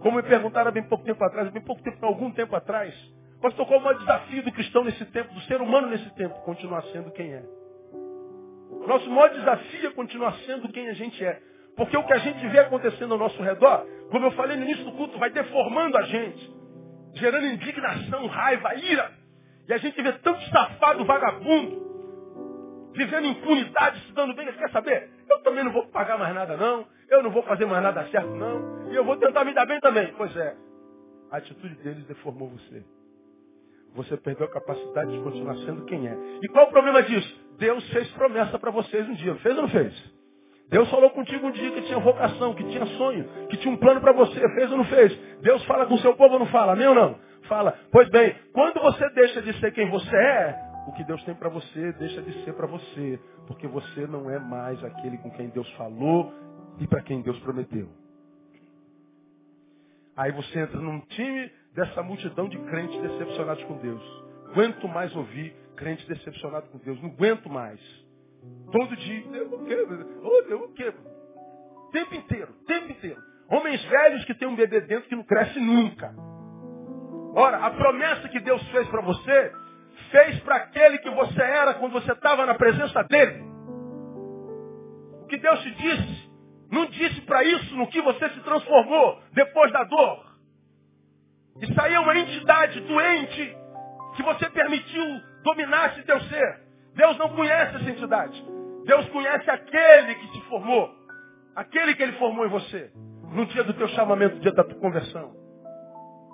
Como 0.00 0.18
me 0.18 0.22
perguntaram 0.22 0.68
há 0.68 0.70
bem 0.70 0.84
pouco 0.84 1.04
tempo 1.04 1.24
atrás, 1.24 1.50
bem 1.50 1.64
pouco 1.64 1.82
tempo, 1.82 2.06
algum 2.06 2.30
tempo 2.30 2.54
atrás. 2.54 2.94
Pastor, 3.40 3.66
qual 3.66 3.80
é 3.80 3.80
o 3.80 3.84
maior 3.84 3.98
desafio 3.98 4.40
do 4.44 4.52
cristão 4.52 4.84
nesse 4.84 5.04
tempo, 5.06 5.34
do 5.34 5.40
ser 5.42 5.60
humano 5.60 5.88
nesse 5.88 6.08
tempo? 6.14 6.36
Continuar 6.44 6.82
sendo 6.92 7.10
quem 7.10 7.34
é. 7.34 7.42
Nosso 8.86 9.10
maior 9.10 9.30
desafio 9.30 9.88
é 9.88 9.90
continuar 9.94 10.32
sendo 10.46 10.68
quem 10.68 10.88
a 10.88 10.92
gente 10.92 11.24
é. 11.24 11.40
Porque 11.76 11.96
o 11.96 12.04
que 12.04 12.12
a 12.12 12.18
gente 12.18 12.46
vê 12.46 12.60
acontecendo 12.60 13.14
ao 13.14 13.18
nosso 13.18 13.42
redor, 13.42 13.84
como 14.12 14.26
eu 14.26 14.30
falei 14.30 14.56
no 14.56 14.62
início 14.62 14.84
do 14.84 14.92
culto, 14.92 15.18
vai 15.18 15.30
deformando 15.30 15.98
a 15.98 16.02
gente, 16.02 16.54
gerando 17.14 17.46
indignação, 17.46 18.28
raiva, 18.28 18.76
ira. 18.76 19.10
E 19.68 19.72
a 19.72 19.78
gente 19.78 20.00
vê 20.00 20.12
tanto 20.12 20.40
safado 20.50 21.04
vagabundo, 21.04 21.91
vivendo 22.94 23.26
impunidade, 23.26 24.00
se 24.06 24.12
dando 24.12 24.34
bem. 24.34 24.50
Quer 24.52 24.70
saber? 24.70 25.10
Eu 25.28 25.40
também 25.42 25.64
não 25.64 25.72
vou 25.72 25.86
pagar 25.88 26.18
mais 26.18 26.34
nada, 26.34 26.56
não. 26.56 26.86
Eu 27.08 27.22
não 27.22 27.30
vou 27.30 27.42
fazer 27.42 27.66
mais 27.66 27.82
nada 27.82 28.06
certo, 28.08 28.30
não. 28.30 28.90
E 28.90 28.94
eu 28.94 29.04
vou 29.04 29.16
tentar 29.16 29.44
me 29.44 29.54
dar 29.54 29.66
bem 29.66 29.80
também. 29.80 30.12
Pois 30.16 30.34
é, 30.36 30.56
a 31.30 31.36
atitude 31.38 31.74
deles 31.76 32.04
deformou 32.06 32.48
você. 32.48 32.84
Você 33.94 34.16
perdeu 34.16 34.46
a 34.46 34.50
capacidade 34.50 35.12
de 35.12 35.22
continuar 35.22 35.56
sendo 35.58 35.84
quem 35.84 36.08
é. 36.08 36.16
E 36.42 36.48
qual 36.48 36.66
o 36.66 36.70
problema 36.70 37.02
disso? 37.02 37.40
Deus 37.58 37.86
fez 37.90 38.08
promessa 38.12 38.58
para 38.58 38.70
vocês 38.70 39.06
um 39.08 39.14
dia. 39.14 39.34
Fez 39.36 39.54
ou 39.56 39.62
não 39.62 39.68
fez? 39.68 39.92
Deus 40.70 40.88
falou 40.88 41.10
contigo 41.10 41.46
um 41.46 41.50
dia 41.50 41.70
que 41.72 41.82
tinha 41.82 41.98
vocação, 41.98 42.54
que 42.54 42.64
tinha 42.64 42.86
sonho, 42.96 43.28
que 43.50 43.58
tinha 43.58 43.72
um 43.72 43.76
plano 43.76 44.00
para 44.00 44.12
você. 44.12 44.40
Fez 44.54 44.70
ou 44.70 44.78
não 44.78 44.86
fez? 44.86 45.14
Deus 45.42 45.62
fala 45.66 45.84
com 45.84 45.94
o 45.94 45.98
seu 45.98 46.16
povo 46.16 46.34
ou 46.34 46.38
não 46.38 46.46
fala? 46.46 46.72
Amém 46.72 46.88
ou 46.88 46.94
não? 46.94 47.18
Fala. 47.42 47.78
Pois 47.90 48.08
bem, 48.08 48.34
quando 48.54 48.80
você 48.80 49.10
deixa 49.10 49.42
de 49.42 49.52
ser 49.60 49.72
quem 49.72 49.90
você 49.90 50.16
é, 50.16 50.71
o 50.86 50.92
que 50.92 51.04
Deus 51.04 51.22
tem 51.24 51.34
para 51.34 51.48
você 51.48 51.92
deixa 51.92 52.22
de 52.22 52.44
ser 52.44 52.54
para 52.54 52.66
você. 52.66 53.20
Porque 53.46 53.66
você 53.66 54.06
não 54.06 54.30
é 54.30 54.38
mais 54.38 54.82
aquele 54.84 55.18
com 55.18 55.30
quem 55.30 55.48
Deus 55.48 55.70
falou 55.74 56.32
e 56.78 56.86
para 56.86 57.02
quem 57.02 57.22
Deus 57.22 57.38
prometeu. 57.40 57.88
Aí 60.16 60.30
você 60.32 60.60
entra 60.60 60.78
num 60.78 61.00
time 61.00 61.50
dessa 61.74 62.02
multidão 62.02 62.48
de 62.48 62.58
crentes 62.58 63.00
decepcionados 63.00 63.64
com 63.64 63.78
Deus. 63.78 64.02
Aguento 64.50 64.86
mais 64.88 65.14
ouvir 65.16 65.54
crente 65.76 66.06
decepcionado 66.06 66.68
com 66.68 66.78
Deus. 66.78 67.00
Não 67.00 67.10
aguento 67.10 67.48
mais. 67.48 67.80
Todo 68.70 68.96
dia. 68.96 69.24
Eu 69.32 69.54
o 69.54 69.64
quê? 69.64 69.86
Eu 70.48 70.62
o 70.64 70.72
quê? 70.74 70.92
Tempo 71.92 72.14
inteiro, 72.14 72.52
tempo 72.66 72.90
inteiro. 72.90 73.20
Homens 73.48 73.84
velhos 73.84 74.24
que 74.24 74.34
têm 74.34 74.48
um 74.48 74.56
bebê 74.56 74.80
dentro 74.82 75.08
que 75.08 75.16
não 75.16 75.24
cresce 75.24 75.60
nunca. 75.60 76.14
Ora, 77.34 77.66
a 77.66 77.70
promessa 77.70 78.28
que 78.28 78.40
Deus 78.40 78.62
fez 78.70 78.86
para 78.88 79.00
você, 79.02 79.52
fez 80.12 80.38
para 80.40 80.56
aquele 80.56 80.98
que 80.98 81.10
você 81.10 81.42
era 81.42 81.74
quando 81.74 81.92
você 81.92 82.12
estava 82.12 82.46
na 82.46 82.54
presença 82.54 83.02
dele. 83.04 83.42
O 85.22 85.26
que 85.26 85.38
Deus 85.38 85.60
te 85.62 85.70
disse, 85.74 86.30
não 86.70 86.86
disse 86.86 87.20
para 87.22 87.42
isso 87.42 87.74
no 87.74 87.88
que 87.88 88.00
você 88.02 88.28
se 88.30 88.40
transformou 88.40 89.20
depois 89.32 89.72
da 89.72 89.82
dor. 89.84 90.32
Isso 91.60 91.80
aí 91.80 91.94
é 91.94 92.00
uma 92.00 92.16
entidade 92.16 92.80
doente 92.80 93.56
que 94.14 94.22
você 94.22 94.48
permitiu 94.50 95.04
dominasse 95.42 96.02
teu 96.02 96.20
ser. 96.20 96.60
Deus 96.94 97.16
não 97.18 97.30
conhece 97.30 97.76
essa 97.76 97.90
entidade. 97.90 98.44
Deus 98.84 99.08
conhece 99.08 99.50
aquele 99.50 100.14
que 100.14 100.32
te 100.32 100.40
formou. 100.48 100.94
Aquele 101.56 101.94
que 101.94 102.02
ele 102.02 102.12
formou 102.12 102.46
em 102.46 102.50
você. 102.50 102.90
No 103.32 103.46
dia 103.46 103.64
do 103.64 103.72
teu 103.74 103.88
chamamento, 103.88 104.36
no 104.36 104.40
dia 104.42 104.52
da 104.52 104.64
tua 104.64 104.78
conversão. 104.78 105.34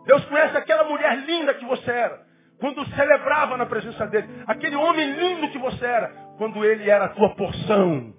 Deus 0.07 0.25
conhece 0.25 0.57
aquela 0.57 0.85
mulher 0.85 1.17
linda 1.19 1.55
que 1.55 1.65
você 1.65 1.91
era. 1.91 2.28
Quando 2.61 2.85
celebrava 2.95 3.57
na 3.57 3.67
presença 3.67 4.07
dele. 4.07 4.29
Aquele 4.47 4.77
homem 4.77 5.13
lindo 5.13 5.49
que 5.51 5.59
você 5.59 5.85
era. 5.85 6.09
Quando 6.37 6.65
ele 6.65 6.89
era 6.89 7.07
a 7.07 7.09
tua 7.09 7.35
porção. 7.35 8.13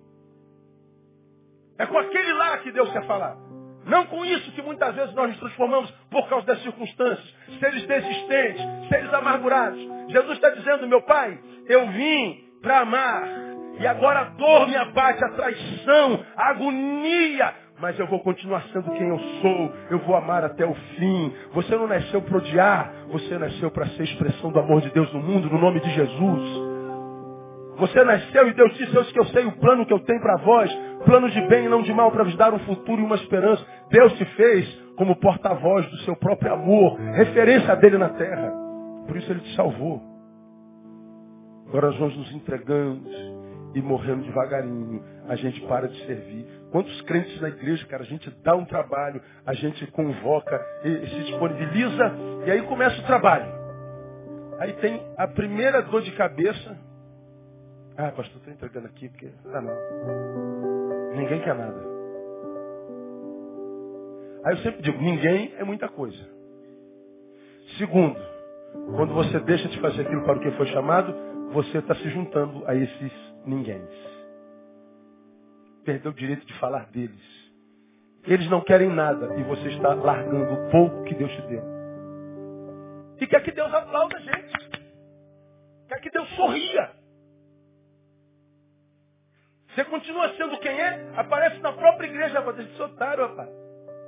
É 1.77 1.85
com 1.85 1.97
aquele 1.97 2.33
lá 2.33 2.57
que 2.59 2.71
Deus 2.71 2.91
quer 2.91 3.05
falar. 3.05 3.35
Não 3.85 4.05
com 4.05 4.23
isso 4.25 4.51
que 4.51 4.61
muitas 4.61 4.93
vezes 4.93 5.13
nós 5.15 5.29
nos 5.29 5.39
transformamos 5.39 5.89
por 6.11 6.27
causa 6.29 6.45
das 6.45 6.61
circunstâncias. 6.61 7.35
Seres 7.59 7.85
desistentes, 7.87 8.89
seres 8.89 9.13
amargurados. 9.13 9.79
Jesus 10.09 10.33
está 10.33 10.49
dizendo, 10.49 10.87
meu 10.87 11.01
pai, 11.01 11.39
eu 11.67 11.87
vim 11.87 12.43
para 12.61 12.81
amar. 12.81 13.23
E 13.79 13.87
agora 13.87 14.19
a 14.19 14.23
dor 14.25 14.67
me 14.67 14.75
abate, 14.75 15.23
a 15.23 15.29
traição, 15.29 16.25
a 16.35 16.49
agonia. 16.49 17.53
Mas 17.81 17.97
eu 17.97 18.07
vou 18.07 18.19
continuar 18.19 18.61
sendo 18.73 18.91
quem 18.91 19.07
eu 19.07 19.19
sou. 19.41 19.71
Eu 19.89 19.99
vou 19.99 20.15
amar 20.15 20.43
até 20.43 20.65
o 20.65 20.73
fim. 20.73 21.33
Você 21.53 21.75
não 21.77 21.87
nasceu 21.87 22.21
para 22.21 22.37
odiar. 22.37 22.93
Você 23.11 23.37
nasceu 23.37 23.71
para 23.71 23.87
ser 23.87 24.03
expressão 24.03 24.51
do 24.51 24.59
amor 24.59 24.81
de 24.81 24.89
Deus 24.89 25.11
no 25.13 25.21
mundo, 25.21 25.49
no 25.49 25.57
nome 25.57 25.79
de 25.79 25.89
Jesus. 25.91 26.69
Você 27.77 28.03
nasceu 28.03 28.49
e 28.49 28.53
Deus 28.53 28.73
disse, 28.73 28.93
eu 28.93 29.05
que 29.05 29.19
eu 29.19 29.25
sei 29.27 29.45
o 29.45 29.53
plano 29.53 29.85
que 29.85 29.93
eu 29.93 29.99
tenho 29.99 30.19
para 30.19 30.35
vós. 30.37 30.69
Plano 31.05 31.29
de 31.29 31.39
bem 31.47 31.65
e 31.65 31.69
não 31.69 31.81
de 31.81 31.93
mal, 31.93 32.11
para 32.11 32.25
vos 32.25 32.35
dar 32.35 32.53
um 32.53 32.59
futuro 32.59 33.01
e 33.01 33.05
uma 33.05 33.15
esperança. 33.15 33.65
Deus 33.89 34.11
te 34.17 34.25
fez 34.25 34.67
como 34.97 35.15
porta-voz 35.15 35.89
do 35.89 35.97
seu 35.99 36.17
próprio 36.17 36.53
amor. 36.53 36.99
Referência 37.13 37.73
dele 37.77 37.97
na 37.97 38.09
terra. 38.09 38.51
Por 39.07 39.15
isso 39.15 39.31
ele 39.31 39.39
te 39.39 39.55
salvou. 39.55 40.01
Agora 41.69 41.87
nós 41.87 41.97
vamos 41.97 42.17
nos 42.17 42.31
entregando 42.33 43.09
e 43.73 43.81
morrendo 43.81 44.23
devagarinho. 44.23 45.01
A 45.29 45.35
gente 45.35 45.61
para 45.61 45.87
de 45.87 46.05
servir. 46.05 46.58
Quantos 46.71 47.01
crentes 47.01 47.41
na 47.41 47.49
igreja, 47.49 47.85
cara, 47.87 48.03
a 48.03 48.05
gente 48.05 48.29
dá 48.43 48.55
um 48.55 48.65
trabalho, 48.65 49.21
a 49.45 49.53
gente 49.53 49.85
convoca 49.87 50.63
e, 50.83 51.07
se 51.07 51.23
disponibiliza 51.23 52.13
e 52.45 52.51
aí 52.51 52.61
começa 52.63 53.01
o 53.01 53.05
trabalho. 53.05 53.51
Aí 54.59 54.73
tem 54.73 55.01
a 55.17 55.27
primeira 55.27 55.81
dor 55.81 56.01
de 56.01 56.11
cabeça. 56.11 56.77
Ah, 57.97 58.11
pastor, 58.11 58.37
estou 58.37 58.53
entregando 58.53 58.87
aqui 58.87 59.09
porque. 59.09 59.29
Ah, 59.53 59.61
não. 59.61 61.15
Ninguém 61.15 61.41
quer 61.41 61.55
nada. 61.55 61.89
Aí 64.45 64.53
eu 64.53 64.57
sempre 64.59 64.81
digo, 64.81 65.01
ninguém 65.01 65.53
é 65.57 65.63
muita 65.63 65.87
coisa. 65.87 66.23
Segundo, 67.77 68.19
quando 68.95 69.13
você 69.13 69.39
deixa 69.39 69.67
de 69.67 69.79
fazer 69.79 70.01
aquilo 70.01 70.23
para 70.23 70.37
o 70.37 70.39
que 70.39 70.51
foi 70.51 70.67
chamado, 70.67 71.13
você 71.51 71.79
está 71.79 71.95
se 71.95 72.09
juntando 72.09 72.63
a 72.67 72.75
esses 72.75 73.11
ninguém. 73.45 73.81
Perdeu 75.89 76.11
o 76.11 76.13
direito 76.13 76.45
de 76.45 76.53
falar 76.59 76.85
deles. 76.91 77.51
Eles 78.27 78.47
não 78.47 78.61
querem 78.61 78.89
nada 78.89 79.33
e 79.39 79.43
você 79.43 79.69
está 79.69 79.95
largando 79.95 80.53
o 80.53 80.69
pouco 80.69 81.03
que 81.05 81.15
Deus 81.15 81.31
te 81.31 81.41
deu. 81.47 81.63
E 83.19 83.25
quer 83.25 83.41
que 83.41 83.51
Deus 83.51 83.73
aplauda 83.73 84.15
a 84.15 84.19
gente. 84.19 84.53
Quer 85.87 85.99
que 85.99 86.11
Deus 86.11 86.29
sorria. 86.35 86.91
Você 89.73 89.83
continua 89.85 90.29
sendo 90.35 90.59
quem 90.59 90.79
é, 90.79 91.11
aparece 91.15 91.59
na 91.61 91.73
própria 91.73 92.05
igreja. 92.05 92.39
Você 92.41 92.61
é 92.61 92.83
otário, 92.85 93.27
rapaz. 93.27 93.49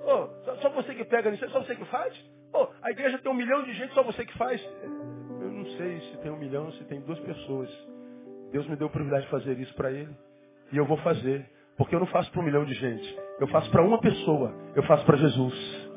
Oh, 0.05 0.27
só, 0.45 0.55
só, 0.57 0.69
você 0.69 0.93
que 0.93 1.05
pega 1.05 1.32
nisso, 1.32 1.49
só 1.49 1.63
você 1.63 1.75
que 1.75 1.86
faz? 1.86 2.13
Oh, 2.53 2.67
a 2.84 2.91
igreja 2.91 3.17
tem 3.17 3.32
um 3.32 3.36
milhão 3.36 3.63
de 3.63 3.73
gente, 3.73 3.93
só 3.95 4.03
você 4.03 4.23
que 4.23 4.38
faz 4.38 4.61
não 5.61 5.77
sei 5.77 5.99
se 6.01 6.17
tem 6.17 6.32
um 6.32 6.38
milhão, 6.38 6.71
se 6.73 6.84
tem 6.86 7.01
duas 7.01 7.19
pessoas. 7.19 7.69
Deus 8.51 8.67
me 8.67 8.75
deu 8.75 8.88
o 8.88 8.89
privilégio 8.91 9.25
de 9.25 9.32
fazer 9.32 9.59
isso 9.59 9.73
para 9.75 9.91
ele. 9.91 10.13
E 10.71 10.77
eu 10.77 10.86
vou 10.86 10.97
fazer. 10.97 11.45
Porque 11.78 11.95
eu 11.95 11.99
não 11.99 12.07
faço 12.07 12.32
para 12.32 12.41
um 12.41 12.45
milhão 12.45 12.65
de 12.65 12.74
gente. 12.74 13.19
Eu 13.39 13.47
faço 13.47 13.69
para 13.72 13.82
uma 13.82 13.99
pessoa. 13.99 14.53
Eu 14.76 14.84
faço 14.84 15.05
para 15.05 15.17
Jesus. 15.17 15.89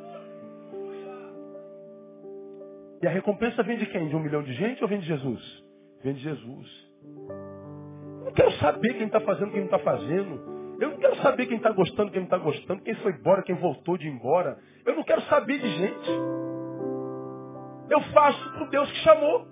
E 3.03 3.07
a 3.07 3.11
recompensa 3.11 3.63
vem 3.63 3.77
de 3.77 3.87
quem? 3.87 4.09
De 4.09 4.17
um 4.17 4.21
milhão 4.21 4.43
de 4.43 4.55
gente 4.55 4.83
ou 4.83 4.89
vem 4.89 4.99
de 4.99 5.07
Jesus? 5.07 5.65
Vem 6.03 6.15
de 6.15 6.21
Jesus. 6.21 6.91
Eu 7.05 8.25
não 8.25 8.33
quero 8.33 8.53
saber 8.53 8.95
quem 8.95 9.07
está 9.07 9.21
fazendo, 9.21 9.51
quem 9.51 9.61
não 9.61 9.67
está 9.67 9.79
fazendo. 9.79 10.55
Eu 10.81 10.91
não 10.91 10.97
quero 10.97 11.17
saber 11.17 11.47
quem 11.47 11.59
está 11.59 11.71
gostando, 11.71 12.11
quem 12.11 12.21
não 12.21 12.27
está 12.27 12.39
gostando, 12.39 12.83
quem 12.83 12.95
foi 12.95 13.13
embora, 13.13 13.43
quem 13.43 13.55
voltou 13.57 13.99
de 13.99 14.09
ir 14.09 14.11
embora. 14.11 14.59
Eu 14.87 14.97
não 14.97 15.05
quero 15.05 15.21
saber 15.23 15.59
de 15.59 15.69
gente. 15.69 16.11
Eu 17.91 18.01
faço 18.13 18.53
para 18.53 18.67
Deus 18.67 18.91
que 18.91 18.99
chamou. 18.99 19.47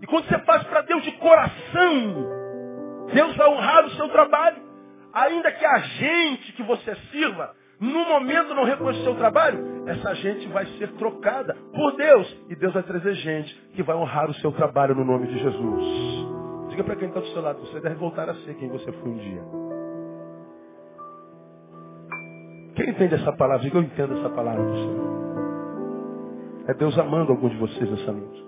E 0.00 0.06
quando 0.06 0.26
você 0.26 0.38
faz 0.40 0.64
para 0.64 0.82
Deus 0.82 1.02
de 1.04 1.12
coração, 1.12 2.26
Deus 3.14 3.36
vai 3.36 3.48
honrar 3.48 3.86
o 3.86 3.90
seu 3.90 4.08
trabalho. 4.08 4.61
Ainda 5.12 5.52
que 5.52 5.64
a 5.64 5.78
gente 5.78 6.52
que 6.52 6.62
você 6.62 6.94
sirva, 7.10 7.54
no 7.80 8.04
momento 8.06 8.54
não 8.54 8.64
reconheça 8.64 9.00
o 9.00 9.04
seu 9.04 9.14
trabalho, 9.16 9.88
essa 9.88 10.14
gente 10.14 10.46
vai 10.48 10.64
ser 10.78 10.92
trocada 10.92 11.54
por 11.74 11.96
Deus. 11.96 12.44
E 12.48 12.54
Deus 12.54 12.72
vai 12.72 12.82
trazer 12.82 13.14
gente 13.14 13.54
que 13.74 13.82
vai 13.82 13.96
honrar 13.96 14.30
o 14.30 14.34
seu 14.34 14.52
trabalho 14.52 14.94
no 14.94 15.04
nome 15.04 15.26
de 15.26 15.38
Jesus. 15.38 15.84
Diga 16.70 16.84
para 16.84 16.96
quem 16.96 17.08
está 17.08 17.20
do 17.20 17.26
seu 17.26 17.42
lado, 17.42 17.60
você 17.60 17.80
deve 17.80 17.96
voltar 17.96 18.28
a 18.30 18.34
ser 18.36 18.54
quem 18.54 18.68
você 18.68 18.90
foi 18.92 19.10
um 19.10 19.16
dia. 19.18 19.42
Quem 22.76 22.88
entende 22.90 23.16
essa 23.16 23.32
palavra? 23.32 23.62
Diga, 23.64 23.78
eu 23.78 23.82
entendo 23.82 24.18
essa 24.18 24.30
palavra 24.30 24.62
do 24.62 24.74
Senhor. 24.74 25.12
É 26.68 26.74
Deus 26.74 26.96
amando 26.96 27.32
alguns 27.32 27.50
de 27.50 27.58
vocês 27.58 27.90
nessa 27.90 28.12
noite. 28.12 28.46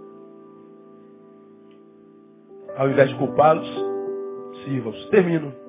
Ao 2.77 2.89
invés 2.89 3.11
de 3.11 3.17
culpá-los, 3.17 3.69
sirva-os. 4.65 5.07
Termino. 5.11 5.64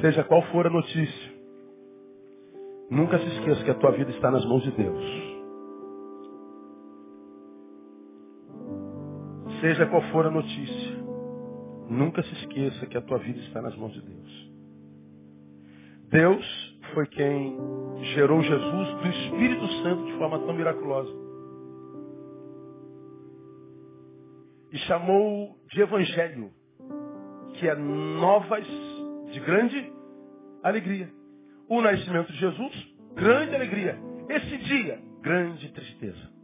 Seja 0.00 0.24
qual 0.24 0.42
for 0.50 0.66
a 0.66 0.70
notícia, 0.70 1.32
nunca 2.90 3.18
se 3.18 3.26
esqueça 3.26 3.64
que 3.64 3.70
a 3.70 3.74
tua 3.74 3.92
vida 3.92 4.10
está 4.10 4.30
nas 4.30 4.44
mãos 4.44 4.62
de 4.62 4.72
Deus. 4.72 5.34
Seja 9.60 9.86
qual 9.86 10.02
for 10.10 10.26
a 10.26 10.30
notícia, 10.30 10.96
nunca 11.88 12.22
se 12.22 12.32
esqueça 12.34 12.86
que 12.86 12.98
a 12.98 13.02
tua 13.02 13.18
vida 13.18 13.38
está 13.40 13.62
nas 13.62 13.76
mãos 13.76 13.92
de 13.92 14.02
Deus. 14.02 14.50
Deus 16.10 16.74
foi 16.92 17.06
quem 17.06 17.56
gerou 18.14 18.42
Jesus 18.42 18.88
do 18.94 19.08
Espírito 19.08 19.66
Santo 19.82 20.04
de 20.04 20.12
forma 20.18 20.38
tão 20.40 20.52
miraculosa. 20.54 21.10
E 24.70 24.78
chamou 24.78 25.56
de 25.72 25.80
Evangelho, 25.80 26.50
que 27.54 27.68
é 27.68 27.74
novas 27.74 28.66
de 29.30 29.40
grande 29.40 29.92
alegria. 30.62 31.10
O 31.68 31.80
nascimento 31.80 32.32
de 32.32 32.38
Jesus, 32.38 32.94
grande 33.14 33.54
alegria. 33.54 33.98
Esse 34.28 34.58
dia, 34.58 34.98
grande 35.20 35.72
tristeza. 35.72 36.34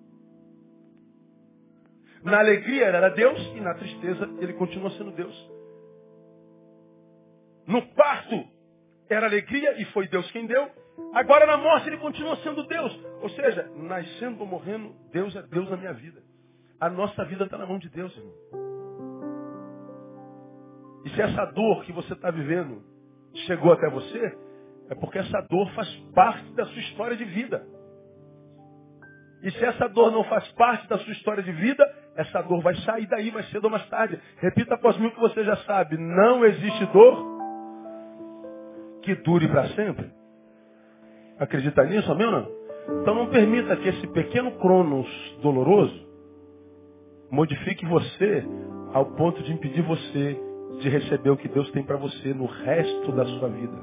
Na 2.22 2.38
alegria 2.38 2.86
era 2.86 3.08
Deus 3.10 3.38
e 3.56 3.60
na 3.60 3.74
tristeza 3.74 4.28
ele 4.40 4.52
continua 4.54 4.90
sendo 4.92 5.10
Deus. 5.12 5.50
No 7.66 7.82
parto, 7.94 8.44
era 9.08 9.26
alegria 9.26 9.80
e 9.80 9.84
foi 9.86 10.06
Deus 10.08 10.30
quem 10.30 10.46
deu. 10.46 10.70
Agora 11.14 11.46
na 11.46 11.56
morte 11.56 11.88
ele 11.88 11.98
continua 11.98 12.36
sendo 12.36 12.66
Deus. 12.66 13.00
Ou 13.22 13.30
seja, 13.30 13.70
nascendo 13.76 14.40
ou 14.40 14.46
morrendo, 14.46 14.94
Deus 15.12 15.34
é 15.34 15.42
Deus 15.42 15.68
na 15.70 15.76
minha 15.76 15.92
vida. 15.94 16.22
A 16.78 16.90
nossa 16.90 17.24
vida 17.24 17.44
está 17.44 17.56
na 17.56 17.66
mão 17.66 17.78
de 17.78 17.88
Deus, 17.88 18.14
irmão. 18.16 18.69
E 21.04 21.10
se 21.10 21.22
essa 21.22 21.44
dor 21.46 21.84
que 21.84 21.92
você 21.92 22.12
está 22.12 22.30
vivendo 22.30 22.82
chegou 23.46 23.72
até 23.72 23.88
você, 23.88 24.36
é 24.90 24.94
porque 24.94 25.18
essa 25.18 25.40
dor 25.42 25.70
faz 25.72 25.88
parte 26.14 26.52
da 26.52 26.66
sua 26.66 26.80
história 26.80 27.16
de 27.16 27.24
vida. 27.24 27.64
E 29.42 29.50
se 29.52 29.64
essa 29.64 29.88
dor 29.88 30.10
não 30.10 30.24
faz 30.24 30.46
parte 30.52 30.86
da 30.88 30.98
sua 30.98 31.12
história 31.12 31.42
de 31.42 31.52
vida, 31.52 31.82
essa 32.16 32.42
dor 32.42 32.60
vai 32.60 32.74
sair 32.76 33.06
daí 33.06 33.30
mais 33.30 33.48
cedo 33.50 33.64
ou 33.64 33.70
mais 33.70 33.88
tarde. 33.88 34.20
Repita 34.36 34.74
após 34.74 34.98
mim 34.98 35.06
o 35.06 35.12
que 35.12 35.20
você 35.20 35.44
já 35.44 35.56
sabe. 35.58 35.96
Não 35.96 36.44
existe 36.44 36.86
dor 36.86 37.40
que 39.02 39.14
dure 39.16 39.48
para 39.48 39.68
sempre? 39.70 40.10
Acredita 41.38 41.84
nisso, 41.84 42.12
amém 42.12 42.26
ou 42.26 42.32
não? 42.32 42.60
Então 43.00 43.14
não 43.14 43.30
permita 43.30 43.76
que 43.76 43.88
esse 43.88 44.06
pequeno 44.08 44.52
cronos 44.58 45.08
doloroso 45.40 46.08
modifique 47.30 47.86
você 47.86 48.44
ao 48.92 49.06
ponto 49.14 49.42
de 49.42 49.52
impedir 49.52 49.82
você 49.82 50.49
de 50.78 50.88
receber 50.88 51.30
o 51.30 51.36
que 51.36 51.48
Deus 51.48 51.70
tem 51.72 51.82
para 51.82 51.96
você 51.96 52.32
no 52.32 52.46
resto 52.46 53.12
da 53.12 53.24
sua 53.24 53.48
vida. 53.48 53.78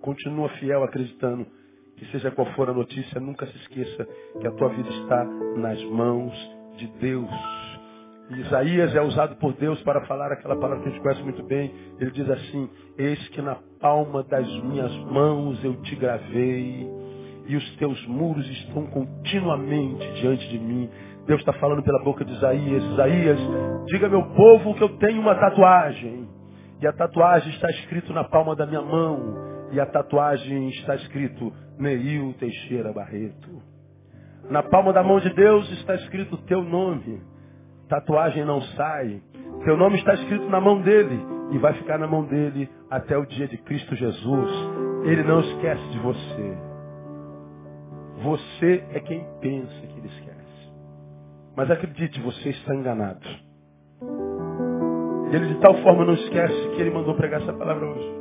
Continua 0.00 0.48
fiel 0.50 0.84
acreditando 0.84 1.46
que 1.96 2.06
seja 2.12 2.30
qual 2.30 2.46
for 2.52 2.70
a 2.70 2.72
notícia, 2.72 3.20
nunca 3.20 3.46
se 3.46 3.56
esqueça 3.56 4.06
que 4.40 4.46
a 4.46 4.52
tua 4.52 4.68
vida 4.68 4.88
está 4.88 5.24
nas 5.56 5.82
mãos 5.84 6.32
de 6.76 6.86
Deus. 7.00 7.30
Isaías 8.30 8.94
é 8.94 9.00
usado 9.00 9.36
por 9.36 9.54
Deus 9.54 9.80
para 9.82 10.04
falar 10.06 10.30
aquela 10.30 10.54
palavra 10.56 10.82
que 10.82 10.88
a 10.88 10.92
gente 10.92 11.02
conhece 11.02 11.22
muito 11.22 11.42
bem. 11.44 11.74
Ele 11.98 12.10
diz 12.10 12.28
assim: 12.28 12.68
Eis 12.98 13.28
que 13.28 13.40
na 13.40 13.56
palma 13.80 14.22
das 14.22 14.46
minhas 14.64 14.94
mãos 15.10 15.62
eu 15.64 15.74
te 15.82 15.96
gravei, 15.96 16.86
e 17.46 17.56
os 17.56 17.76
teus 17.76 18.06
muros 18.06 18.46
estão 18.50 18.86
continuamente 18.86 20.06
diante 20.20 20.46
de 20.48 20.58
mim. 20.58 20.88
Deus 21.28 21.40
está 21.40 21.52
falando 21.54 21.82
pela 21.84 22.02
boca 22.02 22.24
de 22.24 22.32
Isaías: 22.32 22.82
Isaías, 22.82 23.38
diga 23.86 24.08
meu 24.08 24.24
povo 24.30 24.74
que 24.74 24.82
eu 24.82 24.98
tenho 24.98 25.20
uma 25.20 25.36
tatuagem. 25.36 26.28
E 26.80 26.86
a 26.86 26.92
tatuagem 26.92 27.52
está 27.52 27.70
escrito 27.70 28.12
na 28.12 28.24
palma 28.24 28.56
da 28.56 28.66
minha 28.66 28.82
mão. 28.82 29.68
E 29.70 29.78
a 29.78 29.86
tatuagem 29.86 30.68
está 30.70 30.96
escrito 30.96 31.52
Neil 31.78 32.34
Teixeira 32.40 32.92
Barreto. 32.92 33.62
Na 34.50 34.62
palma 34.62 34.92
da 34.92 35.02
mão 35.02 35.20
de 35.20 35.32
Deus 35.34 35.70
está 35.72 35.94
escrito 35.94 36.34
o 36.34 36.38
teu 36.38 36.62
nome 36.62 37.20
tatuagem 37.88 38.44
não 38.44 38.60
sai. 38.60 39.20
Teu 39.64 39.76
nome 39.76 39.96
está 39.96 40.14
escrito 40.14 40.48
na 40.48 40.60
mão 40.60 40.80
dele 40.80 41.18
e 41.50 41.58
vai 41.58 41.72
ficar 41.74 41.98
na 41.98 42.06
mão 42.06 42.24
dele 42.24 42.68
até 42.90 43.16
o 43.16 43.26
dia 43.26 43.48
de 43.48 43.56
Cristo 43.58 43.96
Jesus. 43.96 44.50
Ele 45.04 45.22
não 45.22 45.40
esquece 45.40 45.88
de 45.90 45.98
você. 45.98 46.58
Você 48.22 48.84
é 48.92 49.00
quem 49.00 49.26
pensa. 49.40 49.87
Mas 51.58 51.68
acredite, 51.72 52.20
você 52.20 52.50
está 52.50 52.72
enganado. 52.72 53.26
Ele 55.32 55.54
de 55.54 55.60
tal 55.60 55.74
forma 55.82 56.04
não 56.04 56.14
esquece 56.14 56.54
que 56.68 56.80
ele 56.80 56.92
mandou 56.92 57.16
pregar 57.16 57.42
essa 57.42 57.52
palavra 57.52 57.84
hoje. 57.84 58.14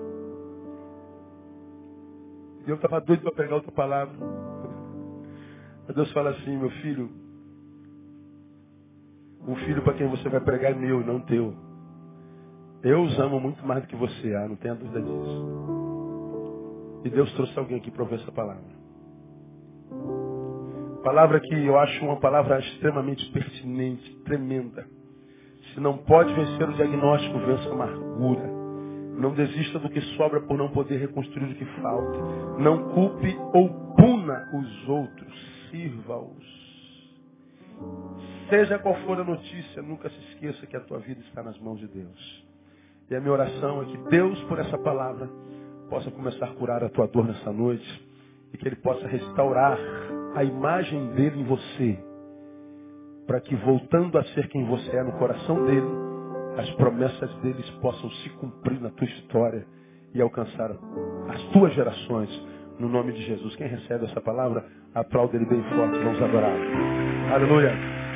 Eu 2.65 2.77
estava 2.77 2.99
doido 2.99 3.21
para 3.21 3.33
pregar 3.33 3.53
outra 3.57 3.71
palavra. 3.71 4.15
Mas 5.85 5.95
Deus 5.95 6.11
fala 6.13 6.31
assim, 6.31 6.57
meu 6.57 6.71
filho, 6.81 7.11
o 9.47 9.55
filho 9.57 9.83
para 9.83 9.93
quem 9.93 10.07
você 10.07 10.27
vai 10.29 10.41
pregar 10.41 10.71
é 10.71 10.75
meu, 10.75 11.05
não 11.05 11.19
teu. 11.19 11.53
Eu 12.81 13.03
os 13.03 13.19
amo 13.19 13.39
muito 13.39 13.63
mais 13.63 13.83
do 13.83 13.88
que 13.88 13.95
você, 13.95 14.33
ah, 14.33 14.47
não 14.47 14.55
tenha 14.55 14.73
dúvida 14.73 14.99
disso. 14.99 15.47
E 17.05 17.09
Deus 17.11 17.31
trouxe 17.33 17.55
alguém 17.59 17.77
aqui 17.77 17.91
para 17.91 18.01
ouvir 18.01 18.15
essa 18.15 18.31
palavra. 18.31 18.76
Palavra 21.07 21.39
que 21.39 21.55
eu 21.55 21.79
acho 21.79 22.03
uma 22.03 22.17
palavra 22.17 22.59
extremamente 22.59 23.31
pertinente, 23.31 24.13
tremenda. 24.25 24.85
Se 25.73 25.79
não 25.79 25.99
pode 25.99 26.33
vencer 26.33 26.67
o 26.67 26.73
diagnóstico, 26.73 27.39
vença 27.39 27.69
a 27.69 27.71
amargura. 27.71 28.45
Não 29.17 29.33
desista 29.33 29.79
do 29.79 29.89
que 29.89 30.01
sobra 30.17 30.41
por 30.41 30.57
não 30.57 30.67
poder 30.67 30.97
reconstruir 30.97 31.53
o 31.53 31.55
que 31.55 31.63
falta. 31.81 32.17
Não 32.59 32.89
culpe 32.89 33.39
ou 33.53 33.69
puna 33.95 34.49
os 34.53 34.89
outros. 34.89 35.69
Sirva-os. 35.71 36.45
Seja 38.49 38.77
qual 38.77 38.95
for 39.05 39.17
a 39.17 39.23
notícia, 39.23 39.81
nunca 39.81 40.09
se 40.09 40.19
esqueça 40.33 40.67
que 40.67 40.75
a 40.75 40.81
tua 40.81 40.99
vida 40.99 41.21
está 41.21 41.41
nas 41.41 41.57
mãos 41.57 41.79
de 41.79 41.87
Deus. 41.87 42.45
E 43.09 43.15
a 43.15 43.21
minha 43.21 43.31
oração 43.31 43.81
é 43.81 43.85
que 43.85 43.97
Deus, 44.09 44.43
por 44.43 44.59
essa 44.59 44.77
palavra, 44.77 45.29
possa 45.89 46.11
começar 46.11 46.47
a 46.47 46.53
curar 46.55 46.83
a 46.83 46.89
tua 46.89 47.07
dor 47.07 47.25
nessa 47.25 47.53
noite 47.53 48.07
e 48.53 48.57
que 48.57 48.67
Ele 48.67 48.75
possa 48.75 49.07
restaurar 49.07 49.77
a 50.38 50.43
imagem 50.43 51.07
dele 51.15 51.41
em 51.41 51.43
você, 51.45 51.97
para 53.25 53.41
que 53.41 53.55
voltando 53.55 54.19
a 54.19 54.23
ser 54.23 54.47
quem 54.49 54.65
você 54.65 54.95
é 54.95 55.03
no 55.03 55.13
coração 55.13 55.65
dele, 55.65 55.88
as 56.59 56.69
promessas 56.75 57.33
deles 57.38 57.67
possam 57.81 58.07
se 58.11 58.29
cumprir 58.38 58.79
na 58.79 58.91
tua 58.91 59.07
história 59.07 59.65
e 60.13 60.21
alcançar 60.21 60.69
as 61.29 61.41
tuas 61.53 61.73
gerações, 61.73 62.29
no 62.77 62.88
nome 62.88 63.13
de 63.13 63.23
Jesus. 63.23 63.55
Quem 63.55 63.67
recebe 63.67 64.05
essa 64.05 64.21
palavra, 64.21 64.63
aplaude 64.93 65.35
ele 65.35 65.45
bem 65.45 65.63
forte, 65.75 65.97
vamos 66.03 66.21
adorar. 66.21 66.55
Aleluia. 67.33 68.06